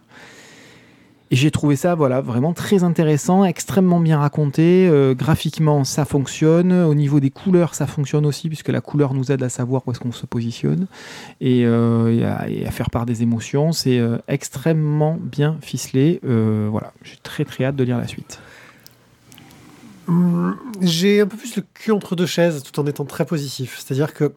Et 1.30 1.36
j'ai 1.36 1.50
trouvé 1.50 1.76
ça 1.76 1.94
voilà, 1.94 2.22
vraiment 2.22 2.54
très 2.54 2.84
intéressant, 2.84 3.44
extrêmement 3.44 4.00
bien 4.00 4.18
raconté. 4.18 4.88
Euh, 4.88 5.14
graphiquement, 5.14 5.84
ça 5.84 6.06
fonctionne. 6.06 6.72
Au 6.72 6.94
niveau 6.94 7.20
des 7.20 7.30
couleurs, 7.30 7.74
ça 7.74 7.86
fonctionne 7.86 8.24
aussi, 8.24 8.48
puisque 8.48 8.68
la 8.68 8.80
couleur 8.80 9.12
nous 9.12 9.30
aide 9.30 9.42
à 9.42 9.50
savoir 9.50 9.82
où 9.86 9.90
est-ce 9.90 10.00
qu'on 10.00 10.12
se 10.12 10.24
positionne 10.24 10.86
et, 11.42 11.64
euh, 11.66 12.34
à, 12.66 12.70
faire 12.70 12.90
part 12.90 13.04
des 13.04 13.22
émotions. 13.22 13.72
C'est 13.72 13.98
euh, 13.98 14.16
extrêmement 14.26 15.18
bien 15.20 15.58
ficelé. 15.60 16.20
Voilà, 16.22 16.92
j'ai 17.02 17.16
très 17.22 17.44
très 17.44 17.64
hâte 17.64 17.76
de 17.76 17.84
lire 17.84 17.98
la 17.98 18.06
suite. 18.06 18.40
Hum, 20.06 20.56
J'ai 20.80 21.20
un 21.20 21.26
peu 21.26 21.36
plus 21.36 21.56
le 21.56 21.64
cul 21.74 21.92
entre 21.92 22.16
deux 22.16 22.26
chaises 22.26 22.62
tout 22.62 22.80
en 22.80 22.86
étant 22.86 23.04
très 23.04 23.26
positif. 23.26 23.78
C'est-à-dire 23.78 24.14
que 24.14 24.32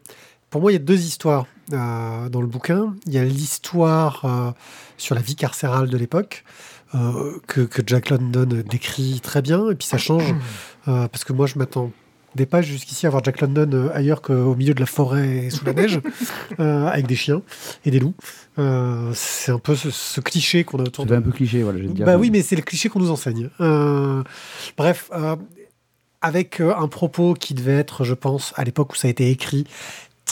pour 0.49 0.59
moi, 0.59 0.71
il 0.71 0.75
y 0.75 0.77
a 0.77 0.83
deux 0.83 0.99
histoires 0.99 1.45
dans 1.69 2.41
le 2.41 2.47
bouquin. 2.47 2.93
Il 3.05 3.13
y 3.13 3.17
a 3.17 3.23
l'histoire 3.23 4.53
sur 4.97 5.15
la 5.15 5.21
vie 5.21 5.37
carcérale 5.37 5.89
de 5.89 5.95
l'époque. 5.95 6.43
Euh, 6.95 7.37
que, 7.47 7.61
que 7.61 7.81
Jack 7.85 8.09
London 8.09 8.47
décrit 8.69 9.19
très 9.21 9.41
bien, 9.41 9.69
et 9.69 9.75
puis 9.75 9.87
ça 9.87 9.97
change, 9.97 10.33
euh, 10.87 11.07
parce 11.07 11.23
que 11.23 11.33
moi 11.33 11.47
je 11.47 11.57
m'attendais 11.57 11.91
pas 12.49 12.61
jusqu'ici 12.61 13.07
à 13.07 13.09
voir 13.09 13.23
Jack 13.23 13.41
London 13.41 13.69
euh, 13.73 13.89
ailleurs 13.93 14.21
qu'au 14.21 14.55
milieu 14.55 14.73
de 14.73 14.79
la 14.79 14.85
forêt 14.85 15.45
et 15.45 15.49
sous 15.49 15.65
la 15.65 15.73
neige, 15.73 15.99
euh, 16.59 16.87
avec 16.87 17.07
des 17.07 17.15
chiens 17.15 17.41
et 17.85 17.91
des 17.91 17.99
loups. 17.99 18.13
Euh, 18.59 19.11
c'est 19.13 19.51
un 19.51 19.59
peu 19.59 19.75
ce, 19.75 19.89
ce 19.89 20.19
cliché 20.21 20.63
qu'on 20.63 20.79
a 20.79 20.83
autour 20.83 21.05
C'est 21.05 21.11
de, 21.11 21.15
un 21.15 21.21
peu 21.21 21.31
cliché, 21.31 21.63
voilà, 21.63 21.77
je 21.77 21.83
vais 21.83 21.89
te 21.89 21.93
dire. 21.95 22.05
bah 22.05 22.17
oui, 22.17 22.29
mais 22.29 22.41
c'est 22.41 22.55
le 22.55 22.61
cliché 22.61 22.89
qu'on 22.89 22.99
nous 22.99 23.11
enseigne. 23.11 23.49
Euh, 23.61 24.23
bref, 24.77 25.09
avec 26.21 26.61
un 26.61 26.87
propos 26.87 27.33
qui 27.33 27.53
devait 27.53 27.77
être, 27.77 28.03
je 28.03 28.13
pense, 28.13 28.53
à 28.55 28.63
l'époque 28.63 28.93
où 28.93 28.95
ça 28.95 29.07
a 29.07 29.11
été 29.11 29.29
écrit, 29.29 29.65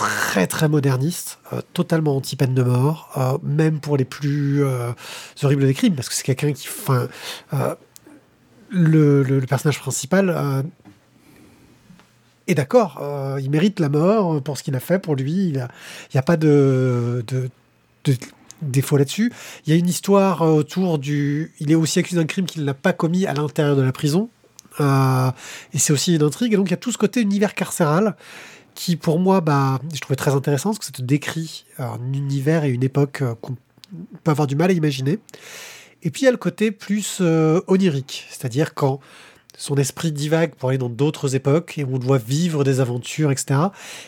très 0.07 0.47
très 0.47 0.69
moderniste, 0.69 1.39
euh, 1.53 1.61
totalement 1.73 2.15
anti-peine 2.15 2.53
de 2.53 2.63
mort, 2.63 3.09
euh, 3.17 3.37
même 3.43 3.79
pour 3.79 3.97
les 3.97 4.05
plus 4.05 4.63
euh, 4.63 4.91
horribles 5.43 5.65
des 5.65 5.73
crimes, 5.73 5.95
parce 5.95 6.09
que 6.09 6.15
c'est 6.15 6.23
quelqu'un 6.23 6.53
qui, 6.53 6.67
le, 8.71 9.41
personnage 9.47 9.79
principal 9.79 10.65
est 12.47 12.55
d'accord, 12.55 13.01
il 13.39 13.49
mérite 13.49 13.79
la 13.79 13.89
mort 13.89 14.41
pour 14.41 14.57
ce 14.57 14.63
qu'il 14.63 14.75
a 14.75 14.79
fait 14.79 14.99
pour 14.99 15.15
lui, 15.15 15.49
il 15.49 15.67
n'y 16.13 16.17
a, 16.17 16.23
pas 16.23 16.37
de, 16.37 17.23
de, 17.27 17.49
défaut 18.61 18.97
là-dessus. 18.97 19.31
Il 19.65 19.73
y 19.73 19.75
a 19.75 19.79
une 19.79 19.87
histoire 19.87 20.41
autour 20.41 20.99
du. 20.99 21.53
Il 21.59 21.71
est 21.71 21.75
aussi 21.75 21.99
accusé 21.99 22.17
d'un 22.17 22.25
crime 22.25 22.45
qu'il 22.45 22.65
n'a 22.65 22.73
pas 22.73 22.93
commis 22.93 23.25
à 23.25 23.33
l'intérieur 23.33 23.75
de 23.75 23.81
la 23.81 23.91
prison. 23.91 24.29
Et 24.79 25.77
c'est 25.77 25.93
aussi 25.93 26.15
une 26.15 26.23
intrigue. 26.23 26.53
Et 26.53 26.57
donc 26.57 26.67
il 26.67 26.71
y 26.71 26.73
a 26.73 26.77
tout 26.77 26.91
ce 26.91 26.97
côté 26.97 27.21
univers 27.21 27.53
carcéral 27.53 28.15
qui, 28.79 28.95
pour 28.95 29.19
moi, 29.19 29.41
bah, 29.41 29.77
je 29.93 29.99
trouvais 29.99 30.15
très 30.15 30.33
intéressant 30.33 30.69
parce 30.69 30.79
que 30.79 30.85
ça 30.85 30.93
te 30.93 31.01
décrit 31.01 31.65
un 31.79 31.99
univers 32.13 32.63
et 32.63 32.69
une 32.69 32.81
époque 32.81 33.21
euh, 33.21 33.35
qu'on 33.41 33.57
peut 34.23 34.31
avoir 34.31 34.47
du 34.47 34.55
mal 34.55 34.69
à 34.69 34.73
imaginer. 34.73 35.19
Et 36.01 36.11
puis 36.11 36.21
il 36.21 36.25
y 36.25 36.27
a 36.29 36.31
le 36.31 36.37
côté 36.37 36.71
plus 36.71 37.17
euh, 37.19 37.59
onirique, 37.67 38.25
c'est-à-dire 38.29 38.73
quand 38.73 39.01
son 39.57 39.75
esprit 39.75 40.13
divague 40.13 40.55
pour 40.55 40.69
aller 40.69 40.77
dans 40.77 40.87
d'autres 40.87 41.35
époques 41.35 41.77
et 41.77 41.83
on 41.83 41.97
doit 41.97 42.19
vivre 42.19 42.63
des 42.63 42.79
aventures, 42.79 43.31
etc. 43.31 43.59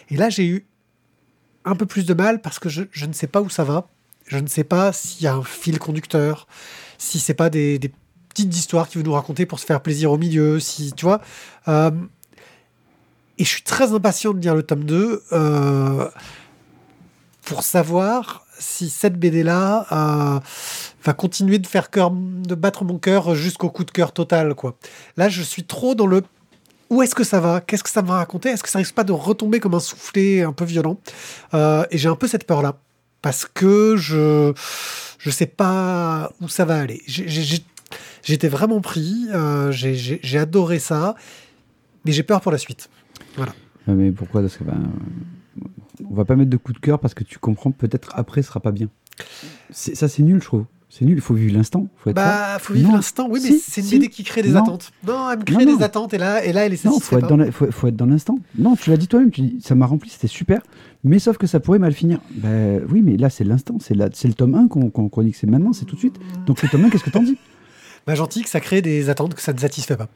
Et 0.10 0.16
là, 0.16 0.30
j'ai 0.30 0.46
eu 0.46 0.66
un 1.66 1.76
peu 1.76 1.86
plus 1.86 2.06
de 2.06 2.14
mal 2.14 2.40
parce 2.40 2.58
que 2.58 2.70
je, 2.70 3.06
ne 3.06 3.12
sais 3.12 3.28
pas 3.28 3.42
où 3.42 3.50
ça 3.50 3.66
va. 3.66 3.90
Je 4.26 4.38
ne 4.38 4.48
sais 4.48 4.64
pas 4.64 4.94
s'il 4.94 5.26
y 5.26 5.28
a 5.28 5.36
un 5.36 5.44
fil 5.44 5.80
conducteur, 5.80 6.48
si 6.98 7.20
c'est 7.20 7.34
pas 7.34 7.50
des, 7.50 7.78
des 7.78 7.92
petites 8.30 8.56
histoires 8.56 8.88
qu'il 8.88 9.00
veut 9.00 9.06
nous 9.06 9.12
raconter 9.16 9.46
pour 9.46 9.60
se 9.60 9.66
faire 9.66 9.82
plaisir 9.82 10.14
au 10.14 10.18
milieu, 10.18 10.62
si 10.62 10.94
tu 10.94 11.04
vois. 11.04 11.20
Euh, 11.68 11.92
et 13.42 13.44
je 13.44 13.50
suis 13.50 13.64
très 13.64 13.92
impatient 13.92 14.36
de 14.36 14.40
lire 14.40 14.54
le 14.54 14.62
tome 14.62 14.84
2 14.84 15.24
euh, 15.32 16.08
pour 17.42 17.64
savoir 17.64 18.46
si 18.60 18.88
cette 18.92 19.18
BD-là 19.18 19.88
euh, 19.92 20.40
va 21.04 21.14
continuer 21.14 21.58
de 21.58 21.66
faire 21.66 21.90
cœur, 21.90 22.12
de 22.12 22.54
battre 22.54 22.84
mon 22.84 23.00
cœur 23.00 23.34
jusqu'au 23.34 23.72
coup 23.72 23.84
de 23.84 23.90
cœur 23.90 24.12
total. 24.12 24.54
Quoi. 24.54 24.78
Là, 25.18 25.28
je 25.28 25.42
suis 25.42 25.64
trop 25.64 25.96
dans 25.96 26.06
le 26.06 26.22
où 26.92 27.02
est-ce 27.02 27.16
que 27.16 27.24
ça 27.24 27.40
va? 27.40 27.62
Qu'est-ce 27.62 27.84
que 27.84 27.90
ça 27.90 28.04
va 28.04 28.18
raconter 28.18 28.50
Est-ce 28.50 28.62
que 28.62 28.70
ça 28.70 28.78
risque 28.78 28.94
pas 28.94 29.04
de 29.04 29.12
retomber 29.12 29.60
comme 29.60 29.74
un 29.74 29.80
soufflet 29.80 30.44
un 30.44 30.54
peu 30.54 30.66
violent? 30.66 31.00
Euh, 31.56 31.84
Et 31.90 31.98
j'ai 31.98 32.10
un 32.10 32.16
peu 32.16 32.28
cette 32.28 32.46
peur-là. 32.46 32.78
Parce 33.24 33.48
que 33.52 33.96
je 33.98 34.54
je 35.18 35.30
sais 35.32 35.48
pas 35.48 36.32
où 36.42 36.48
ça 36.48 36.66
va 36.66 36.78
aller. 36.78 37.02
J'étais 38.24 38.50
vraiment 38.50 38.82
pris. 38.82 39.30
j'ai 39.72 40.38
adoré 40.38 40.78
ça. 40.78 41.16
Mais 42.06 42.12
j'ai 42.12 42.24
peur 42.24 42.42
pour 42.42 42.52
la 42.52 42.60
suite. 42.60 42.88
Ouais, 43.38 43.94
mais 43.96 44.12
pourquoi 44.12 44.42
Parce 44.42 44.58
que 44.58 44.64
ben, 44.64 44.74
euh, 44.74 45.66
on 46.10 46.14
va 46.14 46.26
pas 46.26 46.36
mettre 46.36 46.50
de 46.50 46.58
coup 46.58 46.74
de 46.74 46.80
cœur 46.80 47.00
parce 47.00 47.14
que 47.14 47.24
tu 47.24 47.40
comprends 47.40 47.72
peut-être 47.72 48.10
après 48.16 48.42
ce 48.42 48.48
sera 48.50 48.60
pas 48.60 48.72
bien. 48.72 48.88
C'est- 49.72 49.96
Ça 49.96 50.08
c'est 50.08 50.24
nul, 50.24 50.40
je 50.42 50.46
trouve. 50.46 50.66
C'est 50.90 51.06
nul. 51.06 51.16
Il 51.16 51.22
faut 51.22 51.34
vivre 51.34 51.54
l'instant. 51.56 51.88
Faut 51.98 52.10
être 52.10 52.18
là. 52.18 52.54
Bah, 52.56 52.60
faut 52.60 52.74
vivre 52.74 52.92
l'instant. 52.92 53.28
Oui, 53.30 53.40
mais 53.42 53.52
c'est 53.58 53.80
une 53.80 53.88
si. 53.88 53.98
BD 53.98 54.10
qui 54.10 54.26
crée 54.26 54.42
des 54.42 54.50
Non. 54.50 54.62
attentes. 54.62 54.92
Non, 55.08 55.30
elle 55.32 55.40
me 55.40 55.44
crée 55.46 55.66
Non, 55.66 55.72
non. 55.72 55.78
des 55.78 55.84
attentes 55.84 56.14
et 56.14 56.18
là, 56.18 56.44
et 56.44 56.52
là, 56.52 56.66
elle 56.66 56.74
est 56.74 56.84
Non, 56.84 56.92
satisfaite. 56.92 57.10
faut 57.20 57.26
être 57.26 57.30
dans 57.30 57.38
la- 57.38 57.52
faut, 57.52 57.72
faut 57.72 57.88
être 57.88 57.96
dans 57.96 58.06
l'instant. 58.08 58.40
Non, 58.58 58.76
tu 58.76 58.90
l'as 58.90 58.98
dit 58.98 59.08
toi-même. 59.08 59.32
Tu 59.32 59.40
dis, 59.42 59.62
ça 59.62 59.74
m'a 59.74 59.86
rempli, 59.86 60.10
c'était 60.10 60.28
super. 60.28 60.62
Mais 61.06 61.18
sauf 61.20 61.38
que 61.38 61.48
ça 61.48 61.62
pourrait 61.62 61.80
mal 61.80 61.94
finir. 61.94 62.20
Ben 62.32 62.82
oui, 62.90 63.02
mais 63.02 63.16
là 63.16 63.30
c'est 63.30 63.46
l'instant. 63.46 63.78
C'est 63.80 63.96
le 63.96 64.34
tome 64.34 64.54
1 64.56 64.68
qu'on 64.68 64.90
qu'on 64.90 65.08
qu'on 65.08 65.24
dit 65.24 65.32
que 65.32 65.38
c'est 65.38 65.48
maintenant, 65.48 65.72
c'est 65.72 65.86
tout 65.86 65.96
de 65.96 66.00
suite. 66.00 66.18
Donc 66.46 66.62
le 66.62 66.68
tome 66.68 66.84
1, 66.84 66.90
qu'est-ce 66.90 67.06
que 67.06 67.10
t'en 67.10 67.24
dis? 67.24 67.38
Bah, 68.06 68.16
gentil 68.16 68.42
que 68.44 68.50
ça 68.50 68.60
crée 68.60 68.82
des 68.82 69.10
attentes 69.10 69.34
que 69.34 69.42
ça 69.42 69.54
ne 69.54 69.60
satisfait 69.60 69.96
pas. 69.96 70.10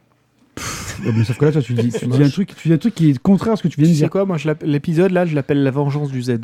Ouais, 1.03 1.11
mais 1.17 1.23
Sauf 1.23 1.37
que 1.37 1.45
là, 1.45 1.51
toi, 1.51 1.61
tu 1.61 1.73
dis, 1.73 1.89
tu 1.91 2.05
dis 2.07 2.23
un 2.23 2.29
truc, 2.29 2.55
tu 2.55 2.67
dis 2.69 2.73
un 2.73 2.77
truc 2.77 2.93
qui 2.95 3.09
est 3.09 3.17
contraire 3.19 3.53
à 3.53 3.55
ce 3.55 3.63
que 3.63 3.67
tu 3.67 3.77
viens 3.77 3.85
de 3.87 3.91
Tu 3.91 3.95
sais 3.97 4.03
dire. 4.03 4.09
quoi, 4.09 4.25
moi 4.25 4.37
l'épisode 4.63 5.11
là, 5.11 5.25
je 5.25 5.35
l'appelle 5.35 5.63
la 5.63 5.71
vengeance 5.71 6.09
du 6.11 6.21
Z. 6.21 6.37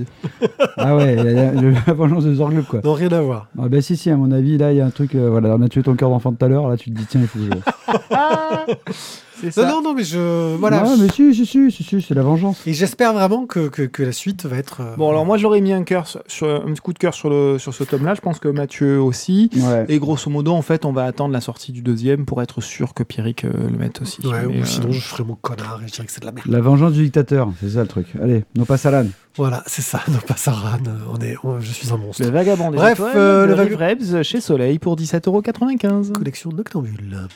Ah 0.77 0.95
ouais, 0.95 1.15
il 1.17 1.25
y 1.25 1.39
a 1.39 1.51
le- 1.51 1.73
la 1.87 1.93
vengeance 1.93 2.25
de 2.25 2.33
Zorglub, 2.33 2.65
quoi. 2.65 2.81
Non, 2.83 2.93
rien 2.93 3.09
à 3.11 3.21
voir. 3.21 3.47
Ah 3.59 3.69
bah 3.69 3.81
si, 3.81 3.95
si, 3.97 4.09
à 4.09 4.17
mon 4.17 4.31
avis, 4.31 4.57
là, 4.57 4.71
il 4.71 4.77
y 4.77 4.81
a 4.81 4.85
un 4.85 4.89
truc... 4.89 5.15
euh, 5.15 5.29
voilà, 5.29 5.55
on 5.55 5.61
a 5.61 5.69
tué 5.69 5.83
ton 5.83 5.95
cœur 5.95 6.09
d'enfant 6.09 6.31
tout 6.33 6.43
à 6.43 6.47
l'heure, 6.47 6.67
là, 6.67 6.77
tu 6.77 6.91
te 6.91 6.97
dis, 6.97 7.05
tiens, 7.05 7.21
il 7.21 7.27
faut 7.27 7.39
que 7.39 7.45
je... 7.45 7.51
C'est 9.49 9.58
Non, 9.63 9.67
non, 9.67 9.82
non, 9.82 9.93
mais 9.93 10.04
je. 10.04 10.56
Voilà. 10.58 10.84
Ouais, 10.84 10.95
mais 10.99 11.08
si, 11.10 11.34
si, 11.34 11.45
si, 11.45 11.71
si, 11.71 11.84
si, 11.84 12.01
c'est 12.01 12.13
la 12.13 12.21
vengeance. 12.21 12.62
Et 12.67 12.73
j'espère 12.73 13.13
vraiment 13.13 13.45
que, 13.45 13.67
que, 13.69 13.84
que 13.84 14.04
la 14.04 14.12
suite 14.12 14.45
va 14.45 14.58
être. 14.58 14.82
euh, 14.82 14.95
Bon, 14.97 15.10
alors 15.10 15.25
moi 15.25 15.38
j'aurais 15.38 15.62
mis 15.62 15.73
un, 15.73 15.84
cœur 15.84 16.06
sur, 16.27 16.47
un 16.47 16.73
coup 16.75 16.93
de 16.93 16.99
cœur 16.99 17.13
sur, 17.13 17.30
le, 17.30 17.58
sur 17.58 17.73
ce 17.73 17.84
tome-là. 17.84 18.13
Je 18.15 18.21
pense 18.21 18.39
que 18.39 18.47
Mathieu 18.47 19.01
aussi. 19.01 19.49
Ouais. 19.56 19.86
Et 19.89 19.99
grosso 19.99 20.30
modo, 20.30 20.51
en 20.54 20.62
fait, 20.62 20.86
on 20.86 20.91
va 20.91 21.06
attendre 21.06 21.34
la 21.34 21.41
sortie 21.41 21.71
du 21.71 21.82
deuxième 21.82 22.25
pour 22.25 22.41
être 22.41 22.62
sûr 22.62 22.93
que 22.93 23.04
Pierrick 23.04 23.45
euh, 23.45 23.51
le 23.71 23.77
mette 23.77 24.01
aussi. 24.01 24.25
Ouais, 24.25 24.45
Mais, 24.47 24.58
ou 24.60 24.62
euh, 24.62 24.65
sinon 24.65 24.91
je 24.91 24.99
ferai 24.99 25.23
mon 25.23 25.36
connard 25.36 25.80
et 25.84 25.88
je 25.88 25.93
dirais 25.93 26.05
que 26.05 26.11
c'est 26.11 26.22
de 26.22 26.26
la 26.26 26.32
merde. 26.32 26.47
La 26.47 26.61
vengeance 26.61 26.93
du 26.93 27.03
dictateur, 27.03 27.49
c'est 27.61 27.70
ça 27.72 27.82
le 27.82 27.88
truc. 27.88 28.07
Allez, 28.22 28.43
non 28.55 28.65
pas 28.65 28.78
Salan. 28.78 29.07
Voilà, 29.38 29.63
c'est 29.65 29.82
ça. 29.82 30.01
Non, 30.09 30.18
pas 30.28 30.36
Saran. 30.36 30.80
On 31.13 31.18
est, 31.22 31.36
on- 31.43 31.59
je 31.61 31.72
suis 31.72 31.91
un 31.93 31.97
monstre. 31.97 32.22
Le 32.24 32.30
vagabond 32.32 32.70
des 32.70 32.78
Bref, 32.78 32.93
étoiles 32.99 33.11
euh, 33.15 33.45
le 33.65 33.76
Rebs 33.76 34.24
chez 34.24 34.41
Soleil 34.41 34.78
pour 34.78 34.97
17,95€. 34.97 36.11
Collection 36.11 36.51
Noctambule. 36.51 37.28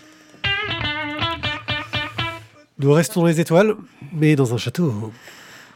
Nous 2.80 2.92
restons 2.92 3.22
dans 3.22 3.28
les 3.28 3.40
étoiles, 3.40 3.76
mais 4.14 4.36
dans 4.36 4.54
un 4.54 4.58
château. 4.58 5.12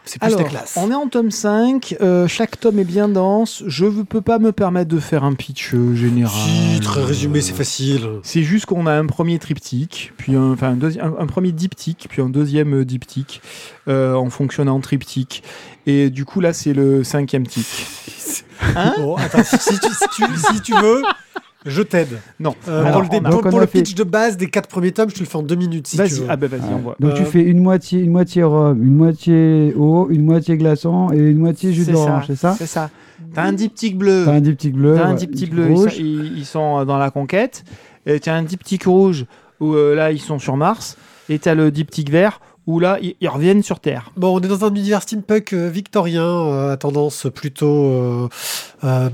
C'est 0.05 0.19
plus 0.19 0.25
Alors, 0.27 0.39
la 0.41 0.45
classe. 0.49 0.73
on 0.75 0.89
est 0.89 0.95
en 0.95 1.07
tome 1.07 1.29
5, 1.29 1.97
euh, 2.01 2.27
chaque 2.27 2.59
tome 2.59 2.79
est 2.79 2.83
bien 2.83 3.07
dense, 3.09 3.61
je 3.67 3.85
ne 3.85 4.01
peux 4.01 4.21
pas 4.21 4.39
me 4.39 4.51
permettre 4.51 4.89
de 4.89 4.99
faire 4.99 5.23
un 5.23 5.35
pitch 5.35 5.73
euh, 5.75 5.93
général. 5.93 6.31
Si, 6.33 6.79
très 6.79 7.03
résumé, 7.03 7.41
c'est 7.41 7.53
facile. 7.53 8.07
C'est 8.23 8.41
juste 8.41 8.65
qu'on 8.65 8.87
a 8.87 8.93
un 8.93 9.05
premier 9.05 9.37
triptyque, 9.37 10.13
puis 10.17 10.35
un, 10.35 10.53
enfin 10.53 10.69
un, 10.69 10.77
deuxi- 10.77 10.99
un- 10.99 11.15
un 11.19 11.27
premier 11.27 11.51
diptyque, 11.51 12.07
puis 12.09 12.23
un 12.23 12.29
deuxième 12.29 12.73
euh, 12.81 12.85
diptyque, 12.85 13.41
euh, 13.87 14.15
en 14.15 14.29
fonctionnant 14.31 14.75
en 14.77 14.79
triptyque. 14.79 15.43
Et 15.85 16.09
du 16.09 16.25
coup, 16.25 16.39
là, 16.39 16.53
c'est 16.53 16.73
le 16.73 17.03
cinquième. 17.03 17.43
Hein 18.75 18.93
Bon, 18.97 19.15
attends, 19.15 19.43
si, 19.43 19.57
si 19.59 19.79
tu, 19.79 19.89
si 19.93 20.05
tu- 20.15 20.37
si 20.55 20.61
tu 20.61 20.73
veux, 20.73 21.03
je 21.65 21.81
t'aide. 21.81 22.19
Non. 22.39 22.55
Euh, 22.67 22.85
Alors, 22.85 23.01
pour 23.09 23.19
le, 23.21 23.29
pour- 23.29 23.41
pour 23.41 23.59
fait- 23.61 23.67
pitch 23.83 23.95
de 23.95 24.03
base 24.03 24.37
des 24.37 24.47
quatre 24.49 24.67
premiers 24.69 24.91
tomes, 24.91 25.09
je 25.09 25.15
te 25.15 25.19
le 25.19 25.25
fais 25.25 25.35
en 25.37 25.43
deux 25.43 25.55
minutes 25.55 25.87
si 25.87 25.97
tu 25.97 26.03
veux. 26.03 26.25
ah 26.29 26.35
ben 26.37 26.49
vas-y, 26.49 26.61
Ouais. 26.61 26.67
on 26.75 26.79
voit. 26.79 26.95
Donc 26.99 27.11
Euh, 27.11 27.15
tu 27.17 27.25
fais 27.25 27.41
une 27.41 27.59
moitié, 27.61 27.99
une 28.01 28.11
moitié 28.11 28.43
rhum, 28.43 28.81
une 28.81 28.95
moitié 28.95 29.73
eau, 29.75 30.07
une 30.09 30.23
moitié 30.23 30.57
glaçant 30.57 31.11
et 31.11 31.17
une 31.17 31.37
moitié 31.39 31.73
jus 31.73 31.83
C'est 31.85 31.91
d'orange, 31.91 32.25
c'est 32.27 32.35
ça 32.37 32.55
C'est 32.57 32.65
ça. 32.65 32.89
T'as 33.33 33.43
un 33.43 33.53
diptyque 33.53 33.97
bleu. 33.97 34.23
T'as 34.25 34.31
un 34.33 34.41
diptyque 34.41 34.73
bleu. 34.75 34.95
T'as 34.95 35.05
un 35.07 35.13
diptyque 35.13 35.51
bleu, 35.51 35.67
rouge. 35.67 35.91
sont, 35.95 35.99
ils- 35.99 36.37
ils 36.37 36.45
sont, 36.45 36.79
euh, 36.79 36.85
dans 36.85 36.97
la 36.97 37.11
conquête. 37.11 37.63
Et 38.05 38.19
t'as 38.19 38.33
un 38.33 38.43
diptyque 38.43 38.85
rouge 38.85 39.25
où 39.59 39.73
euh, 39.73 39.93
là 39.95 40.11
ils 40.11 40.21
sont 40.21 40.39
sur 40.39 40.55
Mars. 40.55 40.97
Et 41.27 41.37
t'as 41.37 41.53
le 41.53 41.69
diptyque 41.69 42.09
vert 42.09 42.39
où 42.65 42.79
là 42.79 42.97
ils, 43.01 43.15
ils 43.19 43.27
reviennent 43.27 43.61
sur 43.61 43.79
Terre. 43.81 44.11
Bon, 44.15 44.35
on 44.35 44.39
est 44.41 44.47
dans 44.47 44.63
un 44.65 44.69
univers 44.73 45.01
steampunk 45.03 45.53
euh, 45.53 45.69
victorien 45.69 46.23
euh, 46.25 46.71
à 46.73 46.77
tendance 46.77 47.27
plutôt 47.35 47.67
euh, 47.85 48.27
euh, 48.83 49.09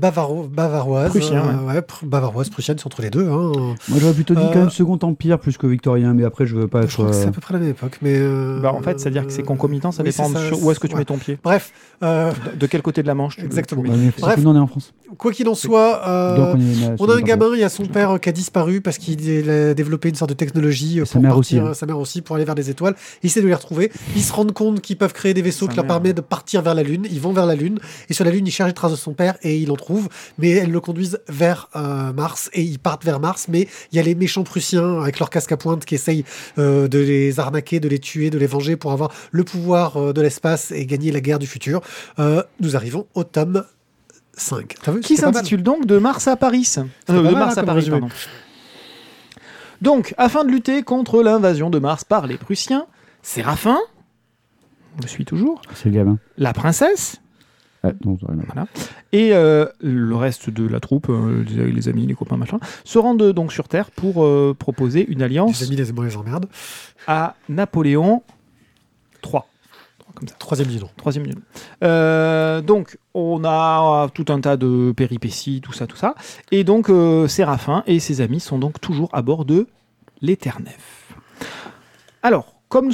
bavaro- 0.00 0.48
bavaroise. 0.48 1.10
Prussien, 1.10 1.42
euh, 1.44 1.66
ouais, 1.72 1.80
pr- 1.80 2.04
bavaroise, 2.04 2.48
prussienne, 2.48 2.78
c'est 2.78 2.86
entre 2.86 3.02
les 3.02 3.10
deux. 3.10 3.28
Hein. 3.28 3.52
Moi 3.88 3.98
j'aurais 4.00 4.14
plutôt 4.14 4.34
dit 4.34 4.40
Euh, 4.42 4.52
quand 4.52 4.58
même 4.60 4.70
Second 4.70 4.98
Empire 5.02 5.38
plus 5.38 5.56
que 5.58 5.66
Victorien, 5.66 6.14
mais 6.14 6.24
après 6.24 6.46
je 6.46 6.56
veux 6.56 6.68
pas 6.68 6.80
Je 6.82 6.86
être. 6.86 6.92
crois 6.94 7.06
que 7.06 7.12
c'est 7.12 7.24
euh, 7.26 7.28
à 7.28 7.32
peu 7.32 7.40
près 7.40 7.54
la 7.54 7.60
même 7.60 7.70
époque. 7.70 7.98
Mais 8.02 8.14
euh, 8.16 8.60
Bah, 8.60 8.72
en 8.72 8.80
fait, 8.82 8.98
c'est-à-dire 9.00 9.26
que 9.26 9.32
c'est 9.32 9.42
concomitant, 9.42 9.92
ça 9.92 10.02
oui, 10.02 10.10
dépend 10.10 10.28
ça, 10.28 10.50
de 10.50 10.54
où 10.54 10.70
est-ce 10.70 10.80
que 10.80 10.86
tu 10.86 10.94
ouais. 10.94 11.00
mets 11.00 11.04
ton 11.04 11.18
pied. 11.18 11.38
Bref, 11.42 11.72
euh, 12.02 12.30
De, 12.54 12.58
de 12.60 12.66
quel 12.66 12.82
côté 12.82 13.02
de 13.02 13.06
la 13.06 13.14
Manche 13.14 13.36
tu 13.36 13.44
Exactement. 13.44 13.82
Bref. 13.82 14.38
on 14.44 14.56
est 14.56 14.58
en 14.58 14.66
France. 14.66 14.92
quoi 15.18 15.32
qu'il 15.32 15.48
en 15.48 15.54
soit, 15.54 16.06
euh, 16.08 16.36
Donc 16.54 16.62
on, 17.00 17.08
a 17.10 17.16
un 17.16 17.20
gamin, 17.20 17.50
il 17.54 17.60
y 17.60 17.64
a 17.64 17.68
son 17.68 17.84
père 17.86 18.18
qui 18.20 18.28
a 18.28 18.32
disparu 18.32 18.80
parce 18.80 18.98
qu'il 18.98 19.50
a 19.50 19.74
développé 19.74 20.08
une 20.08 20.14
sorte 20.14 20.30
de 20.30 20.34
technologie 20.34 21.00
sa 21.04 21.12
pour 21.14 21.22
mère 21.22 21.34
partir, 21.34 21.62
aussi, 21.62 21.70
hein. 21.70 21.74
sa 21.74 21.86
mère 21.86 21.98
aussi, 21.98 22.22
pour 22.22 22.36
aller 22.36 22.44
vers 22.44 22.54
les 22.54 22.70
étoiles. 22.70 22.94
Il 23.22 23.26
essaie 23.26 23.42
de 23.42 23.46
les 23.46 23.54
retrouver. 23.54 23.92
Ils 24.16 24.22
se 24.22 24.32
rendent 24.32 24.52
compte 24.52 24.80
qu'ils 24.80 24.96
peuvent 24.96 25.12
créer 25.12 25.34
des 25.34 25.42
vaisseaux 25.42 25.68
qui 25.68 25.76
leur 25.76 25.86
permettent 25.86 26.16
de 26.16 26.20
partir 26.22 26.62
vers 26.62 26.74
la 26.74 26.82
Lune. 26.82 27.06
Ils 27.10 27.20
vont 27.20 27.32
vers 27.32 27.46
la 27.46 27.54
Lune 27.54 27.78
et 28.08 28.14
sur 28.14 28.24
la 28.24 28.30
Lune, 28.30 28.46
ils 28.46 28.50
cherchent 28.50 28.68
les 28.68 28.74
traces 28.74 28.92
de 28.92 28.96
son 28.96 29.09
père 29.14 29.36
et 29.42 29.56
ils 29.58 29.68
l'en 29.68 29.76
trouvent. 29.76 30.08
Mais 30.38 30.50
elles 30.50 30.70
le 30.70 30.80
conduisent 30.80 31.20
vers 31.28 31.68
euh, 31.76 32.12
Mars 32.12 32.50
et 32.52 32.62
ils 32.62 32.78
partent 32.78 33.04
vers 33.04 33.20
Mars. 33.20 33.46
Mais 33.48 33.68
il 33.92 33.96
y 33.96 33.98
a 33.98 34.02
les 34.02 34.14
méchants 34.14 34.44
prussiens 34.44 35.00
avec 35.00 35.18
leur 35.18 35.30
casque 35.30 35.52
à 35.52 35.56
pointe 35.56 35.84
qui 35.84 35.94
essayent 35.94 36.24
euh, 36.58 36.88
de 36.88 36.98
les 36.98 37.40
arnaquer, 37.40 37.80
de 37.80 37.88
les 37.88 37.98
tuer, 37.98 38.30
de 38.30 38.38
les 38.38 38.46
venger 38.46 38.76
pour 38.76 38.92
avoir 38.92 39.10
le 39.30 39.44
pouvoir 39.44 39.96
euh, 39.96 40.12
de 40.12 40.20
l'espace 40.20 40.70
et 40.70 40.86
gagner 40.86 41.12
la 41.12 41.20
guerre 41.20 41.38
du 41.38 41.46
futur. 41.46 41.80
Euh, 42.18 42.42
nous 42.60 42.76
arrivons 42.76 43.06
au 43.14 43.24
tome 43.24 43.64
5. 44.34 44.74
T'as 44.82 44.92
vu 44.92 45.00
Qui 45.00 45.16
s'intitule 45.16 45.62
donc 45.62 45.86
De 45.86 45.98
Mars 45.98 46.26
à 46.28 46.36
Paris. 46.36 46.72
Euh, 46.78 47.22
de 47.22 47.34
Mars 47.34 47.58
hein, 47.58 47.62
à 47.62 47.64
Paris, 47.64 47.88
pardon. 47.90 48.08
Donc, 49.82 50.14
afin 50.18 50.44
de 50.44 50.50
lutter 50.50 50.82
contre 50.82 51.22
l'invasion 51.22 51.70
de 51.70 51.78
Mars 51.78 52.04
par 52.04 52.26
les 52.26 52.36
Prussiens, 52.36 52.86
Séraphin, 53.22 53.78
je 55.02 55.08
suis 55.08 55.24
toujours, 55.24 55.62
C'est 55.74 55.88
le 55.88 55.94
gamin. 55.94 56.18
la 56.36 56.52
princesse 56.52 57.16
Ah, 57.82 57.92
non, 58.04 58.18
et 59.12 59.32
euh, 59.32 59.64
le 59.80 60.14
reste 60.14 60.50
de 60.50 60.66
la 60.68 60.80
troupe, 60.80 61.08
euh, 61.08 61.42
les, 61.48 61.72
les 61.72 61.88
amis, 61.88 62.06
les 62.06 62.14
copains, 62.14 62.36
machin, 62.36 62.58
se 62.84 62.98
rendent 62.98 63.32
donc 63.32 63.52
sur 63.52 63.68
Terre 63.68 63.90
pour 63.90 64.22
euh, 64.22 64.54
proposer 64.58 65.06
une 65.10 65.22
alliance 65.22 65.60
Les 65.60 65.66
amis, 65.66 65.76
les, 65.76 65.92
moi, 65.92 66.04
les 66.04 66.16
emmerdes. 66.16 66.46
à 67.06 67.36
Napoléon 67.48 68.22
III. 69.24 69.40
Comme 70.14 70.28
ça. 70.28 70.34
Troisième 70.38 70.68
nom. 70.68 70.90
Troisième. 70.96 71.24
Euh, 71.82 72.60
donc, 72.60 72.98
on 73.14 73.42
a 73.44 74.08
tout 74.12 74.26
un 74.28 74.40
tas 74.40 74.56
de 74.58 74.92
péripéties, 74.94 75.60
tout 75.62 75.72
ça, 75.72 75.86
tout 75.86 75.96
ça. 75.96 76.14
Et 76.50 76.64
donc, 76.64 76.90
euh, 76.90 77.28
Séraphin 77.28 77.82
et 77.86 77.98
ses 78.00 78.20
amis 78.20 78.40
sont 78.40 78.58
donc 78.58 78.80
toujours 78.80 79.08
à 79.12 79.22
bord 79.22 79.44
de 79.46 79.68
l'Éternef. 80.20 81.14
Alors, 82.22 82.54
comme 82.68 82.92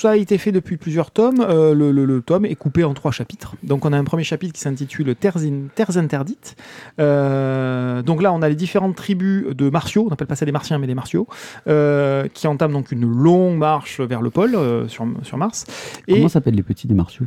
ça 0.00 0.10
a 0.10 0.16
été 0.16 0.38
fait 0.38 0.52
depuis 0.52 0.76
plusieurs 0.76 1.10
tomes, 1.10 1.40
euh, 1.40 1.74
le, 1.74 1.90
le- 1.92 2.04
le 2.04 2.20
tome 2.22 2.44
est 2.44 2.54
coupé 2.54 2.84
en 2.84 2.94
trois 2.94 3.10
chapitres. 3.12 3.54
Donc, 3.62 3.84
on 3.84 3.92
a 3.92 3.98
un 3.98 4.04
premier 4.04 4.24
chapitre 4.24 4.52
qui 4.54 4.60
s'intitule 4.60 5.14
Terres, 5.16 5.38
in- 5.38 5.68
Terres 5.74 5.96
interdites. 5.96 6.56
Euh, 7.00 8.02
donc 8.02 8.22
là, 8.22 8.32
on 8.32 8.42
a 8.42 8.48
les 8.48 8.54
différentes 8.54 8.96
tribus 8.96 9.46
de 9.54 9.70
martiaux, 9.70 10.04
on 10.06 10.10
n'appelle 10.10 10.26
pas 10.26 10.36
ça 10.36 10.46
des 10.46 10.52
martiens, 10.52 10.78
mais 10.78 10.86
des 10.86 10.94
martiaux, 10.94 11.26
euh, 11.68 12.26
qui 12.32 12.46
entament 12.46 12.72
donc 12.72 12.92
une 12.92 13.04
longue 13.06 13.56
marche 13.58 14.00
vers 14.00 14.22
le 14.22 14.30
pôle, 14.30 14.56
sur, 14.88 15.06
sur 15.22 15.36
Mars. 15.38 15.64
Et 16.08 16.14
Comment 16.14 16.28
s'appellent 16.28 16.54
les 16.54 16.62
petits 16.62 16.86
des 16.86 16.94
martiaux? 16.94 17.26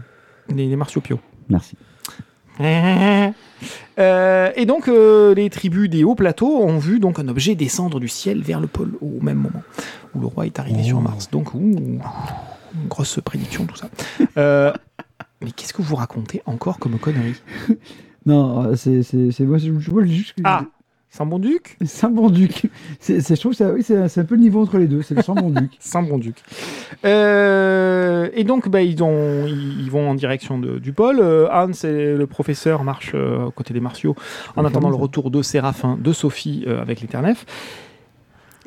Les, 0.49 0.67
les 0.67 0.75
martiaux-piaux. 0.75 1.19
Merci. 1.49 1.75
Euh, 3.97 4.51
et 4.55 4.65
donc, 4.65 4.87
euh, 4.87 5.33
les 5.35 5.49
tribus 5.49 5.89
des 5.89 6.05
hauts 6.05 6.15
plateaux 6.15 6.61
ont 6.63 6.77
vu 6.77 6.99
donc 7.01 7.19
un 7.19 7.27
objet 7.27 7.55
descendre 7.55 7.99
du 7.99 8.07
ciel 8.07 8.41
vers 8.41 8.61
le 8.61 8.67
pôle 8.67 8.93
au 9.01 9.21
même 9.21 9.37
moment 9.39 9.61
où 10.15 10.21
le 10.21 10.27
roi 10.27 10.45
est 10.45 10.57
arrivé 10.59 10.79
Oh. 10.83 10.87
sur 10.87 11.01
Mars. 11.01 11.29
Donc, 11.29 11.53
ouh, 11.53 11.99
grosse 12.87 13.19
prédiction, 13.23 13.65
tout 13.65 13.75
ça. 13.75 13.89
Euh, 14.37 14.73
mais 15.41 15.51
qu'est-ce 15.51 15.73
que 15.73 15.81
vous 15.81 15.95
racontez 15.95 16.41
encore 16.45 16.79
comme 16.79 16.97
connerie? 16.99 17.35
Non, 18.25 18.75
c'est 18.75 19.03
moi 19.41 19.57
je, 19.57 19.79
je 19.79 19.91
vois 19.91 20.05
juste 20.05 20.35
Ah 20.43 20.63
Saint-Bon-Duc 21.11 21.75
Saint-Bon-Duc. 21.83 22.67
Je 23.07 23.33
trouve 23.39 23.53
que 23.53 23.57
ça- 23.57 23.71
oui, 23.73 23.81
c'est 23.81 23.95
un 24.19 24.23
peu 24.25 24.35
le 24.35 24.41
niveau 24.41 24.61
entre 24.61 24.77
les 24.77 24.85
deux. 24.87 25.01
C'est 25.01 25.15
le 25.15 25.23
Saint-Bon-Duc. 25.23 25.71
Saint-Bon-Duc. 25.79 26.35
Euh, 27.05 28.29
et 28.33 28.43
donc, 28.43 28.69
bah, 28.69 28.81
ils, 28.83 29.01
ont, 29.03 29.47
ils, 29.47 29.89
vont 29.89 30.07
en 30.09 30.13
direction 30.13 30.59
de- 30.59 30.77
du 30.77 30.93
pôle. 30.93 31.19
Euh, 31.19 31.47
Hans 31.51 31.71
et 31.83 32.15
le 32.15 32.27
professeur 32.27 32.83
marchent 32.83 33.13
euh, 33.15 33.45
aux 33.45 33.51
côtés 33.51 33.73
des 33.73 33.79
martiaux 33.79 34.15
en 34.55 34.65
attendant 34.65 34.89
le 34.89 34.95
retour 34.95 35.31
de 35.31 35.41
Séraphin, 35.41 35.97
de 35.99 36.13
Sophie 36.13 36.63
euh, 36.67 36.79
avec 36.81 37.01
l'Éternef. 37.01 37.45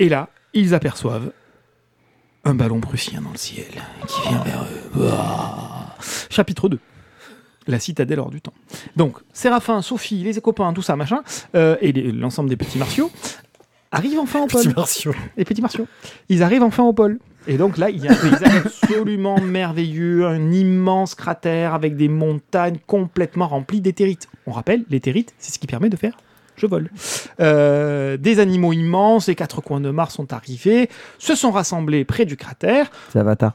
Et 0.00 0.09
là, 0.09 0.28
ils 0.55 0.74
aperçoivent 0.74 1.30
un 2.45 2.55
ballon 2.55 2.80
prussien 2.80 3.20
dans 3.20 3.30
le 3.30 3.38
ciel 3.38 3.66
qui 4.09 4.28
vient 4.28 4.43
vers 4.43 4.64
eux. 4.64 5.11
Chapitre 6.30 6.68
2. 6.68 6.78
La 7.68 7.78
citadelle 7.78 8.18
hors 8.18 8.30
du 8.30 8.40
temps. 8.40 8.55
Donc, 8.97 9.18
Séraphin, 9.32 9.82
Sophie, 9.82 10.24
les 10.24 10.40
copains, 10.40 10.72
tout 10.72 10.82
ça, 10.82 10.97
machin, 10.97 11.22
euh, 11.55 11.76
et 11.80 11.93
l'ensemble 11.93 12.49
des 12.49 12.57
petits 12.57 12.78
martiaux 12.78 13.11
arrivent 13.93 14.18
enfin 14.18 14.40
au 14.40 14.47
pôle 14.47 14.62
Petits 14.62 14.74
martiaux. 14.74 15.14
les 15.36 15.45
petits 15.45 15.62
martiaux. 15.62 15.86
Ils 16.28 16.43
arrivent 16.43 16.64
enfin 16.64 16.82
au 16.82 16.93
pôle. 16.93 17.20
Et 17.47 17.59
donc 17.59 17.76
là, 17.76 17.90
il 17.90 18.03
y 18.03 18.09
a 18.09 18.12
un 18.12 18.14
paysage 18.14 18.66
absolument 18.66 19.40
merveilleux, 19.40 20.26
un 20.26 20.51
immense 20.51 21.14
cratère 21.14 21.74
avec 21.74 21.97
des 21.97 22.09
montagnes 22.09 22.78
complètement 22.86 23.47
remplies 23.49 23.80
d'éthérites. 23.80 24.28
On 24.47 24.53
rappelle, 24.53 24.84
l'éthérite, 24.90 25.32
c'est 25.38 25.53
ce 25.53 25.59
qui 25.59 25.66
permet 25.66 25.88
de 25.88 25.97
faire 25.97 26.16
je 26.62 26.66
vole. 26.66 26.90
Euh, 27.40 28.16
des 28.16 28.38
animaux 28.38 28.72
immenses, 28.72 29.26
les 29.28 29.34
quatre 29.34 29.60
coins 29.60 29.80
de 29.80 29.90
Mars 29.90 30.14
sont 30.14 30.32
arrivés, 30.32 30.88
se 31.18 31.34
sont 31.34 31.50
rassemblés 31.50 32.04
près 32.04 32.24
du 32.24 32.36
cratère. 32.36 32.90
C'est 33.12 33.18
Avatar. 33.18 33.54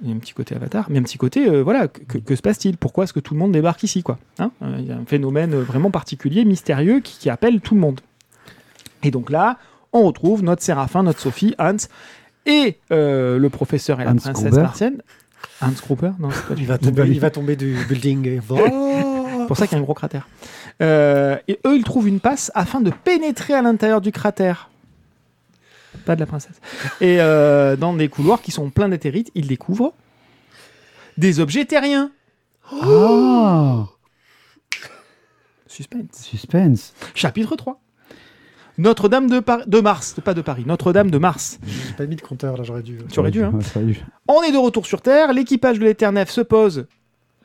Il 0.00 0.10
y 0.10 0.12
a 0.12 0.14
un 0.14 0.18
petit 0.20 0.32
côté 0.32 0.54
avatar, 0.54 0.86
mais 0.90 1.00
un 1.00 1.02
petit 1.02 1.18
côté, 1.18 1.48
euh, 1.48 1.60
voilà, 1.64 1.88
que, 1.88 2.36
se 2.36 2.40
passe-t-il? 2.40 2.76
Pourquoi 2.76 3.02
est-ce 3.02 3.12
que 3.12 3.18
tout 3.18 3.34
le 3.34 3.40
monde 3.40 3.50
débarque 3.50 3.82
ici 3.82 4.04
quoi 4.04 4.16
Hein? 4.38 4.52
Euh, 4.62 4.76
Il 4.78 4.86
y 4.86 4.92
a 4.92 4.96
un 4.96 5.04
phénomène 5.04 5.56
vraiment 5.56 5.90
particulier, 5.90 6.44
mystérieux, 6.44 7.00
qui, 7.00 7.18
qui 7.18 7.28
appelle 7.28 7.60
tout 7.60 7.74
le 7.74 7.80
monde. 7.80 8.00
Et 9.02 9.10
donc 9.10 9.28
là, 9.28 9.58
on 9.92 10.02
retrouve 10.02 10.44
notre 10.44 10.62
Séraphin, 10.62 11.02
notre 11.02 11.18
Sophie, 11.18 11.56
Hans, 11.58 11.76
et 12.46 12.78
euh, 12.92 13.38
le 13.40 13.50
professeur 13.50 14.00
et 14.00 14.04
la 14.04 14.12
Hans 14.12 14.16
princesse 14.16 14.44
Gruber. 14.44 14.62
martienne. 14.62 15.02
Hans 15.60 15.70
Gruber? 15.84 16.10
Non, 16.20 16.28
c'est 16.30 16.46
pas 16.46 16.54
Il 16.56 16.66
va 16.68 16.78
tomber, 16.78 17.08
il 17.08 17.18
va 17.18 17.30
tomber 17.30 17.56
du 17.56 17.76
building. 17.88 18.26
et- 18.28 18.40
C'est 19.42 19.46
pour 19.48 19.56
ça 19.56 19.66
qu'il 19.66 19.74
y 19.76 19.78
a 19.78 19.80
un 19.80 19.84
gros 19.84 19.94
cratère. 19.94 20.28
Euh, 20.80 21.36
et 21.48 21.58
eux, 21.66 21.76
ils 21.76 21.84
trouvent 21.84 22.08
une 22.08 22.20
passe 22.20 22.50
afin 22.54 22.80
de 22.80 22.90
pénétrer 22.90 23.54
à 23.54 23.62
l'intérieur 23.62 24.00
du 24.00 24.12
cratère. 24.12 24.70
Pas 26.06 26.14
de 26.16 26.20
la 26.20 26.26
princesse. 26.26 26.60
Et 27.00 27.20
euh, 27.20 27.76
dans 27.76 27.92
des 27.94 28.08
couloirs 28.08 28.40
qui 28.42 28.50
sont 28.50 28.70
pleins 28.70 28.88
d'éthérites, 28.88 29.30
ils 29.34 29.46
découvrent 29.46 29.92
des 31.18 31.38
objets 31.40 31.64
terriens. 31.66 32.10
Ah 32.82 33.86
Suspense. 35.66 36.22
Suspense. 36.22 36.94
Chapitre 37.14 37.56
3. 37.56 37.80
Notre-Dame 38.78 39.28
de, 39.28 39.40
Par- 39.40 39.66
de 39.66 39.80
Mars, 39.80 40.16
pas 40.24 40.32
de 40.34 40.40
Paris, 40.40 40.64
Notre-Dame 40.66 41.10
de 41.10 41.18
Mars. 41.18 41.58
J'ai 41.66 41.92
pas 41.92 42.06
mis 42.06 42.16
de 42.16 42.22
compteur 42.22 42.56
là, 42.56 42.62
j'aurais 42.64 42.82
dû. 42.82 42.98
Tu 43.12 43.20
aurais 43.20 43.30
dû, 43.30 43.42
hein. 43.44 43.52
On 44.28 44.42
est 44.42 44.50
de 44.52 44.56
retour 44.56 44.86
sur 44.86 45.02
Terre, 45.02 45.32
l'équipage 45.34 45.78
de 45.78 45.84
l'Éternef 45.84 46.30
se 46.30 46.40
pose 46.40 46.86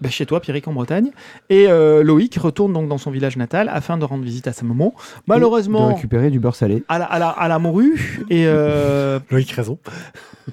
bah, 0.01 0.09
chez 0.09 0.25
toi, 0.25 0.39
Pierrick, 0.41 0.67
en 0.67 0.73
Bretagne, 0.73 1.11
et 1.49 1.67
euh, 1.67 2.03
Loïc 2.03 2.35
retourne 2.37 2.73
donc 2.73 2.87
dans 2.87 2.97
son 2.97 3.11
village 3.11 3.37
natal 3.37 3.69
afin 3.71 3.97
de 3.97 4.05
rendre 4.05 4.23
visite 4.23 4.47
à 4.47 4.53
sa 4.53 4.65
maman. 4.65 4.93
De 4.95 5.21
Malheureusement, 5.27 5.93
récupérer 5.93 6.29
du 6.29 6.39
beurre 6.39 6.55
salé. 6.55 6.83
à 6.87 6.99
la, 6.99 7.05
à 7.05 7.19
la, 7.19 7.29
à 7.29 7.47
la 7.47 7.59
morue, 7.59 8.23
et 8.29 8.45
euh, 8.47 9.19
Loïc 9.31 9.51
raison. 9.51 9.79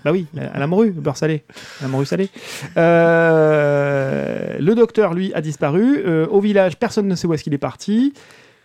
bah 0.05 0.13
oui, 0.13 0.27
à 0.39 0.59
la 0.59 0.67
morue, 0.67 0.91
beurre 0.91 1.17
salé, 1.17 1.45
la 1.83 1.89
morue 1.89 2.07
salée. 2.07 2.31
Euh, 2.77 4.57
le 4.59 4.75
docteur, 4.75 5.15
lui, 5.15 5.33
a 5.35 5.41
disparu. 5.41 6.03
Euh, 6.07 6.27
au 6.29 6.41
village, 6.41 6.79
personne 6.79 7.07
ne 7.07 7.15
sait 7.15 7.27
où 7.27 7.35
est-ce 7.35 7.45
qu'il 7.45 7.55
est 7.55 7.59
parti. 7.59 8.15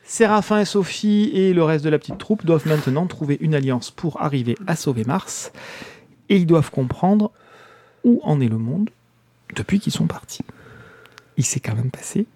Séraphin 0.04 0.60
et 0.60 0.66
Sophie 0.66 1.30
et 1.34 1.54
le 1.54 1.64
reste 1.64 1.86
de 1.86 1.90
la 1.90 2.00
petite 2.00 2.18
troupe 2.18 2.46
doivent 2.46 2.68
maintenant 2.68 3.06
trouver 3.06 3.38
une 3.42 3.54
alliance 3.54 3.92
pour 3.92 4.22
arriver 4.22 4.56
à 4.66 4.76
sauver 4.76 5.04
Mars. 5.04 5.52
Et 6.30 6.38
ils 6.38 6.48
doivent 6.48 6.72
comprendre 6.72 7.32
où 8.04 8.20
en 8.24 8.42
est 8.42 8.48
le 8.48 8.58
monde 8.58 8.90
depuis 9.56 9.80
qu'ils 9.80 9.94
sont 9.94 10.08
partis. 10.08 10.44
Il 11.40 11.46
s'est 11.46 11.60
quand 11.62 11.74
même 11.74 11.90
passé 11.90 12.28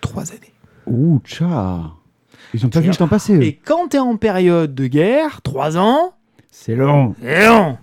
trois 0.00 0.30
années. 0.30 0.52
Ouh, 0.86 1.20
tcha 1.24 1.90
Ils 2.54 2.64
ont 2.64 2.68
pas 2.70 2.80
vu 2.80 2.88
le 2.88 2.94
temps 2.94 3.08
passer. 3.08 3.34
eux. 3.34 3.42
Et 3.42 3.54
quand 3.56 3.88
tu 3.88 3.96
es 3.96 4.00
en 4.00 4.16
période 4.16 4.74
de 4.74 4.86
guerre, 4.86 5.42
trois 5.42 5.76
ans, 5.76 6.14
C'est 6.50 6.76
long. 6.76 7.14
c'est 7.20 7.46
long. 7.46 7.76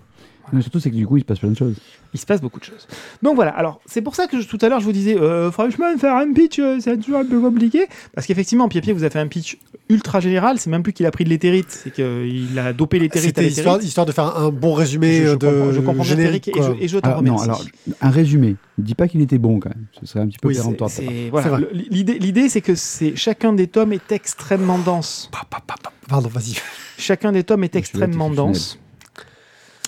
Mais 0.52 0.62
surtout, 0.62 0.80
c'est 0.80 0.90
que 0.90 0.96
du 0.96 1.06
coup, 1.06 1.18
il 1.18 1.20
se 1.20 1.24
passe 1.26 1.38
plein 1.40 1.50
de 1.50 1.56
choses. 1.56 1.76
Il 2.14 2.20
se 2.20 2.26
passe 2.26 2.40
beaucoup 2.40 2.60
de 2.60 2.64
choses. 2.64 2.86
Donc 3.22 3.36
voilà, 3.36 3.52
alors 3.52 3.80
c'est 3.86 4.02
pour 4.02 4.14
ça 4.14 4.26
que 4.26 4.40
je- 4.40 4.46
tout 4.46 4.58
à 4.60 4.68
l'heure 4.68 4.80
je 4.80 4.84
vous 4.84 4.92
disais, 4.92 5.16
euh, 5.18 5.50
franchement, 5.50 5.86
faire 5.98 6.14
un 6.16 6.30
pitch, 6.32 6.58
euh, 6.58 6.78
c'est 6.80 6.96
toujours 6.98 7.20
un 7.20 7.24
peu 7.24 7.40
compliqué. 7.40 7.86
Parce 8.14 8.26
qu'effectivement, 8.26 8.68
Pied 8.68 8.80
vous 8.92 9.04
a 9.04 9.10
fait 9.10 9.18
un 9.18 9.28
pitch 9.28 9.56
ultra 9.88 10.20
général, 10.20 10.58
c'est 10.58 10.68
même 10.70 10.82
plus 10.82 10.92
qu'il 10.92 11.06
a 11.06 11.10
pris 11.10 11.24
de 11.24 11.30
l'éthérite, 11.30 11.66
c'est 11.70 11.90
qu'il 11.92 12.58
a 12.58 12.72
dopé 12.72 12.98
l'éthérite 12.98 13.28
C'était 13.28 13.46
histoire, 13.46 14.06
de 14.06 14.12
faire 14.12 14.36
un 14.36 14.50
bon 14.50 14.74
résumé 14.74 15.22
Je, 15.22 15.26
je 15.28 15.34
de 15.36 15.46
comprends, 15.46 15.72
je 15.72 15.80
comprends 15.80 16.02
générique. 16.04 16.48
Et 16.48 16.52
je, 16.62 16.72
et 16.84 16.88
je 16.88 16.98
Alors, 17.02 17.22
non, 17.22 17.38
alors, 17.38 17.64
un 18.00 18.10
résumé. 18.10 18.56
Dis 18.78 18.94
pas 18.94 19.08
qu'il 19.08 19.20
était 19.20 19.38
bon 19.38 19.58
quand 19.60 19.68
même. 19.70 19.86
Ce 20.00 20.06
serait 20.06 20.20
un 20.20 20.26
petit 20.26 20.38
peu 20.38 20.48
Oui, 20.48 20.54
péremptoire. 20.54 20.90
Voilà, 21.30 21.58
L'idée, 21.72 22.18
l'idée, 22.18 22.48
c'est 22.48 22.60
que 22.60 22.74
c'est 22.74 23.16
chacun 23.16 23.52
des 23.52 23.66
tomes 23.68 23.92
est 23.92 24.12
extrêmement 24.12 24.78
dense. 24.78 25.28
Pa, 25.32 25.46
pa, 25.48 25.62
pa, 25.66 25.74
pa. 25.82 25.92
Pardon, 26.08 26.28
vas-y. 26.28 26.56
Chacun 26.98 27.32
des 27.32 27.44
tomes 27.44 27.64
est 27.64 27.76
extrêmement 27.76 28.30
dense. 28.30 28.78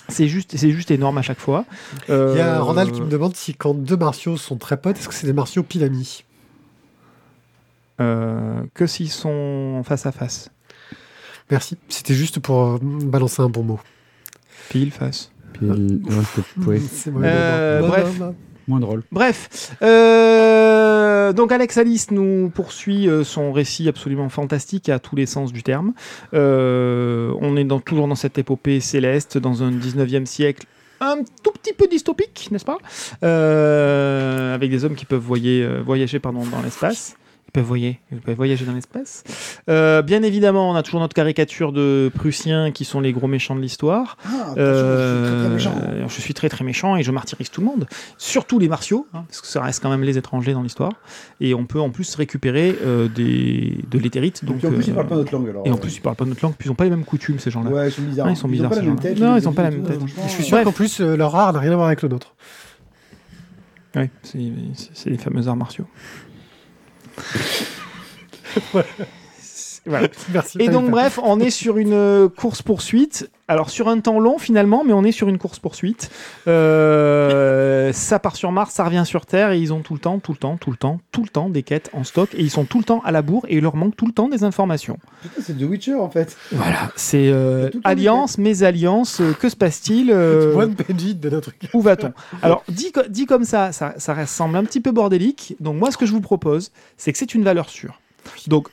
C'est 0.09 0.27
juste, 0.27 0.55
c'est 0.55 0.69
juste 0.71 0.91
énorme 0.91 1.17
à 1.17 1.21
chaque 1.21 1.39
fois. 1.39 1.65
Il 2.07 2.13
y 2.13 2.17
a 2.17 2.57
Euh, 2.57 2.61
Randall 2.61 2.91
qui 2.91 3.01
me 3.01 3.09
demande 3.09 3.35
si 3.35 3.55
quand 3.55 3.73
deux 3.73 3.97
martiaux 3.97 4.37
sont 4.37 4.57
très 4.57 4.77
potes, 4.77 4.97
est-ce 4.97 5.07
que 5.07 5.13
c'est 5.15 5.27
des 5.27 5.33
martiaux 5.33 5.63
pile 5.63 5.83
amis 5.83 6.23
euh, 8.01 8.61
que 8.73 8.85
s'ils 8.87 9.09
sont 9.11 9.81
face 9.85 10.05
à 10.05 10.11
face, 10.11 10.49
Merci. 11.51 11.77
C'était 11.89 12.13
juste 12.15 12.39
pour 12.39 12.59
euh, 12.61 12.79
balancer 12.81 13.41
un 13.41 13.49
bon 13.49 13.63
mot. 13.63 13.79
pile 14.69 14.91
face. 14.91 15.31
Puis, 15.53 15.67
elle- 15.69 16.01
ouais, 16.65 16.79
ouais. 16.79 16.81
Euh, 17.23 17.81
bref. 17.87 18.21
moins 18.67 18.79
drôle. 18.79 19.03
Bref, 19.11 19.75
euh, 19.81 19.85
donc 21.33 21.51
Alex 21.51 21.77
Alice 21.77 22.11
nous 22.11 22.49
poursuit 22.53 23.07
euh, 23.07 23.23
son 23.23 23.51
récit 23.51 23.87
absolument 23.87 24.29
fantastique 24.29 24.89
à 24.89 24.99
tous 24.99 25.15
les 25.15 25.25
sens 25.25 25.53
du 25.53 25.63
terme. 25.63 25.93
Euh, 26.33 27.33
on 27.41 27.57
est 27.57 27.67
toujours 27.83 28.07
dans 28.07 28.15
cette 28.15 28.37
épopée 28.37 28.79
céleste, 28.79 29.37
dans 29.37 29.63
un 29.63 29.71
19e 29.71 30.25
siècle 30.25 30.65
un 31.01 31.17
tout 31.43 31.51
petit 31.51 31.73
peu 31.73 31.87
dystopique, 31.87 32.49
n'est-ce 32.51 32.65
pas? 32.65 32.77
Euh, 33.23 34.53
Avec 34.55 34.71
des 34.71 34.85
hommes 34.85 34.95
qui 34.95 35.05
peuvent 35.05 35.25
euh, 35.31 35.81
voyager 35.85 36.19
pardon, 36.19 36.43
dans 36.45 36.61
l'espace. 36.61 37.17
Ils 37.55 37.59
peuvent, 37.59 37.67
voyer, 37.67 37.99
ils 38.11 38.17
peuvent 38.19 38.35
voyager 38.35 38.65
dans 38.65 38.73
l'espace. 38.73 39.23
Euh, 39.69 40.01
bien 40.01 40.23
évidemment, 40.23 40.71
on 40.71 40.75
a 40.75 40.83
toujours 40.83 40.99
notre 40.99 41.13
caricature 41.13 41.71
de 41.71 42.11
Prussiens 42.13 42.71
qui 42.73 42.83
sont 42.83 42.99
les 42.99 43.13
gros 43.13 43.27
méchants 43.27 43.55
de 43.55 43.61
l'histoire. 43.61 44.17
Euh, 44.57 45.57
je 45.57 46.19
suis 46.21 46.33
très 46.33 46.49
très 46.49 46.65
méchant 46.65 46.97
et 46.97 47.03
je 47.03 47.11
martyrise 47.11 47.49
tout 47.49 47.61
le 47.61 47.67
monde, 47.67 47.87
surtout 48.17 48.59
les 48.59 48.67
martiaux, 48.67 49.07
hein, 49.13 49.23
parce 49.29 49.39
que 49.39 49.47
ça 49.47 49.61
reste 49.61 49.81
quand 49.81 49.89
même 49.89 50.03
les 50.03 50.17
étrangers 50.17 50.51
dans 50.51 50.63
l'histoire. 50.63 50.91
Et 51.39 51.53
on 51.53 51.65
peut 51.65 51.79
en 51.79 51.91
plus 51.91 52.15
récupérer 52.15 52.75
euh, 52.83 53.07
des, 53.07 53.77
de 53.89 53.99
l'éthérite. 53.99 54.43
Donc, 54.43 54.59
Donc, 54.59 54.73
en 54.73 54.75
plus, 54.75 54.87
ils 54.87 54.93
parlent 54.93 55.07
pas 55.07 55.15
notre 55.15 55.31
langue 55.31 55.47
alors. 55.47 55.65
et 55.65 55.71
en 55.71 55.77
plus, 55.77 55.95
ils 55.95 56.01
parlent 56.01 56.17
pas 56.17 56.25
notre 56.25 56.43
langue, 56.43 56.55
puis 56.57 56.67
ils 56.67 56.71
ont 56.73 56.75
pas 56.75 56.83
les 56.83 56.89
mêmes 56.89 57.05
coutumes 57.05 57.39
ces 57.39 57.51
gens-là. 57.51 57.69
Ouais, 57.69 57.87
ils 57.87 57.91
sont 57.93 58.01
bizarres. 58.01 58.25
Ouais, 58.27 58.33
ils 58.33 58.35
sont 58.35 58.49
bizarres, 58.49 58.71
ont 58.73 58.75
pas 58.75 58.81
la 58.81 58.87
même 58.87 58.99
tête. 58.99 59.17
Non, 59.17 59.37
ils 59.37 59.47
ont 59.47 59.53
pas 59.53 59.63
la 59.63 59.69
et 59.69 59.77
même 59.77 59.85
tête. 59.85 59.99
Je 60.25 60.29
suis 60.29 60.43
sûr 60.43 60.61
qu'en 60.61 60.73
plus, 60.73 60.99
leur 60.99 61.33
art 61.33 61.53
n'a 61.53 61.59
rien 61.59 61.71
à 61.71 61.75
voir 61.75 61.87
avec 61.87 62.01
le 62.01 62.09
nôtre. 62.09 62.35
Ouais, 63.95 64.09
c'est 64.23 64.39
c'est 64.93 65.09
les 65.09 65.17
fameux 65.17 65.47
arts 65.47 65.55
martiaux. 65.55 65.85
but, 68.73 68.87
Voilà. 69.85 70.07
Merci. 70.33 70.57
Et 70.59 70.69
donc 70.69 70.89
bref, 70.89 71.19
on 71.21 71.39
est 71.39 71.49
sur 71.49 71.77
une 71.77 72.29
course 72.29 72.61
poursuite. 72.61 73.29
Alors 73.47 73.69
sur 73.69 73.87
un 73.89 73.99
temps 73.99 74.19
long 74.19 74.39
finalement, 74.39 74.83
mais 74.83 74.93
on 74.93 75.03
est 75.03 75.11
sur 75.11 75.29
une 75.29 75.37
course 75.37 75.59
poursuite. 75.59 76.09
Euh, 76.47 77.91
ça 77.93 78.17
part 78.17 78.35
sur 78.35 78.51
Mars, 78.51 78.73
ça 78.73 78.83
revient 78.83 79.03
sur 79.05 79.27
Terre 79.27 79.51
et 79.51 79.59
ils 79.59 79.71
ont 79.71 79.81
tout 79.81 79.93
le 79.93 79.99
temps, 79.99 80.17
tout 80.17 80.31
le 80.31 80.37
temps, 80.37 80.57
tout 80.57 80.71
le 80.71 80.77
temps, 80.77 80.99
tout 81.11 81.21
le 81.21 81.29
temps 81.29 81.49
des 81.49 81.61
quêtes 81.61 81.91
en 81.93 82.03
stock 82.03 82.33
et 82.33 82.41
ils 82.41 82.49
sont 82.49 82.65
tout 82.65 82.79
le 82.79 82.83
temps 82.83 83.01
à 83.05 83.11
la 83.11 83.21
bourre 83.21 83.45
et 83.47 83.57
il 83.57 83.61
leur 83.61 83.75
manque 83.75 83.95
tout 83.95 84.07
le 84.07 84.13
temps 84.13 84.29
des 84.29 84.43
informations. 84.43 84.97
Putain, 85.21 85.41
c'est 85.43 85.57
The 85.57 85.61
Witcher 85.61 85.93
en 85.93 86.09
fait. 86.09 86.35
Voilà, 86.51 86.91
c'est 86.95 87.27
euh, 87.27 87.69
alliance, 87.83 88.39
mésalliance, 88.39 89.21
euh, 89.21 89.33
que 89.33 89.49
se 89.49 89.55
passe-t-il 89.55 90.11
euh, 90.11 90.67
de 90.89 91.29
notre. 91.29 91.51
Où 91.73 91.81
va-t-on? 91.81 92.13
Alors, 92.41 92.63
dit 92.67 93.25
comme 93.27 93.43
ça, 93.43 93.71
ça, 93.71 93.93
ça 93.97 94.13
ressemble 94.15 94.57
un 94.57 94.63
petit 94.63 94.81
peu 94.81 94.91
bordélique. 94.91 95.55
Donc, 95.59 95.75
moi, 95.75 95.91
ce 95.91 95.97
que 95.97 96.05
je 96.05 96.11
vous 96.11 96.21
propose, 96.21 96.71
c'est 96.97 97.11
que 97.11 97.17
c'est 97.17 97.35
une 97.35 97.43
valeur 97.43 97.69
sûre. 97.69 97.99
Donc, 98.47 98.69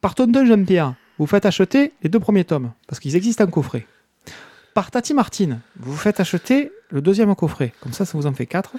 par 0.00 0.14
Tonton 0.14 0.32
Dungeon 0.32 0.64
Pierre, 0.64 0.94
vous 1.18 1.26
faites 1.26 1.46
acheter 1.46 1.92
les 2.02 2.08
deux 2.08 2.20
premiers 2.20 2.44
tomes, 2.44 2.72
parce 2.86 3.00
qu'ils 3.00 3.16
existent 3.16 3.44
en 3.44 3.48
coffret. 3.48 3.86
Par 4.74 4.90
Tati 4.90 5.14
Martine, 5.14 5.60
vous 5.80 5.96
faites 5.96 6.20
acheter 6.20 6.70
le 6.90 7.00
deuxième 7.00 7.34
coffret. 7.34 7.72
Comme 7.80 7.94
ça, 7.94 8.04
ça 8.04 8.18
vous 8.18 8.26
en 8.26 8.34
fait 8.34 8.44
quatre. 8.44 8.72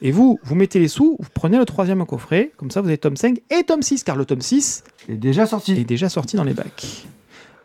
Et 0.00 0.12
vous, 0.12 0.38
vous 0.44 0.54
mettez 0.54 0.78
les 0.78 0.88
sous, 0.88 1.16
vous 1.18 1.28
prenez 1.34 1.58
le 1.58 1.64
troisième 1.64 2.06
coffret. 2.06 2.52
Comme 2.56 2.70
ça, 2.70 2.80
vous 2.80 2.86
avez 2.86 2.98
tome 2.98 3.16
5 3.16 3.40
et 3.50 3.64
tome 3.64 3.82
6, 3.82 4.04
car 4.04 4.14
le 4.14 4.24
tome 4.24 4.40
6 4.40 4.84
Il 5.08 5.14
est 5.14 5.18
déjà 5.18 5.46
sorti. 5.46 5.72
est 5.72 5.84
déjà 5.84 6.08
sorti 6.08 6.36
dans 6.36 6.44
les 6.44 6.54
bacs. 6.54 7.04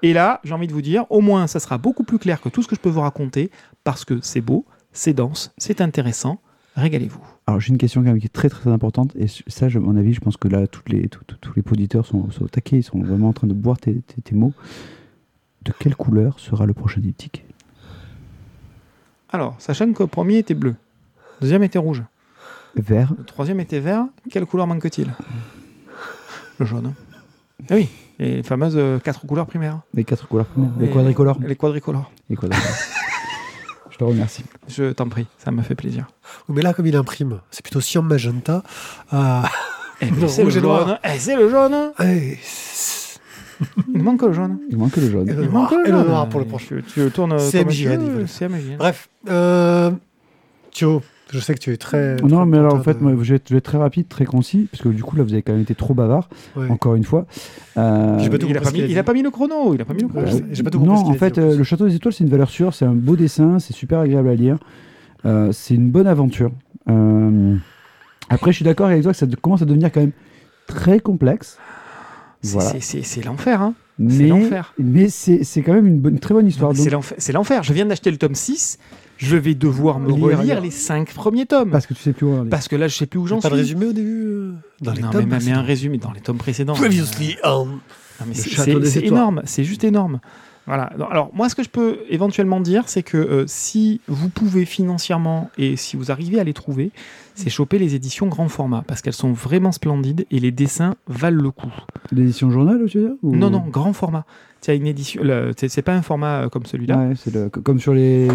Et 0.02 0.14
là, 0.14 0.42
j'ai 0.44 0.54
envie 0.54 0.68
de 0.68 0.74
vous 0.74 0.82
dire, 0.82 1.06
au 1.10 1.22
moins, 1.22 1.48
ça 1.48 1.60
sera 1.60 1.78
beaucoup 1.78 2.04
plus 2.04 2.18
clair 2.20 2.42
que 2.42 2.50
tout 2.50 2.64
ce 2.64 2.68
que 2.68 2.76
je 2.76 2.82
peux 2.82 2.90
vous 2.90 3.02
raconter, 3.02 3.52
parce 3.84 4.04
que 4.04 4.20
c'est 4.22 4.42
beau, 4.42 4.66
c'est 4.92 5.14
dense, 5.14 5.54
c'est 5.58 5.80
intéressant. 5.80 6.42
Régalez-vous. 6.76 7.22
Alors 7.48 7.60
j'ai 7.62 7.70
une 7.70 7.78
question 7.78 8.02
quand 8.02 8.10
même 8.10 8.20
qui 8.20 8.26
est 8.26 8.30
très 8.34 8.50
très 8.50 8.70
importante 8.70 9.16
et 9.16 9.28
ça, 9.48 9.70
je- 9.70 9.78
à 9.80 9.82
mon 9.82 9.96
avis, 9.96 10.14
je 10.14 10.20
pense 10.20 10.36
que 10.38 10.48
là, 10.48 10.68
toutes 10.68 10.90
les, 10.90 11.08
tous 11.08 11.54
les 11.56 11.64
auditeurs 11.72 12.06
sont, 12.06 12.30
sont 12.32 12.44
au 12.44 12.48
taquet, 12.50 12.78
ils 12.78 12.84
sont 12.84 13.00
vraiment 13.02 13.30
en 13.30 13.34
train 13.34 13.48
de 13.48 13.54
boire 13.54 13.78
tes, 13.78 13.94
tes- 13.96 14.22
tes 14.22 14.36
mots. 14.36 14.54
De 15.64 15.72
quelle 15.80 15.96
couleur 15.96 16.40
sera 16.40 16.66
le 16.66 16.74
prochain 16.74 17.00
diptyque? 17.02 17.44
Alors, 19.30 19.56
sachant 19.60 19.92
que 19.94 20.04
le 20.04 20.08
premier 20.08 20.38
était 20.40 20.54
bleu, 20.54 20.72
le 20.72 21.42
deuxième 21.42 21.64
était 21.64 21.80
rouge, 21.80 22.04
Vert 22.76 23.14
le 23.18 23.24
troisième 23.24 23.62
était 23.62 23.80
vert, 23.80 24.06
quelle 24.30 24.46
couleur 24.46 24.68
manque-t-il? 24.68 25.14
Le 26.60 26.66
jaune. 26.66 26.94
Ah 27.70 27.76
oui, 27.76 27.88
les 28.20 28.44
fameuses 28.44 28.76
euh, 28.76 29.00
quatre 29.00 29.26
couleurs 29.26 29.46
primaires. 29.48 29.80
Les 29.94 30.04
quatre 30.04 30.28
couleurs 30.28 30.48
les 30.80 30.90
quadricolores. 30.90 31.40
Les 31.42 31.56
quadricolores. 31.56 32.12
Les 32.30 32.36
quadricolores. 32.36 32.68
Je 33.96 34.00
te 34.00 34.04
remercie. 34.04 34.44
Je 34.68 34.92
t'en 34.92 35.08
prie, 35.08 35.26
ça 35.38 35.52
me 35.52 35.62
fait 35.62 35.74
plaisir. 35.76 36.06
Mais 36.50 36.62
là, 36.62 36.74
comme 36.74 36.86
il 36.86 36.96
imprime, 36.98 37.40
c'est 37.50 37.64
plutôt 37.64 37.80
cyan 37.80 38.02
magenta. 38.02 38.62
Ah, 39.10 39.50
Eh, 40.02 40.12
Non, 40.12 40.28
c'est 40.28 40.44
le 40.44 40.50
jaune. 40.50 41.00
Eh, 41.06 41.18
c'est 41.18 41.38
le 41.38 41.50
jaune. 41.50 41.94
Il 43.94 44.04
manque 44.04 44.22
le 44.24 44.34
jaune. 44.34 44.60
Il 44.70 44.78
manque 44.78 44.98
le 44.98 45.10
jaune. 45.10 45.30
Et 45.30 45.34
le 45.34 45.44
Il 45.44 45.50
noir, 45.50 45.72
manque 45.72 45.88
et 45.88 45.92
le 45.92 46.04
noir 46.04 46.28
pour 46.28 46.42
le 46.42 46.46
prochain. 46.46 46.76
Tu, 46.76 46.84
tu 46.84 47.00
le 47.00 47.10
tournes. 47.10 47.40
CMJN. 47.40 48.26
Bref, 48.78 49.08
euh, 49.30 49.92
Thio, 50.72 51.02
je 51.32 51.40
sais 51.40 51.54
que 51.54 51.60
tu 51.60 51.72
es 51.74 51.78
très. 51.78 52.16
Non, 52.18 52.38
très 52.38 52.46
mais 52.46 52.58
alors 52.58 52.76
en 52.76 52.82
fait, 52.84 52.96
de- 53.00 53.04
moi, 53.04 53.14
je 53.22 53.30
vais, 53.30 53.36
être, 53.38 53.48
je 53.50 53.54
vais 53.54 53.58
être 53.58 53.66
très 53.66 53.78
rapide, 53.78 54.08
très 54.08 54.26
concis, 54.26 54.68
parce 54.72 54.84
que 54.84 54.90
du 54.90 55.04
coup, 55.04 55.16
là, 55.16 55.24
vous 55.24 55.34
avez 55.34 55.42
quand 55.42 55.54
même 55.54 55.62
été 55.62 55.76
trop 55.76 55.94
bavard, 55.94 56.30
Ouais. 56.56 56.70
encore 56.70 56.96
une 56.96 57.04
fois. 57.04 57.26
Euh, 57.78 58.18
J'ai 58.20 58.30
pas 58.30 58.38
tout 58.38 58.48
il, 58.50 58.56
a 58.56 58.60
compris 58.60 58.72
pas 58.74 58.78
mis, 58.78 58.84
a 58.84 58.86
il 58.88 58.98
a 58.98 59.02
dit. 59.02 59.06
pas 59.06 59.14
mis 59.14 59.22
le 59.24 59.32
chrono. 59.32 59.74
Il 59.74 59.82
a 59.82 59.86
pas 59.86 59.94
mis 59.94 60.02
le 60.04 60.08
chrono. 60.08 60.26
Pas 60.26 60.70
tout 60.70 60.80
compris 60.80 60.86
non, 60.88 60.94
en 61.08 61.12
a 61.12 61.16
fait, 61.16 61.38
euh, 61.38 61.56
le 61.58 61.64
Château 61.64 61.88
des 61.88 61.96
Étoiles, 61.96 62.14
c'est 62.14 62.24
une 62.24 62.30
valeur 62.30 62.50
sûre, 62.50 62.74
c'est 62.74 62.86
un 62.86 62.94
beau 62.94 63.16
dessin, 63.16 63.60
c'est 63.60 63.74
super 63.74 64.00
agréable 64.00 64.30
à 64.30 64.36
lire, 64.36 64.58
euh, 65.26 65.52
c'est 65.52 65.76
une 65.76 65.90
bonne 65.90 66.08
aventure. 66.08 66.52
Euh, 66.90 67.56
après, 68.30 68.52
je 68.52 68.58
suis 68.58 68.66
d'accord 68.66 68.88
avec 68.88 69.02
toi 69.04 69.12
que 69.12 69.18
ça 69.18 69.26
commence 69.42 69.62
à 69.62 69.66
devenir 69.66 69.92
quand 69.92 70.02
même 70.02 70.12
très 70.68 71.00
complexe. 71.00 71.58
C'est 72.42 72.54
Voilà. 72.54 72.74
l'enfer. 73.26 73.62
Hein. 73.62 73.74
Mais, 73.98 74.28
l'enfer. 74.28 74.74
mais 74.78 75.10
c'est 75.10 75.42
quand 75.66 75.74
même 75.74 75.88
une, 75.88 76.00
bonne, 76.00 76.20
très 76.20 76.34
bonne 76.34 76.46
histoire. 76.48 76.72
C'est 76.76 76.84
donc- 76.84 76.92
l'enfer- 76.94 77.18
c'est 77.18 77.32
l'enfer. 77.34 77.64
Je 77.64 77.74
viens 77.74 77.86
d'acheter 77.86 78.12
le 78.12 78.18
tome 78.18 78.36
6. 78.36 78.78
Je 79.18 79.38
vais 79.38 79.56
devoir 79.56 80.00
me 80.00 80.08
Lire, 80.12 80.24
relire 80.40 80.42
lire. 80.44 80.62
les 80.62 80.72
5 80.72 81.14
premiers 81.14 81.46
tomes. 81.46 81.72
parce 81.72 81.88
que 81.88 81.94
tu 81.94 82.02
sais 82.02 82.14
plus 82.14 82.26
où 82.26 82.30
on 82.32 82.42
en 82.42 82.46
est. 82.48 82.50
Parce 82.50 82.68
que 82.68 82.76
là, 82.76 82.88
je 82.88 82.96
sais 82.96 83.06
plus 83.06 83.20
où 83.20 83.28
j'en 83.28 83.38
Pas 83.40 83.48
suis. 83.50 83.56
de 83.56 83.56
résumé 83.62 83.86
au 83.86 83.94
début 83.94 84.24
euh, 84.26 84.52
Dans 84.82 84.92
les 84.94 85.02
non, 85.02 85.10
tomes 85.12 85.26
mais, 85.30 85.38
mais 85.46 85.52
un 85.52 85.62
résumé 85.62 85.98
dans 85.98 86.12
les 86.12 86.22
tomes 86.22 86.38
précédents. 86.38 86.74
Previously 86.74 87.38
on. 87.44 87.66
Non, 87.66 88.26
mais 88.28 88.34
Le 88.74 88.86
c'est- 88.86 89.06
énorme, 89.06 89.42
c'est 89.46 89.64
juste 89.64 89.84
énorme. 89.84 90.20
Voilà. 90.68 90.92
Non, 90.98 91.06
Alors 91.06 91.30
moi, 91.34 91.48
ce 91.48 91.54
que 91.56 91.62
je 91.64 91.70
peux 91.70 92.00
éventuellement 92.10 92.60
dire, 92.60 92.84
c'est 92.88 93.04
que 93.04 93.18
euh, 93.18 93.44
si 93.46 94.02
vous 94.08 94.30
pouvez 94.30 94.66
financièrement 94.66 95.52
et 95.60 95.76
si 95.78 95.96
vous 95.96 96.12
arrivez 96.12 96.40
à 96.40 96.44
les 96.44 96.54
trouver, 96.54 96.92
c'est 97.36 97.50
choper 97.52 97.78
les 97.78 97.94
éditions 97.94 98.28
grand 98.28 98.48
format 98.50 98.84
parce 98.88 99.02
qu'elles 99.04 99.14
sont 99.14 99.32
vraiment 99.32 99.72
splendides 99.72 100.26
et 100.32 100.40
les 100.40 100.52
dessins 100.52 100.96
valent 101.08 101.42
le 101.42 101.52
coup. 101.52 101.72
L'édition 102.12 102.50
journal, 102.50 102.82
tu 102.88 102.98
veux 102.98 103.08
dire 103.10 103.16
ou- 103.22 103.36
Non, 103.36 103.50
non, 103.52 103.64
grand 103.70 103.94
format. 103.94 104.26
Une 104.68 104.88
édition. 104.88 105.22
C'est 105.58 105.82
pas 105.84 105.94
un 105.94 106.02
format 106.02 106.46
euh, 106.46 106.50
comme 106.50 106.66
celui-là. 106.66 106.98
Ouais, 107.10 107.50
comme 107.64 107.80
sur 107.80 107.94
les. 107.94 108.28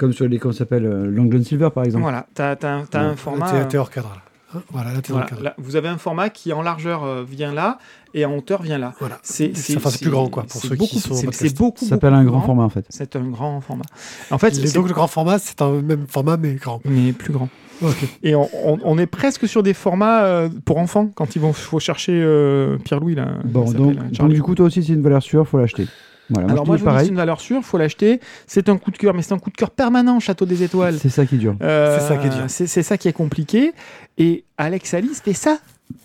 Comme 0.00 0.12
sur 0.14 0.26
les. 0.26 0.38
Comment 0.38 0.54
s'appelle 0.54 0.86
euh, 0.86 1.06
Long 1.10 1.28
John 1.30 1.44
Silver, 1.44 1.68
par 1.74 1.84
exemple. 1.84 2.02
Voilà. 2.02 2.26
T'as 2.34 2.52
as, 2.62 2.66
un 2.66 2.86
Là, 3.10 3.16
format. 3.16 3.64
T'es 3.66 3.76
hors 3.76 3.90
cadre 3.90 4.08
là. 4.08 4.22
Hein, 4.52 4.62
Voilà, 4.72 4.92
là 4.94 5.00
voilà, 5.08 5.26
là, 5.42 5.54
vous 5.58 5.76
avez 5.76 5.86
un 5.86 5.96
format 5.98 6.28
qui 6.28 6.52
en 6.52 6.60
largeur 6.62 7.04
euh, 7.04 7.22
vient 7.22 7.52
là 7.54 7.78
et 8.14 8.24
en 8.24 8.34
hauteur 8.36 8.62
vient 8.62 8.78
là. 8.78 8.94
Voilà. 8.98 9.18
C'est 9.22 9.56
C'est- 9.56 9.76
enfin, 9.76 9.90
c'est 9.90 10.00
plus 10.00 10.10
grand, 10.10 10.28
quoi, 10.28 10.42
pour 10.42 10.60
c'est 10.60 10.66
ceux 10.68 10.74
qui 10.74 10.78
beaucoup- 10.80 10.98
sont 10.98 11.12
en 11.12 11.30
c'est- 11.30 11.56
beaucoup. 11.56 11.84
Ça 11.84 11.90
s'appelle 11.90 12.10
beaucoup 12.14 12.20
un 12.22 12.24
grand 12.24 12.40
format, 12.40 12.62
en 12.64 12.68
fait. 12.68 12.84
C'est 12.88 13.14
un 13.14 13.28
grand 13.28 13.60
format. 13.60 13.84
En 14.32 14.38
fait, 14.38 14.50
Les- 14.56 14.66
c'est 14.66 14.74
donc 14.74 14.88
le 14.88 14.94
grand 14.94 15.06
format, 15.06 15.38
c'est 15.38 15.62
un 15.62 15.80
même 15.82 16.06
format 16.08 16.36
mais 16.36 16.54
grand. 16.54 16.80
mais 16.84 17.12
plus 17.12 17.32
grand. 17.32 17.48
Ok. 17.82 18.08
Et 18.24 18.34
on, 18.34 18.48
on- 18.64 18.78
on 18.82 18.98
est 18.98 19.06
presque 19.06 19.46
sur 19.46 19.62
des 19.62 19.72
formats 19.72 20.24
euh, 20.24 20.48
pour 20.64 20.78
enfants 20.78 21.10
quand 21.14 21.36
ils 21.36 21.40
vont 21.40 21.52
faut 21.52 21.78
chercher 21.78 22.12
euh, 22.20 22.76
Pierre-Louis 22.78 23.14
là. 23.14 23.28
Bon, 23.44 23.70
donc, 23.70 23.96
euh, 23.96 24.00
donc, 24.18 24.32
du 24.32 24.42
coup, 24.42 24.54
toi 24.56 24.66
aussi, 24.66 24.82
c'est 24.82 24.92
une 24.94 25.02
valeur 25.02 25.22
sûre, 25.22 25.46
faut 25.46 25.58
l'acheter. 25.58 25.86
Voilà, 26.30 26.46
moi, 26.46 26.52
Alors 26.52 26.64
je 26.64 26.68
moi 26.70 26.76
je 26.78 26.84
vous 26.84 26.90
dis 26.90 27.04
c'est 27.04 27.08
une 27.10 27.16
valeur 27.16 27.40
sûre, 27.40 27.62
faut 27.64 27.76
l'acheter. 27.78 28.20
C'est 28.46 28.68
un 28.68 28.78
coup 28.78 28.90
de 28.90 28.96
cœur, 28.96 29.12
mais 29.14 29.22
c'est 29.22 29.32
un 29.34 29.38
coup 29.38 29.50
de 29.50 29.56
cœur 29.56 29.70
permanent 29.70 30.18
Château 30.20 30.46
des 30.46 30.62
Étoiles. 30.62 30.98
C'est 30.98 31.08
ça 31.10 31.26
qui 31.26 31.36
dure. 31.36 31.56
Euh, 31.62 31.98
C'est 31.98 32.06
ça 32.08 32.16
qui 32.16 32.26
est 32.26 32.30
dur. 32.30 32.44
C'est 32.48 32.66
c'est 32.66 32.82
ça 32.82 32.96
qui 32.96 33.08
est 33.08 33.12
compliqué. 33.12 33.72
Et 34.18 34.44
Alex 34.58 34.94
Alice 34.94 35.20
fait 35.20 35.32
ça 35.34 35.58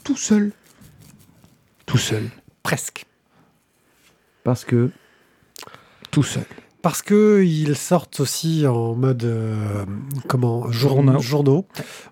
tout 0.03 0.17
seul. 0.17 0.51
Tout 1.85 1.97
seul. 1.99 2.23
Presque. 2.63 3.05
Parce 4.43 4.65
que. 4.65 4.89
Tout 6.11 6.23
seul. 6.23 6.43
parce 6.81 7.01
que 7.01 7.43
ils 7.43 7.75
sortent 7.75 8.19
aussi 8.19 8.65
en 8.67 8.93
mode 8.95 9.23
euh, 9.23 9.85
comment 10.27 10.71
jour- 10.71 10.91
Journaux. 10.93 11.19
journaux, 11.19 11.65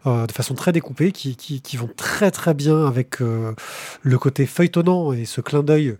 euh, 0.07 0.25
de 0.25 0.31
façon 0.31 0.55
très 0.55 0.71
découpée, 0.71 1.11
qui, 1.11 1.35
qui, 1.35 1.61
qui 1.61 1.77
vont 1.77 1.89
très 1.95 2.31
très 2.31 2.53
bien 2.55 2.85
avec 2.85 3.21
euh, 3.21 3.53
le 4.01 4.17
côté 4.17 4.45
feuilletonnant 4.47 5.13
et 5.13 5.25
ce 5.25 5.41
clin 5.41 5.61
d'œil 5.63 5.95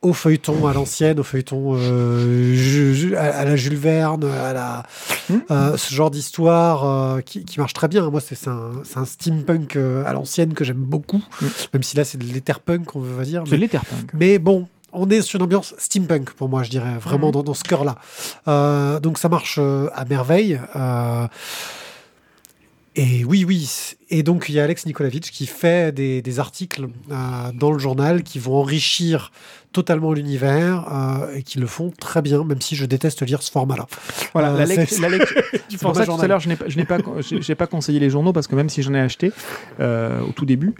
au 0.00 0.12
feuilleton 0.12 0.66
à 0.66 0.72
l'ancienne, 0.72 1.18
au 1.18 1.24
feuilleton 1.24 1.74
euh, 1.74 2.54
Ju- 2.54 2.94
Ju- 2.94 3.16
à, 3.16 3.36
à 3.36 3.44
la 3.44 3.56
Jules 3.56 3.76
Verne, 3.76 4.24
à 4.24 4.52
la 4.52 4.82
Hmm. 5.28 5.40
euh, 5.50 5.76
ce 5.76 5.94
genre 5.94 6.10
d'histoire 6.10 6.84
euh, 6.86 7.20
qui, 7.20 7.44
qui 7.44 7.58
marche 7.58 7.74
très 7.74 7.88
bien. 7.88 8.08
Moi, 8.10 8.20
c'est 8.20 8.48
un, 8.48 9.04
steampunk 9.04 9.76
à 9.76 10.12
l'ancienne 10.14 10.54
que 10.54 10.64
j'aime 10.64 10.76
beaucoup, 10.78 11.22
Mm. 11.42 11.46
même 11.74 11.82
si 11.82 11.96
là 11.96 12.04
c'est 12.04 12.16
de 12.18 12.24
l'étherpunk, 12.24 12.96
on 12.96 13.00
va 13.00 13.24
dire. 13.24 13.44
C'est 13.46 13.56
l'Etherpunk. 13.58 14.10
mais 14.14 14.38
bon, 14.38 14.66
on 14.92 15.10
est 15.10 15.20
sur 15.20 15.38
une 15.38 15.44
ambiance 15.44 15.74
steampunk 15.76 16.30
pour 16.30 16.48
moi, 16.48 16.62
je 16.62 16.70
dirais, 16.70 16.96
vraiment 16.98 17.26
Mhm. 17.26 17.32
dans, 17.32 17.42
dans 17.42 17.54
ce 17.54 17.64
cœur-là. 17.64 17.96
Donc 19.00 19.18
ça 19.18 19.28
marche 19.28 19.58
à 19.58 20.04
merveille. 20.08 20.58
Et 23.00 23.24
oui, 23.24 23.44
oui. 23.46 23.68
Et 24.10 24.22
donc 24.22 24.46
il 24.48 24.54
y 24.54 24.60
a 24.60 24.64
Alex 24.64 24.84
Nikolavitch 24.86 25.30
qui 25.30 25.46
fait 25.46 25.94
des, 25.94 26.20
des 26.22 26.38
articles 26.40 26.88
euh, 27.10 27.14
dans 27.54 27.70
le 27.72 27.78
journal 27.78 28.22
qui 28.22 28.38
vont 28.38 28.56
enrichir 28.56 29.32
totalement 29.72 30.12
l'univers 30.12 30.86
euh, 30.92 31.34
et 31.36 31.42
qui 31.42 31.58
le 31.58 31.66
font 31.66 31.90
très 31.98 32.22
bien, 32.22 32.42
même 32.44 32.60
si 32.60 32.74
je 32.74 32.84
déteste 32.86 33.22
lire 33.24 33.42
ce 33.42 33.50
format-là. 33.50 33.86
Voilà, 34.32 34.52
Euh, 34.52 34.58
la 34.58 34.66
c'est- 34.66 34.76
lec- 34.76 35.00
la 35.00 35.08
lec- 35.18 35.28
C'est 35.52 35.60
pour 35.78 35.78
format 35.80 35.94
ça 35.94 36.06
que 36.06 36.16
tout 36.16 36.22
à 36.22 36.26
l'heure, 36.26 36.40
je 36.40 36.48
n'ai 36.48 36.56
pas, 36.56 36.64
je 36.68 36.76
n'ai 36.78 36.84
pas, 36.86 36.98
j'ai- 37.20 37.42
j'ai 37.42 37.54
pas 37.54 37.66
conseillé 37.66 38.00
les 38.00 38.10
journaux 38.10 38.32
parce 38.32 38.46
que 38.46 38.54
même 38.56 38.68
si 38.70 38.82
j'en 38.82 38.94
ai 38.94 39.00
acheté 39.00 39.30
euh, 39.80 40.20
au 40.22 40.32
tout 40.32 40.46
début, 40.46 40.74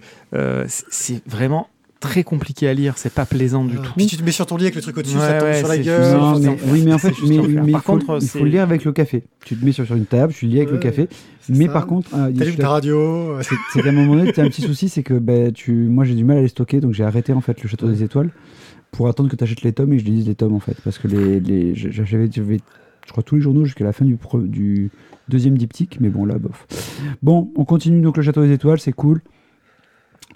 c'est 0.67 1.23
vraiment 1.27 1.69
très 2.01 2.23
compliqué 2.25 2.69
à 2.69 2.75
lire. 2.75 2.95
C'est 2.97 3.13
pas 3.13 3.27
plaisant 3.27 3.65
du 3.65 3.77
tout. 3.77 3.93
Puis 3.97 4.07
tu 4.07 4.17
te 4.17 4.23
mets 4.25 4.31
sur 4.31 4.47
ton 4.47 4.57
lit 4.57 4.65
avec 4.65 4.75
le 4.77 4.83
truc 4.83 4.97
au-dessus, 4.99 5.17
Ouais, 5.17 5.21
ça 5.23 5.39
tombe 5.39 5.49
ouais, 5.49 5.59
sur 5.59 5.69
la 5.69 5.79
gueule. 5.79 6.03
juste- 6.05 6.17
Non, 6.17 6.39
mais, 6.39 6.59
oui, 6.71 6.83
mais 6.85 6.93
en 6.93 6.99
fait, 6.99 7.13
mais, 7.27 7.39
mais 7.39 7.55
Par 7.55 7.65
il, 7.67 7.73
faut, 7.73 7.81
contre, 7.99 8.19
il 8.23 8.29
faut 8.29 8.45
le 8.45 8.51
lire 8.51 8.63
avec 8.63 8.85
le 8.85 8.93
café. 8.93 9.25
Tu 9.45 9.57
te 9.57 9.65
mets 9.65 9.73
sur, 9.73 9.85
sur 9.87 9.97
une 9.97 10.07
table, 10.07 10.33
tu 10.33 10.47
le 10.47 10.53
lis 10.53 10.59
avec 10.59 10.71
le 10.71 10.79
café. 10.79 11.09
Mais 11.49 11.67
ça. 11.67 11.73
par 11.73 11.87
contre, 11.87 12.11
euh, 12.15 12.31
T'allumes 12.31 12.57
ta 12.57 12.69
radio. 12.69 13.37
C'est 13.73 13.83
qu'à 13.83 13.89
un 13.89 13.93
moment 13.93 14.17
donné, 14.17 14.33
tu 14.33 14.41
as 14.41 14.45
un 14.45 14.49
petit 14.49 14.63
souci, 14.63 14.89
c'est 14.89 15.03
que 15.03 15.51
tu... 15.51 15.73
moi 15.73 16.05
j'ai 16.05 16.15
du 16.15 16.25
mal 16.25 16.39
à 16.39 16.43
les 16.43 16.49
stocker, 16.49 16.81
donc 16.81 16.93
j'ai 16.93 17.05
arrêté 17.05 17.33
en 17.33 17.41
fait 17.41 17.63
le 17.63 17.69
Château 17.69 17.89
des 17.89 18.03
Étoiles 18.03 18.31
pour 18.91 19.09
attendre 19.09 19.29
que 19.31 19.37
tu 19.37 19.45
achètes 19.45 19.63
les 19.63 19.73
tomes 19.73 19.93
et 19.93 19.99
je 19.99 20.05
lise 20.05 20.27
les 20.27 20.35
tomes 20.35 20.55
en 20.55 20.61
fait. 20.61 20.77
Parce 20.85 20.99
que 20.99 21.09
les, 21.09 21.41
les... 21.41 21.75
j'avais, 21.75 22.29
j'avais, 22.31 22.59
je 23.07 23.11
crois, 23.13 23.23
tous 23.23 23.35
les 23.37 23.41
journaux 23.41 23.65
jusqu'à 23.65 23.85
la 23.85 23.93
fin 23.93 24.05
du, 24.05 24.17
pro- 24.17 24.41
du 24.41 24.91
deuxième 25.29 25.59
diptyque, 25.59 25.99
mais 26.01 26.11
bon 26.11 26.25
là, 26.27 26.39
bof. 26.39 26.67
Bon, 27.23 27.51
on 27.57 27.65
continue 27.65 28.01
donc 28.03 28.17
le 28.19 28.23
Château 28.23 28.45
des 28.45 28.53
Étoiles, 28.53 28.79
c'est 28.79 28.93
cool. 28.93 29.21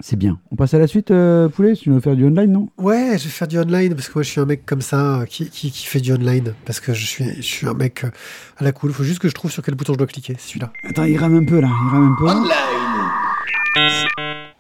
C'est 0.01 0.17
bien. 0.17 0.39
On 0.51 0.57
passe 0.57 0.75
à 0.75 0.79
la 0.79 0.87
suite, 0.87 1.11
euh, 1.11 1.49
Poulet 1.49 1.75
Tu 1.75 1.91
veux 1.91 2.01
faire 2.01 2.17
du 2.17 2.25
online, 2.27 2.51
non? 2.51 2.69
Ouais, 2.79 3.19
je 3.19 3.25
vais 3.25 3.31
faire 3.31 3.47
du 3.47 3.59
online 3.59 3.95
parce 3.95 4.09
que 4.09 4.15
moi 4.17 4.23
je 4.23 4.31
suis 4.31 4.41
un 4.41 4.47
mec 4.47 4.65
comme 4.67 4.81
ça 4.81 5.25
qui, 5.29 5.49
qui, 5.49 5.71
qui 5.71 5.87
fait 5.87 6.01
du 6.01 6.13
online 6.13 6.55
parce 6.65 6.81
que 6.81 6.93
je 6.93 7.07
suis, 7.07 7.25
je 7.37 7.43
suis 7.43 7.67
un 7.69 7.75
mec 7.75 8.03
euh, 8.05 8.09
à 8.57 8.65
la 8.65 8.73
cool. 8.73 8.91
Il 8.91 8.95
faut 8.95 9.05
juste 9.05 9.21
que 9.21 9.29
je 9.29 9.35
trouve 9.35 9.51
sur 9.53 9.63
quel 9.63 9.75
bouton 9.75 9.93
je 9.93 9.99
dois 9.99 10.07
cliquer. 10.07 10.35
C'est 10.39 10.49
celui-là. 10.49 10.73
Attends, 10.89 11.05
il 11.05 11.17
rame 11.19 11.37
un 11.37 11.45
peu 11.45 11.61
là, 11.61 11.69
il 11.69 11.91
rame 11.91 12.13
un 12.13 12.17
peu. 12.19 12.27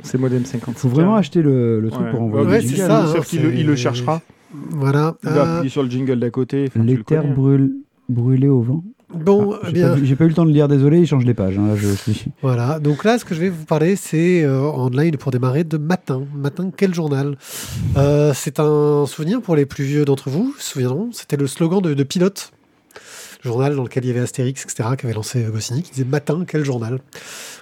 C'est 0.02 0.18
modem 0.18 0.44
50. 0.44 0.76
Faut 0.76 0.88
vraiment 0.88 1.16
acheter 1.16 1.42
le, 1.42 1.80
le 1.80 1.90
truc 1.90 2.04
Ouais. 2.06 2.10
pour 2.10 2.22
envoyer 2.22 2.46
Ouais, 2.46 2.60
du 2.60 2.68
c'est 2.68 2.76
ça, 2.86 3.06
Sauf 3.06 3.18
hein, 3.18 3.22
qu'il 3.26 3.42
le, 3.42 3.54
il 3.54 3.66
le 3.66 3.76
cherchera. 3.76 4.20
Voilà. 4.70 5.16
Il 5.24 5.30
va 5.30 5.36
Euh, 5.36 5.54
appuyer 5.56 5.70
sur 5.70 5.82
le 5.82 5.90
jingle 5.90 6.18
d'à 6.20 6.30
côté. 6.30 6.70
Les 6.76 6.94
le 6.96 7.04
terres 7.04 7.26
brûlent, 7.34 7.72
brûlées 8.08 8.48
au 8.48 8.60
vent. 8.62 8.84
Bon, 9.14 9.54
Ah, 9.54 9.58
eh 9.62 9.66
j'ai, 9.66 9.72
bien, 9.72 9.96
j'ai 10.02 10.16
pas 10.16 10.24
eu 10.24 10.28
le 10.28 10.34
temps 10.34 10.44
de 10.44 10.50
lire, 10.52 10.68
désolé, 10.68 11.00
il 11.00 11.06
change 11.06 11.24
les 11.24 11.34
pages. 11.34 11.58
hein, 11.58 11.68
là, 11.68 11.76
je 11.76 11.88
suis... 11.88 12.26
voilà. 12.42 12.78
Donc 12.78 13.04
là, 13.04 13.18
ce 13.18 13.24
que 13.24 13.34
je 13.34 13.40
vais 13.40 13.48
vous 13.48 13.64
parler, 13.64 13.96
c'est 13.96 14.42
euh, 14.44 14.60
en 14.60 14.86
online 14.86 15.16
pour 15.16 15.30
démarrer 15.30 15.64
de 15.64 15.76
Matin. 15.78 16.22
Matin, 16.34 16.70
quel 16.76 16.94
journal? 16.94 17.36
Euh, 17.96 18.32
C'est 18.34 18.60
un 18.60 19.06
souvenir 19.06 19.40
pour 19.42 19.56
les 19.56 19.66
plus 19.66 19.84
vieux 19.84 20.04
d'entre 20.04 20.30
vous, 20.30 20.54
souviendront. 20.58 21.10
C'était 21.12 21.36
le 21.36 21.46
slogan 21.46 21.80
de, 21.80 21.94
de 21.94 22.02
Pilote. 22.02 22.52
le 23.44 23.48
Journal 23.48 23.74
dans 23.76 23.82
lequel 23.84 24.04
il 24.04 24.08
y 24.08 24.10
avait 24.10 24.20
Astérix, 24.20 24.62
etc., 24.64 24.90
qu'avait 24.98 25.14
lancé 25.14 25.42
Goscinny, 25.50 25.82
qui 25.82 25.90
disait 25.92 26.04
Matin, 26.04 26.44
quel 26.46 26.64
journal? 26.64 26.98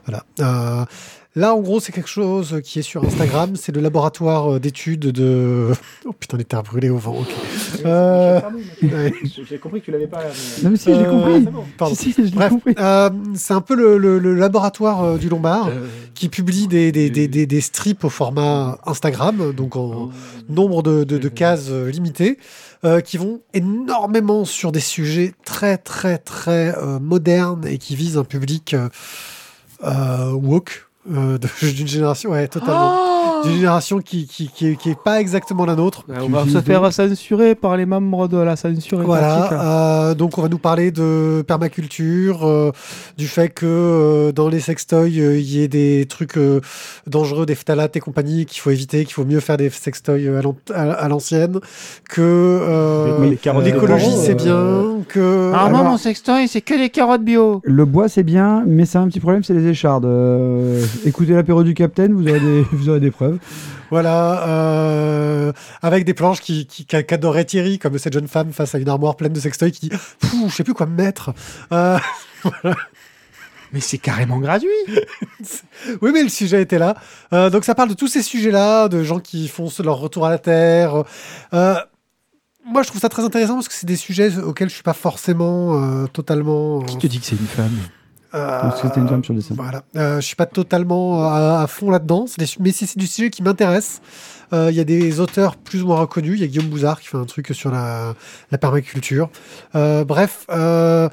Voilà. 0.06 0.24
Euh, 0.40 0.84
Là, 1.36 1.54
en 1.54 1.60
gros, 1.60 1.78
c'est 1.78 1.92
quelque 1.92 2.08
chose 2.08 2.60
qui 2.64 2.80
est 2.80 2.82
sur 2.82 3.04
Instagram. 3.04 3.54
C'est 3.54 3.72
le 3.72 3.80
laboratoire 3.80 4.54
euh, 4.54 4.58
d'études 4.58 5.00
de. 5.12 5.68
Oh 6.04 6.12
putain, 6.12 6.36
les 6.36 6.44
terres 6.44 6.64
brûlées 6.64 6.90
au 6.90 6.96
vent. 6.96 7.18
ok. 7.20 7.28
Euh. 7.84 8.40
J'ai 9.48 9.58
compris 9.58 9.80
que 9.80 9.84
tu 9.86 9.90
l'avais 9.92 10.08
pas. 10.08 10.22
Non, 10.64 10.70
mais 10.70 10.76
si, 10.76 10.92
j'ai 10.92 11.06
Euh, 11.06 11.10
compris. 11.10 11.46
Pardon. 11.78 11.94
Si, 11.94 12.12
si, 12.12 12.22
Bref, 12.32 12.50
compris. 12.50 12.74
euh, 12.78 13.10
c'est 13.34 13.54
un 13.54 13.60
peu 13.60 13.76
le, 13.76 13.96
le- 13.96 14.18
le 14.18 14.34
laboratoire 14.34 15.04
euh, 15.04 15.18
du 15.18 15.28
Lombard 15.28 15.70
qui 16.14 16.28
publie 16.28 16.66
des, 16.66 16.90
des, 16.90 17.10
des, 17.10 17.28
des- 17.28 17.46
des 17.46 17.60
strips 17.60 18.02
au 18.04 18.08
format 18.10 18.78
Instagram, 18.84 19.52
donc 19.52 19.76
en 19.76 20.10
nombre 20.48 20.82
de, 20.82 21.04
de- 21.04 21.18
de 21.18 21.28
cases 21.28 21.68
euh, 21.70 21.90
limitées, 21.90 22.38
euh, 22.84 23.00
qui 23.00 23.18
vont 23.18 23.40
énormément 23.54 24.44
sur 24.44 24.72
des 24.72 24.80
sujets 24.80 25.32
très 25.44 25.78
très 25.78 26.18
très 26.18 26.76
euh, 26.76 26.98
modernes 26.98 27.66
et 27.68 27.78
qui 27.78 27.94
visent 27.94 28.18
un 28.18 28.24
public 28.24 28.74
euh, 28.74 28.88
euh, 29.84 30.32
woke 30.32 30.86
euh, 31.10 31.38
d'une 31.62 31.88
génération, 31.88 32.30
ouais, 32.30 32.48
totalement, 32.48 33.29
d'une 33.44 33.54
génération 33.54 33.98
qui 34.00 34.26
qui, 34.26 34.48
qui, 34.48 34.68
est, 34.68 34.76
qui 34.76 34.90
est 34.90 34.98
pas 35.02 35.20
exactement 35.20 35.64
la 35.66 35.74
nôtre. 35.74 36.04
on 36.08 36.28
va 36.28 36.44
se 36.46 36.60
faire 36.60 36.92
censurer 36.92 37.54
par 37.54 37.76
les 37.76 37.86
membres 37.86 38.28
de 38.28 38.36
la 38.38 38.56
censure. 38.56 39.00
Voilà, 39.02 39.50
euh, 40.10 40.14
donc 40.14 40.38
on 40.38 40.42
va 40.42 40.48
nous 40.48 40.58
parler 40.58 40.90
de 40.90 41.42
permaculture, 41.46 42.46
euh, 42.46 42.72
du 43.16 43.26
fait 43.28 43.48
que 43.48 43.66
euh, 43.66 44.32
dans 44.32 44.48
les 44.48 44.60
sextoys, 44.60 45.18
euh, 45.20 45.38
il 45.38 45.50
y 45.50 45.62
ait 45.62 45.68
des 45.68 46.06
trucs 46.08 46.36
euh, 46.36 46.60
dangereux, 47.06 47.46
des 47.46 47.54
phtalates 47.54 47.96
et 47.96 48.00
compagnie 48.00 48.46
qu'il 48.46 48.60
faut 48.60 48.70
éviter, 48.70 49.04
qu'il 49.04 49.14
faut 49.14 49.24
mieux 49.24 49.40
faire 49.40 49.56
des 49.56 49.70
sextoys 49.70 50.28
à 50.38 50.42
l'an- 50.42 50.56
à 50.74 51.08
l'ancienne, 51.08 51.58
que 52.08 52.20
euh, 52.20 53.30
l'écologie 53.62 54.10
c'est 54.16 54.40
euh, 54.48 54.94
bien, 54.98 55.02
que... 55.08 55.52
Ah 55.54 55.66
Alors- 55.66 55.84
non, 55.84 55.90
mon 55.90 55.96
sextoy, 55.96 56.48
c'est 56.48 56.60
que 56.60 56.74
des 56.76 56.90
carottes 56.90 57.22
bio. 57.24 57.60
Le 57.64 57.84
bois, 57.84 58.08
c'est 58.08 58.22
bien, 58.22 58.62
mais 58.66 58.84
c'est 58.84 58.98
un 58.98 59.06
petit 59.08 59.20
problème, 59.20 59.42
c'est 59.44 59.54
les 59.54 59.66
échardes. 59.66 60.04
Euh, 60.04 60.84
écoutez 61.04 61.32
l'apéro 61.34 61.62
du 61.62 61.74
Capitaine, 61.74 62.12
vous 62.12 62.28
aurez 62.28 62.40
des, 62.40 62.64
vous 62.72 62.88
aurez 62.88 63.00
des 63.00 63.10
preuves. 63.10 63.29
Voilà, 63.90 64.46
euh, 64.48 65.52
avec 65.82 66.04
des 66.04 66.14
planches 66.14 66.40
qui, 66.40 66.66
qui, 66.66 66.86
qu'a- 66.86 67.02
qu'adorait 67.02 67.44
Thierry, 67.44 67.78
comme 67.78 67.98
cette 67.98 68.12
jeune 68.12 68.28
femme 68.28 68.52
face 68.52 68.74
à 68.74 68.78
une 68.78 68.88
armoire 68.88 69.16
pleine 69.16 69.32
de 69.32 69.40
sextoys 69.40 69.70
qui 69.72 69.88
dit 69.88 69.96
«Pouh, 70.20 70.48
je 70.48 70.54
sais 70.54 70.64
plus 70.64 70.74
quoi 70.74 70.86
me 70.86 70.94
mettre 70.96 71.32
Euh, 71.72 71.98
Mais 73.72 73.80
c'est 73.80 73.98
carrément 73.98 74.38
gratuit. 74.38 74.68
Oui, 76.02 76.10
mais 76.12 76.22
le 76.22 76.28
sujet 76.28 76.60
était 76.60 76.78
là. 76.78 76.96
Euh, 77.32 77.50
donc 77.50 77.64
ça 77.64 77.74
parle 77.74 77.88
de 77.88 77.94
tous 77.94 78.08
ces 78.08 78.22
sujets-là, 78.22 78.88
de 78.88 79.02
gens 79.02 79.18
qui 79.20 79.48
font 79.48 79.68
leur 79.82 79.96
retour 79.98 80.26
à 80.26 80.30
la 80.30 80.38
Terre. 80.38 81.04
Euh, 81.54 81.74
moi, 82.66 82.82
je 82.82 82.88
trouve 82.88 83.00
ça 83.00 83.08
très 83.08 83.24
intéressant 83.24 83.54
parce 83.54 83.68
que 83.68 83.74
c'est 83.74 83.86
des 83.86 83.96
sujets 83.96 84.36
auxquels 84.38 84.68
je 84.68 84.74
suis 84.74 84.82
pas 84.82 84.92
forcément 84.92 85.80
euh, 85.82 86.06
totalement... 86.08 86.82
Qui 86.82 86.98
te 86.98 87.06
dit 87.06 87.18
que 87.20 87.26
c'est 87.26 87.36
une 87.36 87.46
femme? 87.46 87.72
Euh, 88.34 88.70
que 88.70 88.78
c'était 88.82 89.00
une 89.00 89.08
femme 89.08 89.24
sur 89.24 89.32
le 89.32 89.40
dessin. 89.40 89.54
Voilà. 89.56 89.82
Euh, 89.96 90.20
je 90.20 90.26
suis 90.26 90.36
pas 90.36 90.46
totalement 90.46 91.24
à, 91.24 91.62
à 91.62 91.66
fond 91.66 91.90
là-dedans, 91.90 92.26
mais 92.60 92.72
c'est 92.72 92.86
c'est 92.86 92.98
du 92.98 93.06
sujet 93.06 93.30
qui 93.30 93.42
m'intéresse. 93.42 94.00
Euh, 94.52 94.68
Il 94.70 94.76
y 94.76 94.80
a 94.80 94.84
des 94.84 95.20
auteurs 95.20 95.56
plus 95.56 95.82
ou 95.82 95.86
moins 95.86 96.00
reconnus. 96.00 96.38
Il 96.38 96.40
y 96.40 96.44
a 96.44 96.46
Guillaume 96.48 96.68
Bouzard 96.68 97.00
qui 97.00 97.08
fait 97.08 97.16
un 97.16 97.24
truc 97.24 97.48
sur 97.52 97.70
la, 97.70 98.14
la 98.50 98.58
permaculture. 98.58 99.30
Euh, 99.74 100.04
bref, 100.04 100.44
euh, 100.50 101.08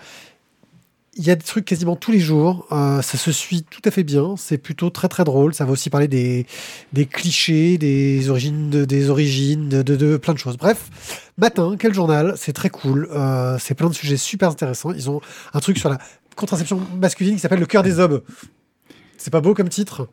il 1.19 1.25
y 1.25 1.31
a 1.31 1.35
des 1.35 1.43
trucs 1.43 1.65
quasiment 1.65 1.95
tous 1.95 2.11
les 2.11 2.19
jours. 2.19 2.67
Euh, 2.71 3.01
ça 3.01 3.17
se 3.17 3.31
suit 3.31 3.63
tout 3.63 3.81
à 3.85 3.91
fait 3.91 4.03
bien. 4.03 4.35
C'est 4.37 4.59
plutôt 4.59 4.89
très 4.91 5.07
très 5.07 5.23
drôle. 5.23 5.53
Ça 5.53 5.65
va 5.65 5.71
aussi 5.71 5.89
parler 5.89 6.07
des, 6.07 6.45
des 6.93 7.05
clichés, 7.07 7.77
des 7.77 8.29
origines, 8.29 8.69
de, 8.69 8.85
des 8.85 9.09
origines, 9.09 9.69
de, 9.69 9.81
de, 9.81 9.95
de 9.95 10.17
plein 10.17 10.33
de 10.33 10.39
choses. 10.39 10.57
Bref, 10.57 11.31
matin, 11.37 11.75
quel 11.77 11.93
journal? 11.93 12.35
C'est 12.37 12.53
très 12.53 12.69
cool. 12.69 13.07
Euh, 13.11 13.57
c'est 13.59 13.73
plein 13.73 13.89
de 13.89 13.95
sujets 13.95 14.17
super 14.17 14.49
intéressants. 14.49 14.91
Ils 14.91 15.09
ont 15.09 15.21
un 15.53 15.59
truc 15.59 15.77
sur 15.79 15.89
la 15.89 15.97
contraception 16.37 16.79
masculine 16.99 17.33
qui 17.35 17.39
s'appelle 17.39 17.59
Le 17.59 17.65
cœur 17.65 17.83
des 17.83 17.99
hommes. 17.99 18.21
C'est 19.17 19.31
pas 19.31 19.41
beau 19.41 19.53
comme 19.53 19.69
titre. 19.69 20.07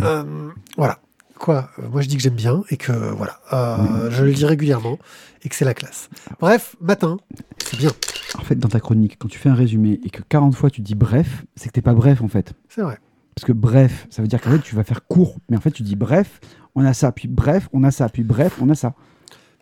Euh, 0.00 0.50
voilà. 0.76 1.00
Quoi 1.38 1.70
Euh, 1.78 1.88
Moi, 1.88 2.02
je 2.02 2.08
dis 2.08 2.16
que 2.16 2.22
j'aime 2.22 2.34
bien 2.34 2.62
et 2.70 2.76
que 2.76 2.92
voilà, 2.92 3.40
euh, 3.52 4.10
je 4.10 4.24
le 4.24 4.30
lis 4.30 4.44
régulièrement 4.44 4.98
et 5.42 5.48
que 5.48 5.54
c'est 5.54 5.64
la 5.64 5.74
classe. 5.74 6.08
Bref, 6.40 6.76
matin, 6.80 7.18
c'est 7.64 7.76
bien. 7.78 7.90
En 8.38 8.42
fait, 8.42 8.54
dans 8.56 8.68
ta 8.68 8.80
chronique, 8.80 9.16
quand 9.18 9.28
tu 9.28 9.38
fais 9.38 9.48
un 9.48 9.54
résumé 9.54 10.00
et 10.04 10.10
que 10.10 10.22
40 10.22 10.54
fois 10.54 10.70
tu 10.70 10.80
dis 10.80 10.94
bref, 10.94 11.44
c'est 11.56 11.68
que 11.68 11.72
t'es 11.74 11.82
pas 11.82 11.94
bref 11.94 12.22
en 12.22 12.28
fait. 12.28 12.52
C'est 12.68 12.82
vrai. 12.82 12.98
Parce 13.34 13.44
que 13.46 13.52
bref, 13.52 14.06
ça 14.10 14.22
veut 14.22 14.28
dire 14.28 14.40
qu'en 14.40 14.50
fait 14.50 14.60
tu 14.60 14.74
vas 14.76 14.84
faire 14.84 15.06
court. 15.06 15.36
Mais 15.50 15.56
en 15.56 15.60
fait, 15.60 15.70
tu 15.70 15.82
dis 15.82 15.96
bref, 15.96 16.40
on 16.74 16.84
a 16.84 16.94
ça, 16.94 17.12
puis 17.12 17.28
bref, 17.28 17.68
on 17.72 17.84
a 17.84 17.90
ça, 17.90 18.08
puis 18.08 18.22
bref, 18.22 18.56
on 18.60 18.68
a 18.70 18.74
ça. 18.74 18.94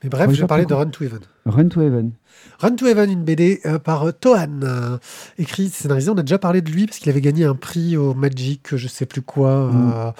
Mais 0.04 0.10
bref, 0.10 0.30
je 0.32 0.42
vais 0.42 0.46
parler 0.46 0.66
de 0.66 0.74
Run 0.74 0.90
to 0.90 1.04
Heaven. 1.04 1.20
Run 1.46 1.68
to 1.68 1.80
Heaven. 1.80 2.12
Run 2.60 2.76
to 2.76 2.86
Heaven, 2.86 3.10
une 3.10 3.24
BD 3.24 3.60
euh, 3.64 3.78
par 3.78 4.06
euh, 4.06 4.12
Tohan, 4.12 4.60
euh, 4.62 4.98
écrit, 5.38 5.70
scénarisé. 5.70 6.10
On 6.10 6.18
a 6.18 6.22
déjà 6.22 6.38
parlé 6.38 6.60
de 6.62 6.70
lui 6.70 6.86
parce 6.86 6.98
qu'il 6.98 7.10
avait 7.10 7.20
gagné 7.20 7.44
un 7.44 7.54
prix 7.54 7.96
au 7.96 8.14
Magic, 8.14 8.76
je 8.76 8.86
sais 8.86 9.06
plus 9.06 9.22
quoi. 9.22 9.68
Mm. 9.68 9.92
euh, 9.96 10.10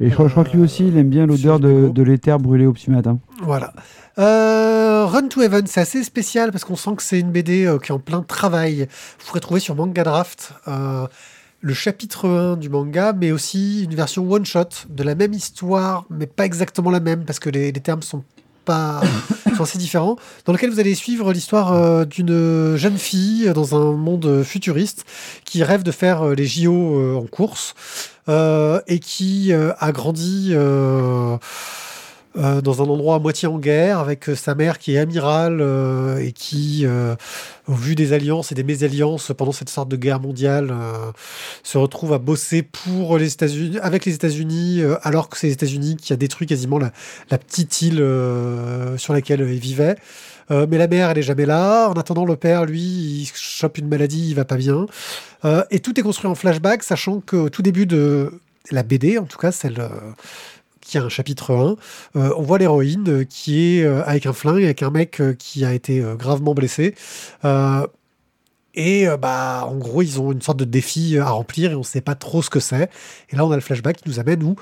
Et 0.00 0.08
je 0.08 0.14
crois, 0.14 0.26
je 0.26 0.32
crois 0.32 0.44
que 0.44 0.56
lui 0.56 0.62
aussi, 0.62 0.88
il 0.88 0.96
aime 0.96 1.10
bien 1.10 1.26
l'odeur 1.26 1.58
Sur 1.58 1.92
de, 1.92 2.02
l'éther 2.02 2.38
brûlé 2.38 2.66
au 2.66 2.72
petit 2.72 2.90
matin. 2.90 3.18
Voilà. 3.42 3.72
Euh, 4.18 5.06
Run 5.06 5.28
to 5.28 5.42
Heaven, 5.42 5.66
c'est 5.66 5.80
assez 5.80 6.02
spécial 6.02 6.50
parce 6.50 6.64
qu'on 6.64 6.76
sent 6.76 6.96
que 6.96 7.02
c'est 7.02 7.20
une 7.20 7.30
BD 7.30 7.66
euh, 7.66 7.78
qui 7.78 7.92
est 7.92 7.94
en 7.94 7.98
plein 7.98 8.22
travail. 8.22 8.86
Vous 9.18 9.26
pourrez 9.26 9.40
trouver 9.40 9.60
sur 9.60 9.74
Manga 9.74 10.02
Draft 10.02 10.54
euh, 10.68 11.06
le 11.60 11.74
chapitre 11.74 12.28
1 12.28 12.56
du 12.56 12.68
manga, 12.68 13.12
mais 13.12 13.32
aussi 13.32 13.84
une 13.84 13.94
version 13.94 14.30
one-shot 14.30 14.86
de 14.88 15.02
la 15.02 15.14
même 15.14 15.32
histoire, 15.32 16.06
mais 16.10 16.26
pas 16.26 16.46
exactement 16.46 16.90
la 16.90 17.00
même 17.00 17.24
parce 17.24 17.38
que 17.38 17.50
les, 17.50 17.70
les 17.70 17.80
termes 17.80 18.02
sont 18.02 18.24
pas 18.70 19.00
sont 19.56 19.64
assez 19.64 19.78
différents, 19.78 20.16
dans 20.44 20.52
lequel 20.52 20.70
vous 20.70 20.78
allez 20.78 20.94
suivre 20.94 21.32
l'histoire 21.32 21.72
euh, 21.72 22.04
d'une 22.04 22.76
jeune 22.76 22.98
fille 22.98 23.50
dans 23.52 23.74
un 23.74 23.96
monde 23.96 24.44
futuriste 24.44 25.04
qui 25.44 25.64
rêve 25.64 25.82
de 25.82 25.90
faire 25.90 26.22
euh, 26.22 26.34
les 26.34 26.46
JO 26.46 26.72
euh, 26.72 27.16
en 27.16 27.26
course 27.26 27.74
et 28.86 29.00
qui 29.00 29.52
a 29.52 29.90
grandi 29.90 30.54
euh, 32.36 32.60
dans 32.60 32.80
un 32.80 32.86
endroit 32.86 33.16
à 33.16 33.18
moitié 33.18 33.48
en 33.48 33.58
guerre 33.58 33.98
avec 33.98 34.28
euh, 34.28 34.36
sa 34.36 34.54
mère 34.54 34.78
qui 34.78 34.94
est 34.94 34.98
amirale 34.98 35.58
euh, 35.60 36.18
et 36.18 36.30
qui, 36.30 36.86
au 37.66 37.74
vu 37.74 37.96
des 37.96 38.12
alliances 38.12 38.52
et 38.52 38.54
des 38.54 38.62
mésalliances 38.62 39.32
pendant 39.36 39.50
cette 39.50 39.68
sorte 39.68 39.88
de 39.88 39.96
guerre 39.96 40.20
mondiale, 40.20 40.72
se 41.62 41.78
retrouve 41.78 42.12
à 42.12 42.18
bosser 42.18 42.62
pour 42.62 43.18
les 43.18 43.32
États-Unis, 43.32 43.78
avec 43.80 44.04
les 44.04 44.14
États-Unis, 44.14 44.82
alors 45.02 45.28
que 45.28 45.36
c'est 45.36 45.48
les 45.48 45.52
États-Unis 45.54 45.96
qui 45.96 46.12
a 46.12 46.16
détruit 46.16 46.46
quasiment 46.46 46.78
la, 46.78 46.90
petite 47.38 47.82
île 47.82 48.04
sur 48.96 49.12
laquelle 49.12 49.40
il 49.40 49.58
vivait. 49.58 49.96
Mais 50.50 50.78
la 50.78 50.88
mère, 50.88 51.10
elle 51.10 51.18
est 51.18 51.22
jamais 51.22 51.46
là. 51.46 51.88
En 51.88 51.94
attendant, 51.94 52.24
le 52.24 52.36
père, 52.36 52.64
lui, 52.64 52.80
il 52.80 53.30
chope 53.34 53.78
une 53.78 53.88
maladie, 53.88 54.30
il 54.30 54.34
va 54.34 54.44
pas 54.44 54.56
bien. 54.56 54.86
Et 55.70 55.80
tout 55.80 55.98
est 55.98 56.02
construit 56.02 56.30
en 56.30 56.34
flashback, 56.34 56.82
sachant 56.82 57.20
qu'au 57.20 57.50
tout 57.50 57.62
début 57.62 57.86
de 57.86 58.32
la 58.70 58.82
BD, 58.82 59.18
en 59.18 59.24
tout 59.24 59.38
cas 59.38 59.52
celle 59.52 59.80
qui 60.90 60.98
a 60.98 61.04
un 61.04 61.08
chapitre 61.08 61.54
1, 61.54 62.20
euh, 62.20 62.34
on 62.36 62.42
voit 62.42 62.58
l'héroïne 62.58 63.08
euh, 63.08 63.24
qui 63.24 63.78
est 63.78 63.84
euh, 63.84 64.02
avec 64.04 64.26
un 64.26 64.32
flingue, 64.32 64.64
avec 64.64 64.82
un 64.82 64.90
mec 64.90 65.22
qui 65.38 65.64
a 65.64 65.72
été 65.72 66.04
gravement 66.18 66.54
blessé. 66.54 66.94
Et 68.74 69.06
bah, 69.20 69.66
en 69.66 69.74
gros, 69.76 70.00
ils 70.00 70.20
ont 70.20 70.30
une 70.30 70.40
sorte 70.40 70.58
de 70.58 70.64
défi 70.64 71.18
à 71.18 71.30
remplir 71.30 71.72
et 71.72 71.74
on 71.74 71.80
ne 71.80 71.84
sait 71.84 72.00
pas 72.00 72.14
trop 72.14 72.40
ce 72.40 72.50
que 72.50 72.60
c'est. 72.60 72.88
Et 73.30 73.36
là, 73.36 73.44
on 73.44 73.50
a 73.50 73.56
le 73.56 73.60
flashback 73.60 73.96
qui 73.96 74.08
nous 74.08 74.20
amène 74.20 74.42
où 74.44 74.54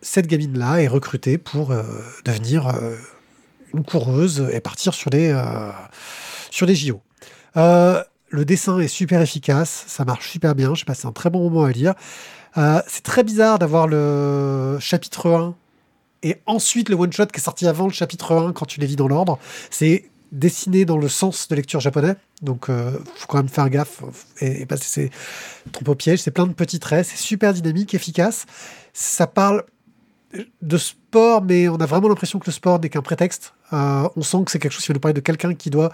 cette 0.00 0.26
gamine-là 0.26 0.82
est 0.82 0.88
recrutée 0.88 1.36
pour 1.36 1.74
devenir 2.24 2.72
une 3.74 3.84
coureuse 3.84 4.48
et 4.50 4.60
partir 4.60 4.94
sur 4.94 5.10
les, 5.10 5.38
sur 6.50 6.64
les 6.64 6.74
JO. 6.74 7.02
Le 8.34 8.44
dessin 8.44 8.80
est 8.80 8.88
super 8.88 9.20
efficace, 9.20 9.84
ça 9.86 10.04
marche 10.04 10.30
super 10.30 10.54
bien, 10.54 10.74
j'ai 10.74 10.84
passé 10.84 11.06
un 11.06 11.12
très 11.12 11.30
bon 11.30 11.44
moment 11.44 11.64
à 11.64 11.70
lire. 11.70 11.94
Euh, 12.56 12.80
c'est 12.86 13.02
très 13.02 13.24
bizarre 13.24 13.58
d'avoir 13.58 13.86
le 13.86 14.78
chapitre 14.80 15.30
1 15.30 15.54
et 16.22 16.36
ensuite 16.46 16.88
le 16.88 16.96
one-shot 16.96 17.26
qui 17.26 17.38
est 17.38 17.42
sorti 17.42 17.66
avant 17.66 17.86
le 17.86 17.92
chapitre 17.92 18.34
1 18.34 18.52
quand 18.52 18.66
tu 18.66 18.80
les 18.80 18.86
lis 18.86 18.96
dans 18.96 19.08
l'ordre. 19.08 19.38
C'est 19.70 20.04
dessiné 20.32 20.84
dans 20.84 20.98
le 20.98 21.08
sens 21.08 21.48
de 21.48 21.54
lecture 21.54 21.80
japonais, 21.80 22.16
donc 22.42 22.68
euh, 22.68 22.98
faut 23.16 23.26
quand 23.28 23.36
même 23.36 23.48
faire 23.48 23.70
gaffe 23.70 24.02
et, 24.40 24.62
et 24.62 24.66
passer 24.66 24.84
ses 24.84 25.10
trompes 25.72 25.88
au 25.88 25.94
piège. 25.94 26.20
C'est 26.20 26.30
plein 26.32 26.46
de 26.46 26.52
petits 26.52 26.80
traits, 26.80 27.06
c'est 27.06 27.18
super 27.18 27.52
dynamique, 27.52 27.94
efficace. 27.94 28.46
Ça 28.92 29.26
parle 29.26 29.64
de 30.62 30.78
sport, 30.78 31.42
mais 31.42 31.68
on 31.68 31.76
a 31.76 31.86
vraiment 31.86 32.08
l'impression 32.08 32.38
que 32.38 32.46
le 32.46 32.52
sport 32.52 32.80
n'est 32.80 32.88
qu'un 32.88 33.02
prétexte. 33.02 33.54
Euh, 33.72 34.08
on 34.16 34.22
sent 34.22 34.38
que 34.44 34.50
c'est 34.50 34.58
quelque 34.58 34.72
chose 34.72 34.82
qui 34.82 34.88
va 34.88 34.94
nous 34.94 35.00
parler 35.00 35.14
de 35.14 35.20
quelqu'un 35.20 35.54
qui 35.54 35.70
doit 35.70 35.92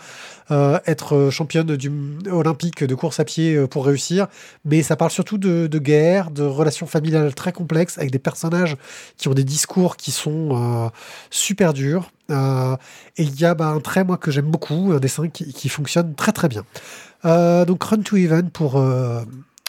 euh, 0.50 0.78
être 0.86 1.30
championne 1.30 1.76
du, 1.76 1.90
olympique 2.30 2.84
de 2.84 2.94
course 2.94 3.20
à 3.20 3.24
pied 3.24 3.54
euh, 3.54 3.66
pour 3.66 3.86
réussir, 3.86 4.26
mais 4.64 4.82
ça 4.82 4.96
parle 4.96 5.10
surtout 5.10 5.38
de, 5.38 5.66
guerre, 5.78 6.30
de 6.30 6.42
relations 6.42 6.86
familiales 6.86 7.34
très 7.34 7.52
complexes, 7.52 7.98
avec 7.98 8.10
des 8.10 8.18
personnages 8.18 8.76
qui 9.16 9.28
ont 9.28 9.34
des 9.34 9.44
discours 9.44 9.96
qui 9.96 10.10
sont 10.10 10.50
euh, 10.52 10.88
super 11.30 11.72
durs. 11.72 12.10
Euh, 12.30 12.76
et 13.16 13.24
il 13.24 13.40
y 13.40 13.44
a 13.44 13.54
bah, 13.54 13.68
un 13.68 13.80
trait, 13.80 14.04
moi, 14.04 14.16
que 14.16 14.30
j'aime 14.30 14.50
beaucoup, 14.50 14.92
un 14.94 15.00
dessin 15.00 15.28
qui, 15.28 15.68
fonctionne 15.68 16.14
très 16.14 16.32
très 16.32 16.48
bien. 16.48 16.64
Euh, 17.24 17.64
donc 17.64 17.82
Run 17.82 18.02
to 18.02 18.16
Even 18.16 18.50
pour... 18.50 18.82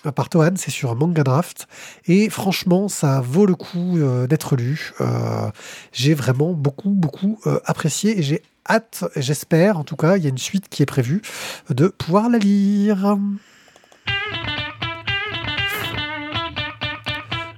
Euh, 0.05 0.11
par 0.11 0.29
Tohan, 0.29 0.53
c'est 0.55 0.71
sur 0.71 0.95
Manga 0.95 1.23
Draft. 1.23 1.67
Et 2.05 2.29
franchement, 2.29 2.87
ça 2.87 3.21
vaut 3.21 3.45
le 3.45 3.55
coup 3.55 3.97
euh, 3.97 4.27
d'être 4.27 4.55
lu. 4.55 4.93
Euh, 5.01 5.49
j'ai 5.91 6.13
vraiment 6.13 6.53
beaucoup, 6.53 6.91
beaucoup 6.91 7.39
apprécié 7.65 8.19
et 8.19 8.23
j'ai 8.23 8.41
hâte, 8.69 9.05
j'espère, 9.15 9.77
en 9.77 9.83
tout 9.83 9.95
cas, 9.95 10.17
il 10.17 10.23
y 10.23 10.27
a 10.27 10.29
une 10.29 10.37
suite 10.37 10.69
qui 10.69 10.83
est 10.83 10.85
prévue, 10.85 11.21
de 11.69 11.87
pouvoir 11.87 12.29
la 12.29 12.37
lire. 12.37 13.17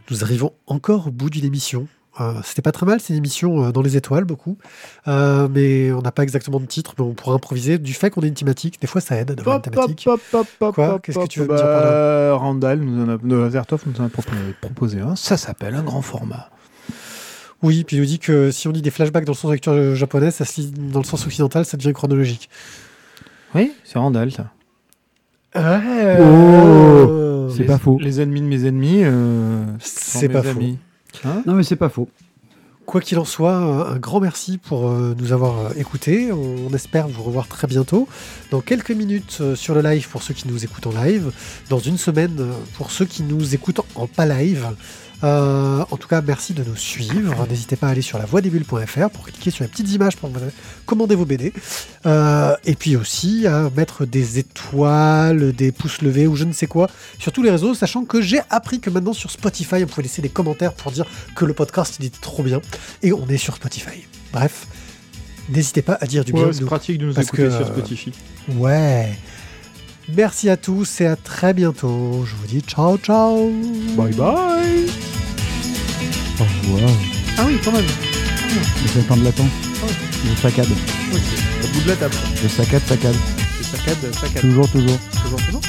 Nous 0.10 0.24
arrivons 0.24 0.54
encore 0.68 1.08
au 1.08 1.12
bout 1.12 1.30
d'une 1.30 1.46
émission. 1.46 1.88
Euh, 2.22 2.34
C'était 2.43 2.61
pas 2.61 2.72
très 2.72 2.86
mal, 2.86 2.99
c'est 2.99 3.14
une 3.14 3.18
émission 3.18 3.66
euh, 3.66 3.72
dans 3.72 3.82
les 3.82 3.97
étoiles, 3.97 4.24
beaucoup. 4.24 4.57
Euh, 5.07 5.47
mais 5.49 5.91
on 5.91 6.01
n'a 6.03 6.11
pas 6.11 6.22
exactement 6.24 6.59
de 6.59 6.66
titre, 6.68 6.93
mais 6.97 7.03
on 7.03 7.14
pourra 7.14 7.34
improviser. 7.36 7.80
Du 7.80 7.93
fait 7.93 8.11
qu'on 8.11 8.22
ait 8.22 8.28
une 8.28 8.36
thématique, 8.36 8.80
des 8.80 8.86
fois 8.88 9.01
ça 9.01 9.16
aide 9.18 9.32
d'avoir 9.32 9.55
une 9.57 9.61
thématique. 9.64 10.07
Quoi 10.59 10.99
Qu'est-ce 10.99 11.18
que 11.18 11.28
tu 11.28 11.39
veux 11.39 11.47
me 11.47 11.55
dire 11.55 11.66
par 11.66 11.82
là 11.82 12.30
Bah, 12.32 12.36
Randall 12.36 12.80
nous 12.82 13.03
en 13.03 13.09
a, 13.09 13.18
de 13.18 13.26
nous 13.26 14.01
en 14.01 14.05
a 14.05 14.09
proposé, 14.61 14.99
un. 14.99 15.16
Ça 15.16 15.38
s'appelle 15.38 15.74
un 15.74 15.82
grand 15.84 16.01
format. 16.03 16.49
Oui, 17.64 17.84
puis 17.86 17.95
il 17.95 17.99
nous 18.01 18.05
dit 18.05 18.20
que 18.20 18.51
si 18.51 18.68
on 18.68 18.72
dit 18.74 18.82
des 18.82 18.91
flashbacks 18.91 19.24
dans 19.26 19.32
le 19.32 19.38
sens 19.38 19.49
de 19.49 19.53
lecture 19.55 19.72
euh, 19.72 19.95
japonaise, 19.95 20.36
ça 20.36 20.43
se 20.45 20.59
lit 20.61 20.72
dans 20.72 20.99
le 20.99 21.05
sens 21.05 21.26
occidental, 21.26 21.66
ça 21.66 21.78
devient 21.78 21.93
chronologique. 21.93 22.49
Oui, 23.55 23.72
c'est 23.86 23.97
Randall, 23.97 24.32
ça. 24.32 24.51
Ouais. 25.55 26.18
Oh, 26.20 27.47
C'est 27.49 27.59
Les- 27.59 27.66
pas 27.66 27.78
faux. 27.78 27.97
Les 28.01 28.20
ennemis 28.22 28.41
de 28.41 28.47
mes 28.47 28.66
ennemis. 28.66 29.01
euh, 29.03 29.64
C'est 29.80 30.28
pas 30.30 30.43
faux. 30.43 30.59
Hein 31.26 31.43
Non, 31.45 31.53
mais 31.53 31.64
c'est 31.64 31.76
pas 31.76 31.89
faux. 31.89 32.09
Quoi 32.86 32.99
qu'il 32.99 33.18
en 33.18 33.24
soit, 33.24 33.55
un 33.55 33.97
grand 33.97 34.20
merci 34.20 34.57
pour 34.57 34.89
euh, 34.89 35.16
nous 35.18 35.32
avoir 35.32 35.57
euh, 35.57 35.70
écoutés. 35.78 36.34
On 36.34 36.74
espère 36.74 37.07
vous 37.07 37.24
revoir 37.24 37.47
très 37.47 37.66
bientôt. 37.66 38.09
Dans 38.51 38.59
quelques 38.59 38.91
minutes 38.91 39.38
euh, 39.39 39.55
sur 39.55 39.74
le 39.74 39.82
live 39.82 40.09
pour 40.09 40.22
ceux 40.22 40.34
qui 40.34 40.49
nous 40.49 40.66
écoutent 40.66 40.88
en 40.88 40.91
live. 40.91 41.32
Dans 41.70 41.80
une 41.80 41.97
semaine 41.97 42.36
pour 42.78 42.91
ceux 42.91 43.05
qui 43.05 43.24
nous 43.24 43.55
écoutent 43.55 43.82
en 43.95 44.07
pas 44.07 44.26
live. 44.26 44.68
Euh, 45.24 45.84
en 45.89 45.97
tout 45.97 46.07
cas, 46.07 46.21
merci 46.21 46.53
de 46.53 46.63
nous 46.63 46.76
suivre. 46.76 47.47
N'hésitez 47.49 47.76
pas 47.76 47.88
à 47.88 47.91
aller 47.91 48.01
sur 48.01 48.17
la 48.17 48.26
voixdesbulles.fr 48.26 49.09
pour 49.09 49.26
cliquer 49.26 49.51
sur 49.51 49.63
les 49.63 49.69
petites 49.69 49.89
images 49.91 50.17
pour 50.17 50.30
commander 50.86 51.15
vos 51.15 51.26
BD. 51.26 51.53
Euh, 52.05 52.55
et 52.65 52.76
puis 52.76 52.95
aussi 52.95 53.47
à 53.47 53.69
mettre 53.76 54.05
des 54.05 54.39
étoiles, 54.39 55.53
des 55.53 55.71
pouces 55.71 56.01
levés 56.01 56.28
ou 56.28 56.36
je 56.36 56.43
ne 56.43 56.51
sais 56.53 56.67
quoi 56.67 56.89
sur 57.19 57.32
tous 57.32 57.43
les 57.43 57.51
réseaux, 57.51 57.74
sachant 57.74 58.03
que 58.03 58.21
j'ai 58.21 58.41
appris 58.49 58.80
que 58.80 58.89
maintenant 58.89 59.13
sur 59.13 59.32
Spotify, 59.32 59.84
on 59.84 59.88
pouvait 59.88 60.03
laisser 60.03 60.21
des 60.21 60.30
commentaires 60.30 60.74
pour 60.74 60.91
dire 60.91 61.05
que 61.36 61.45
le 61.45 61.53
podcast 61.53 61.95
il 61.99 62.05
était 62.05 62.19
trop 62.21 62.43
bien. 62.43 62.59
Et 63.01 63.13
on 63.13 63.28
est 63.28 63.38
sur 63.38 63.55
Spotify. 63.55 64.05
Bref, 64.34 64.67
n'hésitez 65.49 65.82
pas 65.82 65.97
à 66.01 66.05
dire 66.05 66.26
du 66.26 66.34
bien 66.34 66.43
Ouais, 66.43 66.49
de 66.49 66.53
c'est 66.53 66.65
pratique 66.65 66.97
de 66.97 67.05
nous 67.07 67.13
Parce 67.13 67.28
écouter 67.28 67.43
que, 67.43 67.51
sur 67.51 67.61
euh, 67.61 67.65
Spotify. 67.65 68.11
Ouais. 68.57 69.13
Merci 70.15 70.49
à 70.49 70.57
tous 70.57 70.99
et 71.01 71.05
à 71.05 71.15
très 71.15 71.53
bientôt. 71.53 72.26
Je 72.26 72.36
vous 72.36 72.47
dis 72.47 72.59
ciao 72.61 72.97
ciao. 72.97 73.49
Bye 73.95 74.13
bye 74.13 75.12
Au 76.40 76.44
revoir. 76.44 76.92
Ah 77.38 77.44
oui, 77.46 77.60
quand 77.64 77.72
même. 77.72 77.86
C'est 78.88 79.00
le 79.00 79.04
temps 79.04 79.18
de 79.18 79.24
l'attente. 79.24 79.50
Je 80.26 80.42
saccade. 80.42 80.68
Ok. 81.14 81.20
Au 81.64 81.68
bout 81.68 81.82
de 81.82 81.90
la 81.90 81.96
table. 81.96 82.16
Je 82.42 82.48
saccade, 82.48 82.82
saccade. 82.88 83.16
C'est 83.62 83.78
saccade, 83.78 84.14
saccade. 84.14 84.42
Toujours, 84.42 84.70
toujours. 84.70 85.00
Toujours, 85.24 85.40
toujours. 85.42 85.62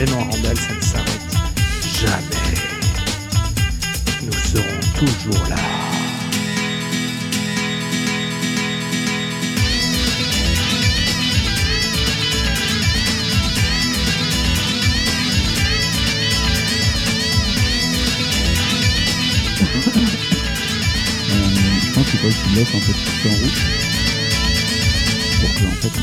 Et 0.00 0.04
non, 0.06 0.18
Randall, 0.18 0.56
ça 0.56 0.74
ne 0.74 0.80
s'arrête 0.80 1.20
jamais. 2.00 2.56
Nous 4.22 4.32
serons 4.32 5.06
toujours 5.06 5.48
là. 5.48 5.81
Je 19.84 19.90
pense 21.92 22.06
qu'il 22.06 22.54
laisses 22.54 22.68
un 22.68 22.78
peu 22.78 22.92
tout 22.92 23.28
en 23.28 23.32
route. 23.32 23.60
Pour 25.40 25.50
que, 25.54 25.64
en 25.66 25.76
fait, 25.80 25.88
on 25.88 26.02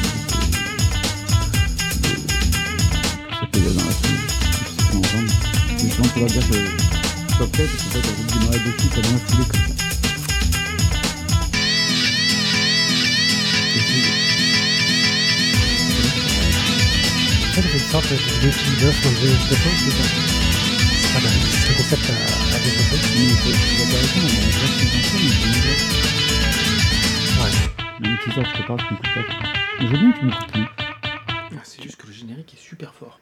puisse, 3.48 3.66
euh, 3.66 3.74
dans 3.74 3.86
la 3.86 3.92
pas 3.92 4.98
ensemble. 4.98 5.32
Mais 5.72 5.90
je 5.90 5.96
qu'on 5.96 6.20
va 6.20 6.28
dire 6.28 6.46
que 6.50 6.56
je 6.56 7.36
sois 7.36 7.48
prêt, 7.48 7.68
parce 7.68 7.84
qu'en 7.84 7.90
fait, 7.90 8.04
on 8.04 8.12
va 8.12 8.24
démarrer 8.34 8.60
dessus, 8.60 8.90
ça 8.94 9.02
dans 9.02 9.12
la 9.12 9.18
foulée 9.20 9.48
comme 9.48 9.62
ça. 9.62 9.68
Ça, 17.56 17.62
c'est 17.62 17.78
une 17.78 17.90
sorte 17.90 18.10
de 18.12 18.16
défi 18.46 18.72
d'œuf 18.82 18.98
dans 19.04 19.12
le 19.12 19.16
jeu 19.16 19.28
de 19.30 19.56
concept 21.90 22.10
à, 22.10 22.14
à 22.14 22.60
développer. 22.60 23.00
Mais 23.16 23.24
il 23.24 23.34
on 23.82 23.88
mais. 23.90 24.30
Ouais. 27.40 27.54
Ça, 28.36 28.42
je 28.44 28.52
te 28.62 28.68
parle, 28.68 28.80
tu 28.88 28.94
pas. 28.96 29.26
Je 29.80 29.86
veux 29.88 29.98
bien 29.98 30.12
que 30.12 30.18
tu 30.20 30.26
plus. 30.52 30.66
C'est 31.64 31.84
juste 31.84 31.98
que 31.98 32.08
le 32.08 32.14
générique 32.14 32.54
est 32.54 32.62
super 32.62 32.94
fort. 32.94 33.18